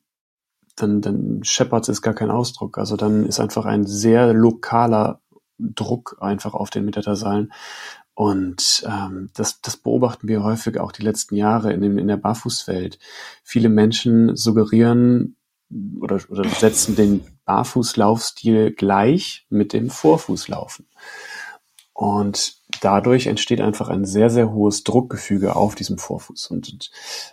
dann, 0.75 1.01
dann 1.01 1.41
scheppert 1.43 1.87
ist 1.89 2.01
gar 2.01 2.13
kein 2.13 2.31
Ausdruck. 2.31 2.77
Also 2.77 2.97
dann 2.97 3.25
ist 3.25 3.39
einfach 3.39 3.65
ein 3.65 3.85
sehr 3.85 4.33
lokaler 4.33 5.21
Druck 5.57 6.17
einfach 6.19 6.53
auf 6.53 6.69
den 6.69 6.85
Metatarsalen. 6.85 7.53
Und 8.13 8.83
ähm, 8.87 9.29
das, 9.33 9.61
das 9.61 9.77
beobachten 9.77 10.27
wir 10.27 10.43
häufig 10.43 10.79
auch 10.79 10.91
die 10.91 11.03
letzten 11.03 11.35
Jahre 11.35 11.73
in, 11.73 11.81
dem, 11.81 11.97
in 11.97 12.07
der 12.07 12.17
Barfußwelt. 12.17 12.97
Viele 13.43 13.69
Menschen 13.69 14.35
suggerieren 14.35 15.37
oder, 15.99 16.19
oder 16.29 16.47
setzen 16.47 16.95
den 16.95 17.25
Barfußlaufstil 17.45 18.71
gleich 18.71 19.45
mit 19.49 19.73
dem 19.73 19.89
Vorfußlaufen. 19.89 20.87
Und 21.93 22.57
dadurch 22.81 23.27
entsteht 23.27 23.61
einfach 23.61 23.89
ein 23.89 24.05
sehr, 24.05 24.29
sehr 24.29 24.51
hohes 24.51 24.83
Druckgefüge 24.83 25.55
auf 25.55 25.75
diesem 25.75 25.97
Vorfuß. 25.97 26.47
Und, 26.47 26.69
und 26.71 26.91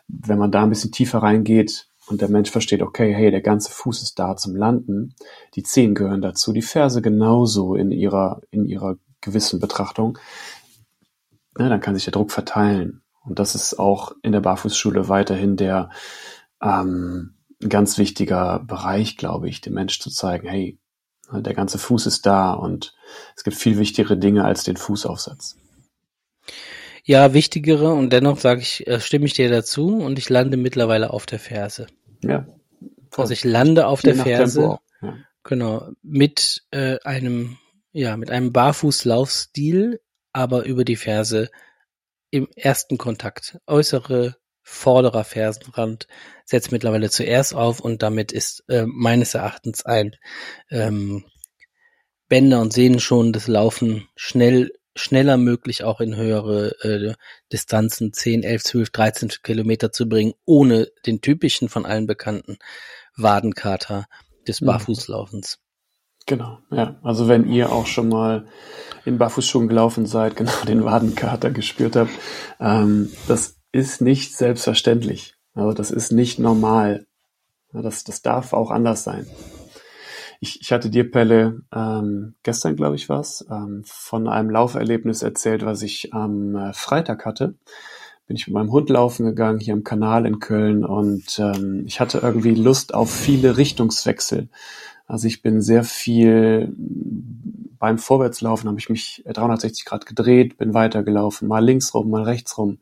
wenn 0.08 0.38
man 0.38 0.50
da 0.50 0.62
ein 0.62 0.68
bisschen 0.68 0.92
tiefer 0.92 1.18
reingeht 1.18 1.88
und 2.06 2.20
der 2.20 2.28
Mensch 2.28 2.50
versteht, 2.50 2.82
okay, 2.82 3.14
hey, 3.14 3.30
der 3.30 3.40
ganze 3.40 3.70
Fuß 3.70 4.02
ist 4.02 4.18
da 4.18 4.36
zum 4.36 4.56
Landen, 4.56 5.14
die 5.54 5.62
Zehen 5.62 5.94
gehören 5.94 6.22
dazu, 6.22 6.52
die 6.52 6.62
Ferse 6.62 7.02
genauso 7.02 7.74
in 7.74 7.90
ihrer, 7.90 8.40
in 8.50 8.66
ihrer 8.66 8.96
gewissen 9.20 9.60
Betrachtung, 9.60 10.18
na, 11.56 11.68
dann 11.68 11.80
kann 11.80 11.94
sich 11.94 12.04
der 12.04 12.12
Druck 12.12 12.32
verteilen. 12.32 13.02
Und 13.24 13.38
das 13.38 13.54
ist 13.54 13.78
auch 13.78 14.12
in 14.22 14.32
der 14.32 14.40
Barfußschule 14.40 15.08
weiterhin 15.08 15.56
der 15.56 15.90
ähm, 16.60 17.34
ganz 17.68 17.98
wichtiger 17.98 18.60
Bereich, 18.66 19.16
glaube 19.16 19.48
ich, 19.48 19.60
dem 19.60 19.74
Mensch 19.74 20.00
zu 20.00 20.10
zeigen, 20.10 20.48
hey, 20.48 20.78
der 21.40 21.54
ganze 21.54 21.78
Fuß 21.78 22.06
ist 22.06 22.26
da 22.26 22.52
und 22.52 22.94
es 23.36 23.44
gibt 23.44 23.56
viel 23.56 23.78
wichtigere 23.78 24.16
Dinge 24.16 24.44
als 24.44 24.64
den 24.64 24.76
Fußaufsatz. 24.76 25.56
Ja, 27.04 27.34
wichtigere 27.34 27.92
und 27.92 28.12
dennoch 28.12 28.38
sage 28.38 28.60
ich, 28.60 28.86
äh, 28.86 29.00
stimme 29.00 29.26
ich 29.26 29.34
dir 29.34 29.50
dazu 29.50 29.96
und 29.96 30.18
ich 30.18 30.28
lande 30.28 30.56
mittlerweile 30.56 31.10
auf 31.10 31.26
der 31.26 31.38
Ferse. 31.38 31.86
Ja. 32.22 32.46
Voll. 33.10 33.24
Also 33.24 33.32
ich 33.32 33.44
lande 33.44 33.86
auf 33.86 34.02
Je 34.04 34.12
der 34.12 34.22
Ferse. 34.22 34.78
Ja. 35.00 35.14
Genau, 35.42 35.90
mit 36.02 36.62
äh, 36.70 36.98
einem 37.02 37.58
ja, 37.92 38.16
mit 38.16 38.30
einem 38.30 38.52
Barfußlaufstil, 38.52 40.00
aber 40.32 40.64
über 40.64 40.84
die 40.84 40.96
Ferse 40.96 41.50
im 42.30 42.48
ersten 42.56 42.96
Kontakt. 42.96 43.58
Äußere 43.66 44.36
vorderer 44.72 45.24
Fersenrand 45.24 46.08
setzt 46.44 46.72
mittlerweile 46.72 47.10
zuerst 47.10 47.54
auf 47.54 47.80
und 47.80 48.02
damit 48.02 48.32
ist 48.32 48.64
äh, 48.68 48.86
meines 48.86 49.34
Erachtens 49.34 49.84
ein 49.84 50.16
ähm, 50.70 51.24
Bänder 52.28 52.60
und 52.60 52.72
Sehnen 52.72 52.98
schon 52.98 53.32
das 53.32 53.48
Laufen 53.48 54.08
schnell 54.16 54.72
schneller 54.94 55.38
möglich 55.38 55.84
auch 55.84 56.00
in 56.00 56.16
höhere 56.16 56.74
äh, 56.82 57.14
Distanzen 57.50 58.12
10, 58.12 58.42
11, 58.42 58.64
12, 58.64 58.90
13 58.90 59.28
Kilometer 59.42 59.90
zu 59.90 60.06
bringen, 60.08 60.34
ohne 60.44 60.88
den 61.06 61.22
typischen 61.22 61.70
von 61.70 61.86
allen 61.86 62.06
bekannten 62.06 62.58
Wadenkater 63.16 64.06
des 64.46 64.60
mhm. 64.60 64.66
Barfußlaufens. 64.66 65.60
Genau, 66.26 66.58
ja. 66.70 66.98
Also 67.02 67.26
wenn 67.26 67.48
ihr 67.48 67.72
auch 67.72 67.86
schon 67.86 68.08
mal 68.08 68.46
in 69.04 69.18
Barfußschuhen 69.18 69.68
gelaufen 69.68 70.06
seid, 70.06 70.36
genau 70.36 70.64
den 70.66 70.84
Wadenkater 70.84 71.50
gespürt 71.50 71.96
habt. 71.96 72.10
Ähm, 72.60 73.10
das 73.28 73.61
ist 73.72 74.00
nicht 74.00 74.36
selbstverständlich. 74.36 75.34
Also 75.54 75.72
das 75.72 75.90
ist 75.90 76.12
nicht 76.12 76.38
normal. 76.38 77.06
Das, 77.72 78.04
das 78.04 78.22
darf 78.22 78.52
auch 78.52 78.70
anders 78.70 79.02
sein. 79.02 79.26
Ich, 80.40 80.60
ich 80.60 80.72
hatte 80.72 80.90
dir, 80.90 81.10
Pelle, 81.10 81.62
ähm, 81.74 82.34
gestern, 82.42 82.76
glaube 82.76 82.96
ich, 82.96 83.08
was, 83.08 83.46
ähm, 83.50 83.82
von 83.86 84.28
einem 84.28 84.50
Lauferlebnis 84.50 85.22
erzählt, 85.22 85.64
was 85.64 85.82
ich 85.82 86.12
am 86.12 86.56
äh, 86.56 86.72
Freitag 86.72 87.24
hatte. 87.24 87.54
Bin 88.26 88.36
ich 88.36 88.46
mit 88.46 88.54
meinem 88.54 88.72
Hund 88.72 88.90
laufen 88.90 89.24
gegangen, 89.24 89.60
hier 89.60 89.74
am 89.74 89.84
Kanal 89.84 90.26
in 90.26 90.40
Köln 90.40 90.84
und 90.84 91.38
ähm, 91.38 91.84
ich 91.86 92.00
hatte 92.00 92.18
irgendwie 92.18 92.54
Lust 92.54 92.92
auf 92.92 93.10
viele 93.10 93.56
Richtungswechsel. 93.56 94.48
Also 95.06 95.28
ich 95.28 95.42
bin 95.42 95.60
sehr 95.62 95.84
viel 95.84 96.74
beim 97.82 97.98
Vorwärtslaufen 97.98 98.68
habe 98.68 98.78
ich 98.78 98.88
mich 98.88 99.24
360 99.26 99.84
Grad 99.84 100.06
gedreht, 100.06 100.56
bin 100.56 100.72
weitergelaufen, 100.72 101.48
mal 101.48 101.64
links 101.64 101.92
rum, 101.94 102.10
mal 102.10 102.22
rechts 102.22 102.56
rum. 102.56 102.78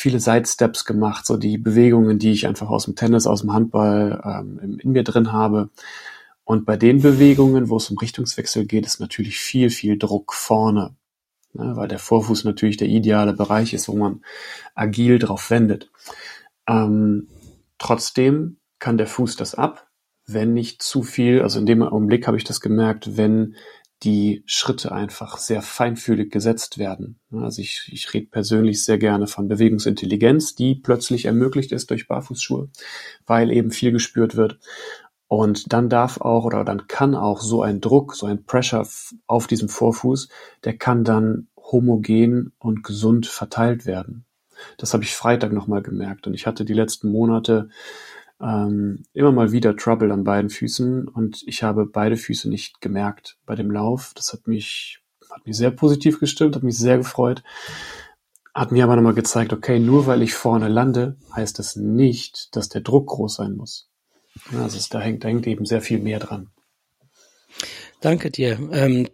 Viele 0.00 0.20
Sidesteps 0.20 0.84
gemacht, 0.84 1.26
so 1.26 1.36
die 1.36 1.58
Bewegungen, 1.58 2.20
die 2.20 2.30
ich 2.30 2.46
einfach 2.46 2.70
aus 2.70 2.84
dem 2.84 2.94
Tennis, 2.94 3.26
aus 3.26 3.40
dem 3.40 3.52
Handball 3.52 4.22
ähm, 4.24 4.78
in 4.80 4.92
mir 4.92 5.02
drin 5.02 5.32
habe. 5.32 5.70
Und 6.44 6.66
bei 6.66 6.76
den 6.76 7.02
Bewegungen, 7.02 7.68
wo 7.68 7.78
es 7.78 7.90
um 7.90 7.98
Richtungswechsel 7.98 8.64
geht, 8.64 8.86
ist 8.86 9.00
natürlich 9.00 9.38
viel, 9.38 9.70
viel 9.70 9.98
Druck 9.98 10.34
vorne, 10.34 10.94
ne, 11.52 11.74
weil 11.74 11.88
der 11.88 11.98
Vorfuß 11.98 12.44
natürlich 12.44 12.76
der 12.76 12.86
ideale 12.86 13.32
Bereich 13.32 13.74
ist, 13.74 13.88
wo 13.88 13.96
man 13.96 14.22
agil 14.76 15.18
drauf 15.18 15.50
wendet. 15.50 15.90
Ähm, 16.68 17.26
trotzdem 17.78 18.58
kann 18.78 18.98
der 18.98 19.08
Fuß 19.08 19.34
das 19.34 19.56
ab, 19.56 19.88
wenn 20.26 20.54
nicht 20.54 20.80
zu 20.80 21.02
viel, 21.02 21.42
also 21.42 21.58
in 21.58 21.66
dem 21.66 21.82
Augenblick 21.82 22.28
habe 22.28 22.36
ich 22.36 22.44
das 22.44 22.60
gemerkt, 22.60 23.16
wenn 23.16 23.56
die 24.04 24.44
Schritte 24.46 24.92
einfach 24.92 25.38
sehr 25.38 25.60
feinfühlig 25.60 26.30
gesetzt 26.30 26.78
werden. 26.78 27.18
Also 27.32 27.60
ich, 27.60 27.90
ich 27.92 28.12
rede 28.14 28.26
persönlich 28.26 28.84
sehr 28.84 28.98
gerne 28.98 29.26
von 29.26 29.48
Bewegungsintelligenz, 29.48 30.54
die 30.54 30.76
plötzlich 30.76 31.24
ermöglicht 31.24 31.72
ist 31.72 31.90
durch 31.90 32.06
Barfußschuhe, 32.06 32.68
weil 33.26 33.50
eben 33.50 33.70
viel 33.70 33.90
gespürt 33.90 34.36
wird. 34.36 34.58
Und 35.26 35.72
dann 35.72 35.88
darf 35.88 36.20
auch 36.20 36.44
oder 36.44 36.64
dann 36.64 36.86
kann 36.86 37.14
auch 37.14 37.40
so 37.42 37.62
ein 37.62 37.80
Druck, 37.80 38.14
so 38.14 38.26
ein 38.26 38.44
Pressure 38.44 38.86
auf 39.26 39.46
diesem 39.46 39.68
Vorfuß, 39.68 40.28
der 40.64 40.78
kann 40.78 41.04
dann 41.04 41.48
homogen 41.58 42.52
und 42.58 42.82
gesund 42.82 43.26
verteilt 43.26 43.84
werden. 43.84 44.24
Das 44.78 44.94
habe 44.94 45.04
ich 45.04 45.14
Freitag 45.14 45.52
nochmal 45.52 45.82
gemerkt. 45.82 46.26
Und 46.26 46.34
ich 46.34 46.46
hatte 46.46 46.64
die 46.64 46.72
letzten 46.72 47.10
Monate 47.10 47.68
ähm, 48.40 49.04
immer 49.12 49.32
mal 49.32 49.52
wieder 49.52 49.76
Trouble 49.76 50.12
an 50.12 50.24
beiden 50.24 50.50
Füßen 50.50 51.08
und 51.08 51.42
ich 51.46 51.62
habe 51.62 51.86
beide 51.86 52.16
Füße 52.16 52.48
nicht 52.48 52.80
gemerkt 52.80 53.36
bei 53.46 53.54
dem 53.54 53.70
Lauf. 53.70 54.12
Das 54.14 54.32
hat 54.32 54.46
mich, 54.46 55.00
hat 55.30 55.46
mich 55.46 55.56
sehr 55.56 55.70
positiv 55.70 56.20
gestimmt, 56.20 56.56
hat 56.56 56.62
mich 56.62 56.78
sehr 56.78 56.98
gefreut. 56.98 57.42
Hat 58.54 58.72
mir 58.72 58.84
aber 58.84 58.96
nochmal 58.96 59.14
gezeigt, 59.14 59.52
okay, 59.52 59.78
nur 59.78 60.06
weil 60.06 60.22
ich 60.22 60.34
vorne 60.34 60.68
lande, 60.68 61.16
heißt 61.34 61.58
das 61.58 61.76
nicht, 61.76 62.56
dass 62.56 62.68
der 62.68 62.80
Druck 62.80 63.08
groß 63.08 63.36
sein 63.36 63.54
muss. 63.54 63.88
Also 64.52 64.78
es, 64.78 64.88
da, 64.88 65.00
hängt, 65.00 65.24
da 65.24 65.28
hängt 65.28 65.46
eben 65.46 65.64
sehr 65.64 65.80
viel 65.80 65.98
mehr 65.98 66.18
dran. 66.18 66.50
Danke 68.00 68.30
dir. 68.30 68.58
Ähm, 68.72 69.08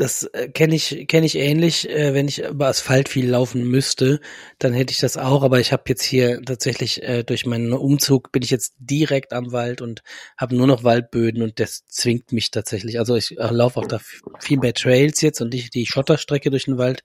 das 0.00 0.24
äh, 0.24 0.48
kenne 0.48 0.74
ich 0.74 1.06
kenne 1.08 1.26
ich 1.26 1.36
ähnlich. 1.36 1.88
Äh, 1.88 2.14
wenn 2.14 2.26
ich 2.26 2.42
über 2.42 2.68
Asphalt 2.68 3.08
viel 3.08 3.28
laufen 3.28 3.64
müsste, 3.64 4.20
dann 4.58 4.72
hätte 4.72 4.92
ich 4.92 4.98
das 4.98 5.18
auch. 5.18 5.42
Aber 5.42 5.60
ich 5.60 5.72
habe 5.72 5.84
jetzt 5.88 6.02
hier 6.02 6.40
tatsächlich 6.42 7.02
äh, 7.02 7.22
durch 7.22 7.44
meinen 7.44 7.72
Umzug 7.72 8.32
bin 8.32 8.42
ich 8.42 8.50
jetzt 8.50 8.74
direkt 8.78 9.32
am 9.32 9.52
Wald 9.52 9.82
und 9.82 10.02
habe 10.38 10.56
nur 10.56 10.66
noch 10.66 10.84
Waldböden 10.84 11.42
und 11.42 11.60
das 11.60 11.84
zwingt 11.86 12.32
mich 12.32 12.50
tatsächlich. 12.50 12.98
Also 12.98 13.14
ich 13.14 13.38
äh, 13.38 13.50
laufe 13.50 13.78
auch 13.78 13.86
da 13.86 14.00
viel 14.38 14.58
mehr 14.58 14.72
Trails 14.72 15.20
jetzt 15.20 15.40
und 15.42 15.52
nicht 15.52 15.74
die 15.74 15.86
Schotterstrecke 15.86 16.50
durch 16.50 16.64
den 16.64 16.78
Wald. 16.78 17.04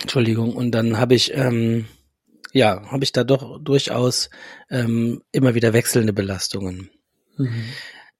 Entschuldigung. 0.00 0.54
Und 0.56 0.72
dann 0.72 0.98
habe 0.98 1.14
ich 1.14 1.32
ähm, 1.34 1.86
ja, 2.52 2.82
habe 2.90 3.04
ich 3.04 3.12
da 3.12 3.22
doch 3.22 3.60
durchaus 3.62 4.30
ähm, 4.70 5.22
immer 5.30 5.54
wieder 5.54 5.72
wechselnde 5.72 6.12
Belastungen. 6.12 6.90
Mhm. 7.36 7.64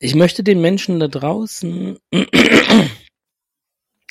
Ich 0.00 0.14
möchte 0.14 0.44
den 0.44 0.60
Menschen 0.60 1.00
da 1.00 1.08
draußen 1.08 1.98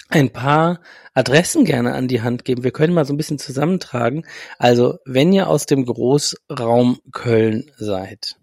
ein 0.10 0.30
paar 0.32 0.82
Adressen 1.14 1.64
gerne 1.64 1.94
an 1.94 2.10
die 2.10 2.22
Hand 2.22 2.44
geben. 2.44 2.64
Wir 2.66 2.72
können 2.72 2.94
mal 2.94 3.06
so 3.06 3.14
ein 3.14 3.18
bisschen 3.18 3.40
zusammentragen. 3.40 4.26
Also, 4.58 5.00
wenn 5.06 5.32
ihr 5.32 5.48
aus 5.48 5.66
dem 5.66 5.86
Großraum 5.86 7.00
Köln 7.14 7.72
seid, 7.78 8.36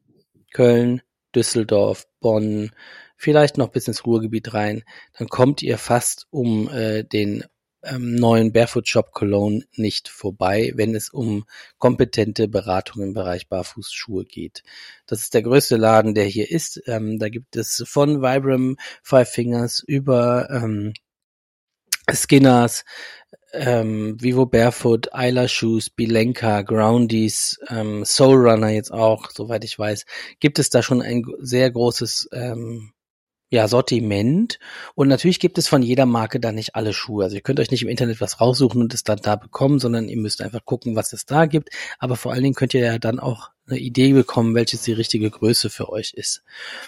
Köln, 0.53 1.03
Düsseldorf, 1.35 2.07
Bonn, 2.21 2.71
vielleicht 3.17 3.59
noch 3.59 3.69
bis 3.69 3.89
ins 3.89 4.07
Ruhrgebiet 4.07 4.55
rein, 4.55 4.83
dann 5.19 5.29
kommt 5.29 5.63
ihr 5.63 5.77
fast 5.77 6.27
um 6.31 6.71
äh, 6.71 7.05
den 7.05 7.45
ähm, 7.85 8.15
neuen 8.15 8.53
Barefoot 8.53 8.89
Shop 8.89 9.13
Cologne 9.13 9.65
nicht 9.77 10.09
vorbei, 10.09 10.73
wenn 10.75 10.95
es 10.95 11.11
um 11.11 11.45
kompetente 11.79 12.49
Beratung 12.49 13.03
im 13.03 13.15
Bereich 13.15 13.49
Barfußschuhe 13.49 14.25
geht. 14.25 14.63
Das 15.07 15.21
ist 15.21 15.35
der 15.35 15.43
größte 15.43 15.77
Laden, 15.77 16.15
der 16.15 16.25
hier 16.25 16.51
ist. 16.51 16.83
Ähm, 16.87 17.19
da 17.19 17.29
gibt 17.29 17.57
es 17.57 17.83
von 17.87 18.23
Vibram 18.23 18.77
Five 19.03 19.29
Fingers 19.29 19.83
über 19.87 20.49
ähm, 20.51 20.95
Skinners, 22.13 22.85
ähm, 23.53 24.17
Vivo 24.21 24.47
Barefoot, 24.47 25.09
Isla 25.15 25.49
Shoes, 25.49 25.91
Bilenka, 25.91 26.63
Groundies, 26.63 27.59
ähm, 27.69 28.05
Soul 28.05 28.49
Runner 28.49 28.69
jetzt 28.69 28.93
auch, 28.93 29.31
soweit 29.31 29.65
ich 29.65 29.79
weiß, 29.79 30.05
gibt 30.41 30.59
es 30.59 30.71
da 30.71 30.83
schon 30.83 31.01
ein 31.01 31.25
sehr 31.41 31.71
großes 31.71 32.29
ähm, 32.33 32.94
ja, 33.55 33.69
Sortiment. 33.69 34.59
Und 34.97 35.07
natürlich 35.09 35.39
gibt 35.39 35.59
es 35.59 35.69
von 35.69 35.81
jeder 35.81 36.07
Marke 36.07 36.41
da 36.41 36.51
nicht 36.51 36.75
alle 36.75 36.93
Schuhe. 36.93 37.25
Also 37.25 37.37
ihr 37.37 37.43
könnt 37.43 37.61
euch 37.61 37.71
nicht 37.71 37.83
im 37.83 37.89
Internet 37.89 38.21
was 38.21 38.41
raussuchen 38.41 38.83
und 38.83 38.93
es 38.93 39.05
dann 39.05 39.21
da 39.23 39.37
bekommen, 39.37 39.79
sondern 39.79 40.09
ihr 40.09 40.17
müsst 40.17 40.43
einfach 40.43 40.65
gucken, 40.65 40.97
was 40.97 41.13
es 41.13 41.25
da 41.25 41.47
gibt. 41.47 41.71
Aber 42.01 42.17
vor 42.17 42.33
allen 42.33 42.43
Dingen 42.43 42.57
könnt 42.57 42.75
ihr 42.75 42.81
ja 42.81 42.99
dann 42.99 43.21
auch 43.21 43.51
eine 43.69 43.79
Idee 43.79 44.13
bekommen, 44.13 44.57
welches 44.57 44.83
die 44.83 44.93
richtige 44.93 45.31
Größe 45.31 45.71
für 45.71 45.89
euch 45.89 46.15
ist. 46.15 46.43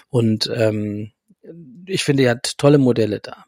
Und 0.09 0.51
ähm, 0.53 1.13
ich 1.85 2.03
finde, 2.03 2.23
ihr 2.23 2.31
habt 2.31 2.57
tolle 2.57 2.77
Modelle 2.77 3.21
da. 3.21 3.45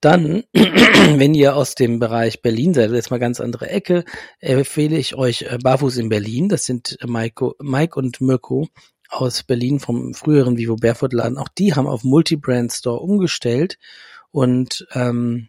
Dann, 0.00 0.44
wenn 0.52 1.34
ihr 1.34 1.56
aus 1.56 1.74
dem 1.74 1.98
Bereich 1.98 2.40
Berlin 2.40 2.72
seid, 2.72 2.92
jetzt 2.92 3.10
mal 3.10 3.18
ganz 3.18 3.40
andere 3.40 3.68
Ecke, 3.68 4.04
empfehle 4.38 4.96
ich 4.96 5.16
euch 5.16 5.42
äh, 5.42 5.58
Barfuß 5.60 5.96
in 5.96 6.08
Berlin. 6.08 6.48
Das 6.48 6.64
sind 6.66 6.96
Mike, 7.04 7.52
Mike 7.60 7.98
und 7.98 8.20
Mirko 8.20 8.68
aus 9.14 9.42
Berlin 9.42 9.80
vom 9.80 10.14
früheren 10.14 10.56
Vivo 10.56 10.76
Barefoot 10.76 11.12
Laden, 11.12 11.38
auch 11.38 11.48
die 11.48 11.74
haben 11.74 11.86
auf 11.86 12.04
Multibrand 12.04 12.72
Store 12.72 13.00
umgestellt 13.00 13.78
und 14.30 14.86
ähm, 14.92 15.48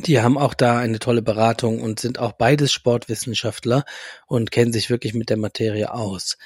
die 0.00 0.20
haben 0.20 0.38
auch 0.38 0.54
da 0.54 0.78
eine 0.78 0.98
tolle 0.98 1.22
Beratung 1.22 1.82
und 1.82 2.00
sind 2.00 2.18
auch 2.18 2.32
beides 2.32 2.72
Sportwissenschaftler 2.72 3.84
und 4.26 4.50
kennen 4.50 4.72
sich 4.72 4.90
wirklich 4.90 5.14
mit 5.14 5.28
der 5.28 5.36
Materie 5.36 5.92
aus. 5.92 6.38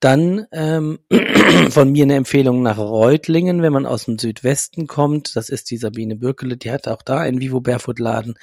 Dann 0.00 0.46
ähm, 0.52 1.00
von 1.70 1.90
mir 1.90 2.04
eine 2.04 2.14
Empfehlung 2.14 2.62
nach 2.62 2.78
Reutlingen, 2.78 3.62
wenn 3.62 3.72
man 3.72 3.84
aus 3.84 4.04
dem 4.04 4.18
Südwesten 4.18 4.86
kommt. 4.86 5.34
Das 5.34 5.48
ist 5.48 5.70
die 5.70 5.76
Sabine 5.76 6.16
Bürkele, 6.16 6.56
die 6.56 6.70
hat 6.70 6.86
auch 6.86 7.02
da 7.02 7.18
einen 7.18 7.40
Vivo 7.40 7.60
Barefoot 7.60 7.98
Laden. 7.98 8.34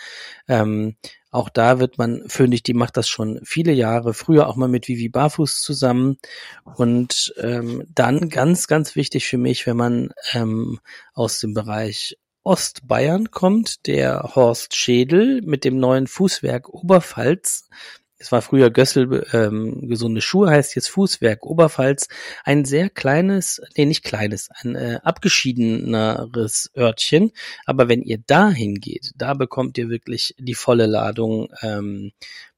Ähm, 0.47 0.97
auch 1.35 1.49
da 1.49 1.79
wird 1.79 1.97
man 1.97 2.23
fündig, 2.27 2.63
die 2.63 2.73
macht 2.73 2.97
das 2.97 3.09
schon 3.09 3.39
viele 3.43 3.73
Jahre, 3.73 4.13
früher 4.13 4.47
auch 4.47 4.55
mal 4.55 4.69
mit 4.69 4.87
Vivi 4.87 5.09
Barfuß 5.09 5.61
zusammen. 5.61 6.17
Und 6.63 7.33
ähm, 7.37 7.83
dann 7.93 8.29
ganz, 8.29 8.67
ganz 8.67 8.95
wichtig 8.95 9.27
für 9.27 9.37
mich, 9.37 9.67
wenn 9.67 9.77
man 9.77 10.13
ähm, 10.33 10.79
aus 11.13 11.39
dem 11.39 11.53
Bereich 11.53 12.17
Ostbayern 12.43 13.31
kommt, 13.31 13.87
der 13.87 14.35
Horst 14.35 14.75
Schädel 14.75 15.41
mit 15.41 15.65
dem 15.65 15.77
neuen 15.77 16.07
Fußwerk 16.07 16.69
Oberpfalz 16.69 17.67
es 18.25 18.31
war 18.31 18.41
früher 18.41 18.71
Gössel 18.71 19.23
ähm, 19.33 19.87
gesunde 19.87 20.19
Schuhe, 20.19 20.49
heißt 20.49 20.75
jetzt 20.75 20.87
Fußwerk 20.87 21.45
Oberpfalz. 21.45 22.07
Ein 22.43 22.65
sehr 22.65 22.89
kleines, 22.89 23.61
nee, 23.77 23.85
nicht 23.85 24.03
kleines, 24.03 24.49
ein 24.63 24.73
äh, 24.73 24.99
abgeschiedeneres 25.03 26.71
Örtchen. 26.75 27.33
Aber 27.67 27.87
wenn 27.87 28.01
ihr 28.01 28.17
da 28.25 28.49
hingeht, 28.49 29.11
da 29.15 29.35
bekommt 29.35 29.77
ihr 29.77 29.89
wirklich 29.89 30.33
die 30.39 30.55
volle 30.55 30.87
Ladung 30.87 31.49
ähm, 31.61 32.13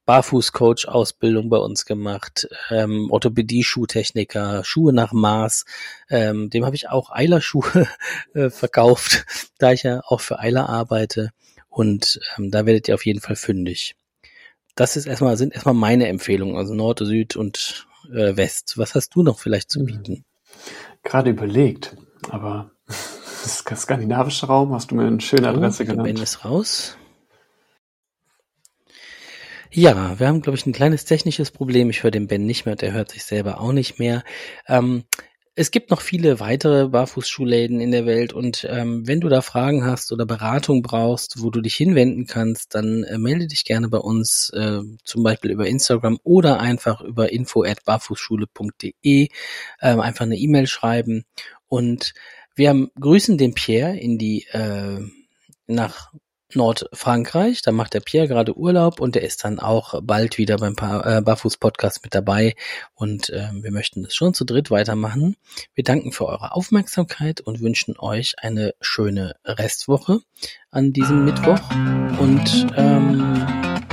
Barfußcoach-Ausbildung 0.06 1.50
bei 1.50 1.58
uns 1.58 1.84
gemacht, 1.84 2.48
ähm, 2.70 3.10
Orthopädie-Schuhtechniker, 3.10 4.64
Schuhe 4.64 4.94
nach 4.94 5.12
Maß. 5.12 5.66
Ähm, 6.08 6.48
dem 6.48 6.64
habe 6.64 6.76
ich 6.76 6.88
auch 6.88 7.10
Eiler-Schuhe 7.10 7.86
äh, 8.32 8.48
verkauft, 8.48 9.26
da 9.58 9.72
ich 9.72 9.82
ja 9.82 10.00
auch 10.06 10.22
für 10.22 10.38
Eiler 10.38 10.70
arbeite. 10.70 11.28
Und 11.68 12.20
ähm, 12.38 12.50
da 12.50 12.64
werdet 12.64 12.88
ihr 12.88 12.94
auf 12.94 13.04
jeden 13.04 13.20
Fall 13.20 13.36
fündig 13.36 13.97
das 14.78 14.96
ist 14.96 15.06
erstmal, 15.06 15.36
sind 15.36 15.54
erstmal 15.54 15.74
meine 15.74 16.06
Empfehlungen, 16.06 16.56
also 16.56 16.72
Nord, 16.72 17.00
Süd 17.00 17.34
und 17.34 17.86
äh, 18.12 18.36
West. 18.36 18.78
Was 18.78 18.94
hast 18.94 19.14
du 19.14 19.24
noch 19.24 19.40
vielleicht 19.40 19.70
zu 19.70 19.84
bieten? 19.84 20.24
Gerade 21.02 21.30
überlegt, 21.30 21.96
aber 22.30 22.70
das 22.86 23.64
skandinavische 23.82 24.46
Raum 24.46 24.72
hast 24.72 24.92
du 24.92 24.94
mir 24.94 25.06
eine 25.06 25.20
schöne 25.20 25.48
Adresse 25.48 25.82
oh, 25.82 25.86
genannt. 25.86 26.06
Ben 26.06 26.16
ist 26.16 26.44
raus. 26.44 26.96
Ja, 29.70 30.18
wir 30.18 30.28
haben, 30.28 30.40
glaube 30.42 30.56
ich, 30.56 30.64
ein 30.64 30.72
kleines 30.72 31.04
technisches 31.04 31.50
Problem. 31.50 31.90
Ich 31.90 32.02
höre 32.04 32.10
den 32.10 32.28
Ben 32.28 32.46
nicht 32.46 32.64
mehr, 32.64 32.76
der 32.76 32.92
hört 32.92 33.10
sich 33.10 33.24
selber 33.24 33.60
auch 33.60 33.72
nicht 33.72 33.98
mehr. 33.98 34.22
Ähm, 34.66 35.04
es 35.58 35.72
gibt 35.72 35.90
noch 35.90 36.02
viele 36.02 36.38
weitere 36.38 36.86
Barfußschuhläden 36.86 37.80
in 37.80 37.90
der 37.90 38.06
Welt 38.06 38.32
und 38.32 38.64
ähm, 38.70 39.08
wenn 39.08 39.20
du 39.20 39.28
da 39.28 39.42
Fragen 39.42 39.84
hast 39.84 40.12
oder 40.12 40.24
Beratung 40.24 40.82
brauchst, 40.82 41.42
wo 41.42 41.50
du 41.50 41.60
dich 41.60 41.74
hinwenden 41.74 42.26
kannst, 42.26 42.76
dann 42.76 43.02
äh, 43.02 43.18
melde 43.18 43.48
dich 43.48 43.64
gerne 43.64 43.88
bei 43.88 43.98
uns, 43.98 44.52
äh, 44.54 44.82
zum 45.02 45.24
Beispiel 45.24 45.50
über 45.50 45.66
Instagram 45.66 46.20
oder 46.22 46.60
einfach 46.60 47.00
über 47.00 47.32
info@barfußschule.de, 47.32 48.92
äh, 49.02 49.28
einfach 49.80 50.26
eine 50.26 50.36
E-Mail 50.36 50.68
schreiben. 50.68 51.24
Und 51.66 52.14
wir 52.54 52.68
haben, 52.68 52.92
grüßen 53.00 53.36
den 53.36 53.54
Pierre 53.54 53.98
in 53.98 54.16
die 54.16 54.46
äh, 54.52 55.00
nach 55.66 56.12
Nordfrankreich. 56.54 57.62
Da 57.62 57.72
macht 57.72 57.94
der 57.94 58.00
Pierre 58.00 58.28
gerade 58.28 58.56
Urlaub 58.56 59.00
und 59.00 59.14
der 59.14 59.22
ist 59.22 59.44
dann 59.44 59.58
auch 59.58 60.00
bald 60.02 60.38
wieder 60.38 60.56
beim 60.56 60.74
äh, 60.74 61.20
Barfuß-Podcast 61.20 62.02
mit 62.02 62.14
dabei. 62.14 62.54
Und 62.94 63.30
äh, 63.30 63.48
wir 63.52 63.70
möchten 63.70 64.02
das 64.02 64.14
schon 64.14 64.34
zu 64.34 64.44
dritt 64.44 64.70
weitermachen. 64.70 65.36
Wir 65.74 65.84
danken 65.84 66.12
für 66.12 66.26
eure 66.26 66.52
Aufmerksamkeit 66.52 67.40
und 67.40 67.60
wünschen 67.60 67.98
euch 67.98 68.34
eine 68.38 68.74
schöne 68.80 69.36
Restwoche 69.44 70.20
an 70.70 70.92
diesem 70.92 71.24
Mittwoch 71.24 71.60
und 72.18 72.66
ähm, 72.76 73.46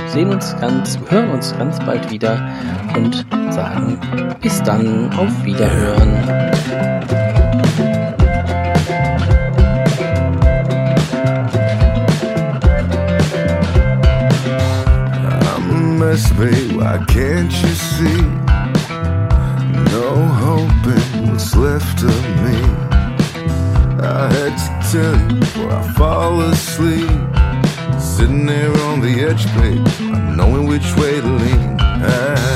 sehen 0.08 0.30
uns 0.30 0.54
ganz, 0.60 0.98
hören 1.08 1.30
uns 1.30 1.52
ganz 1.58 1.78
bald 1.80 2.10
wieder 2.10 2.54
und 2.94 3.26
sagen 3.52 3.98
bis 4.40 4.62
dann, 4.62 5.12
auf 5.14 5.44
Wiederhören. 5.44 7.25
Mess, 16.16 16.32
babe, 16.32 16.76
why 16.76 17.04
can't 17.08 17.52
you 17.62 17.68
see? 17.68 18.22
No 19.96 20.10
hope 20.44 20.86
in 20.86 21.28
what's 21.28 21.54
left 21.54 22.02
of 22.02 22.22
me. 22.42 22.56
I 24.00 24.30
had 24.36 24.54
to 24.62 24.68
tell 24.92 25.16
you 25.20 25.40
before 25.40 25.70
I 25.72 25.92
fall 25.92 26.40
asleep. 26.40 27.10
Sitting 28.00 28.46
there 28.46 28.74
on 28.88 29.00
the 29.00 29.14
edge, 29.28 29.44
babe, 29.56 29.84
not 30.10 30.36
knowing 30.36 30.66
which 30.66 30.88
way 30.96 31.20
to 31.20 31.32
lean. 31.42 31.76
I 31.80 32.46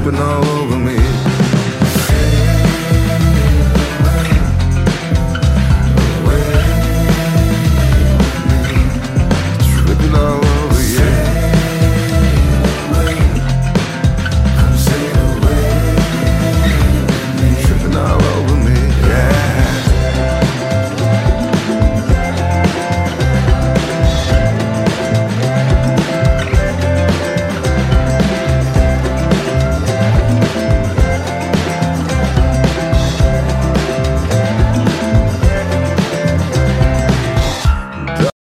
open 0.00 0.14
all 0.14 0.49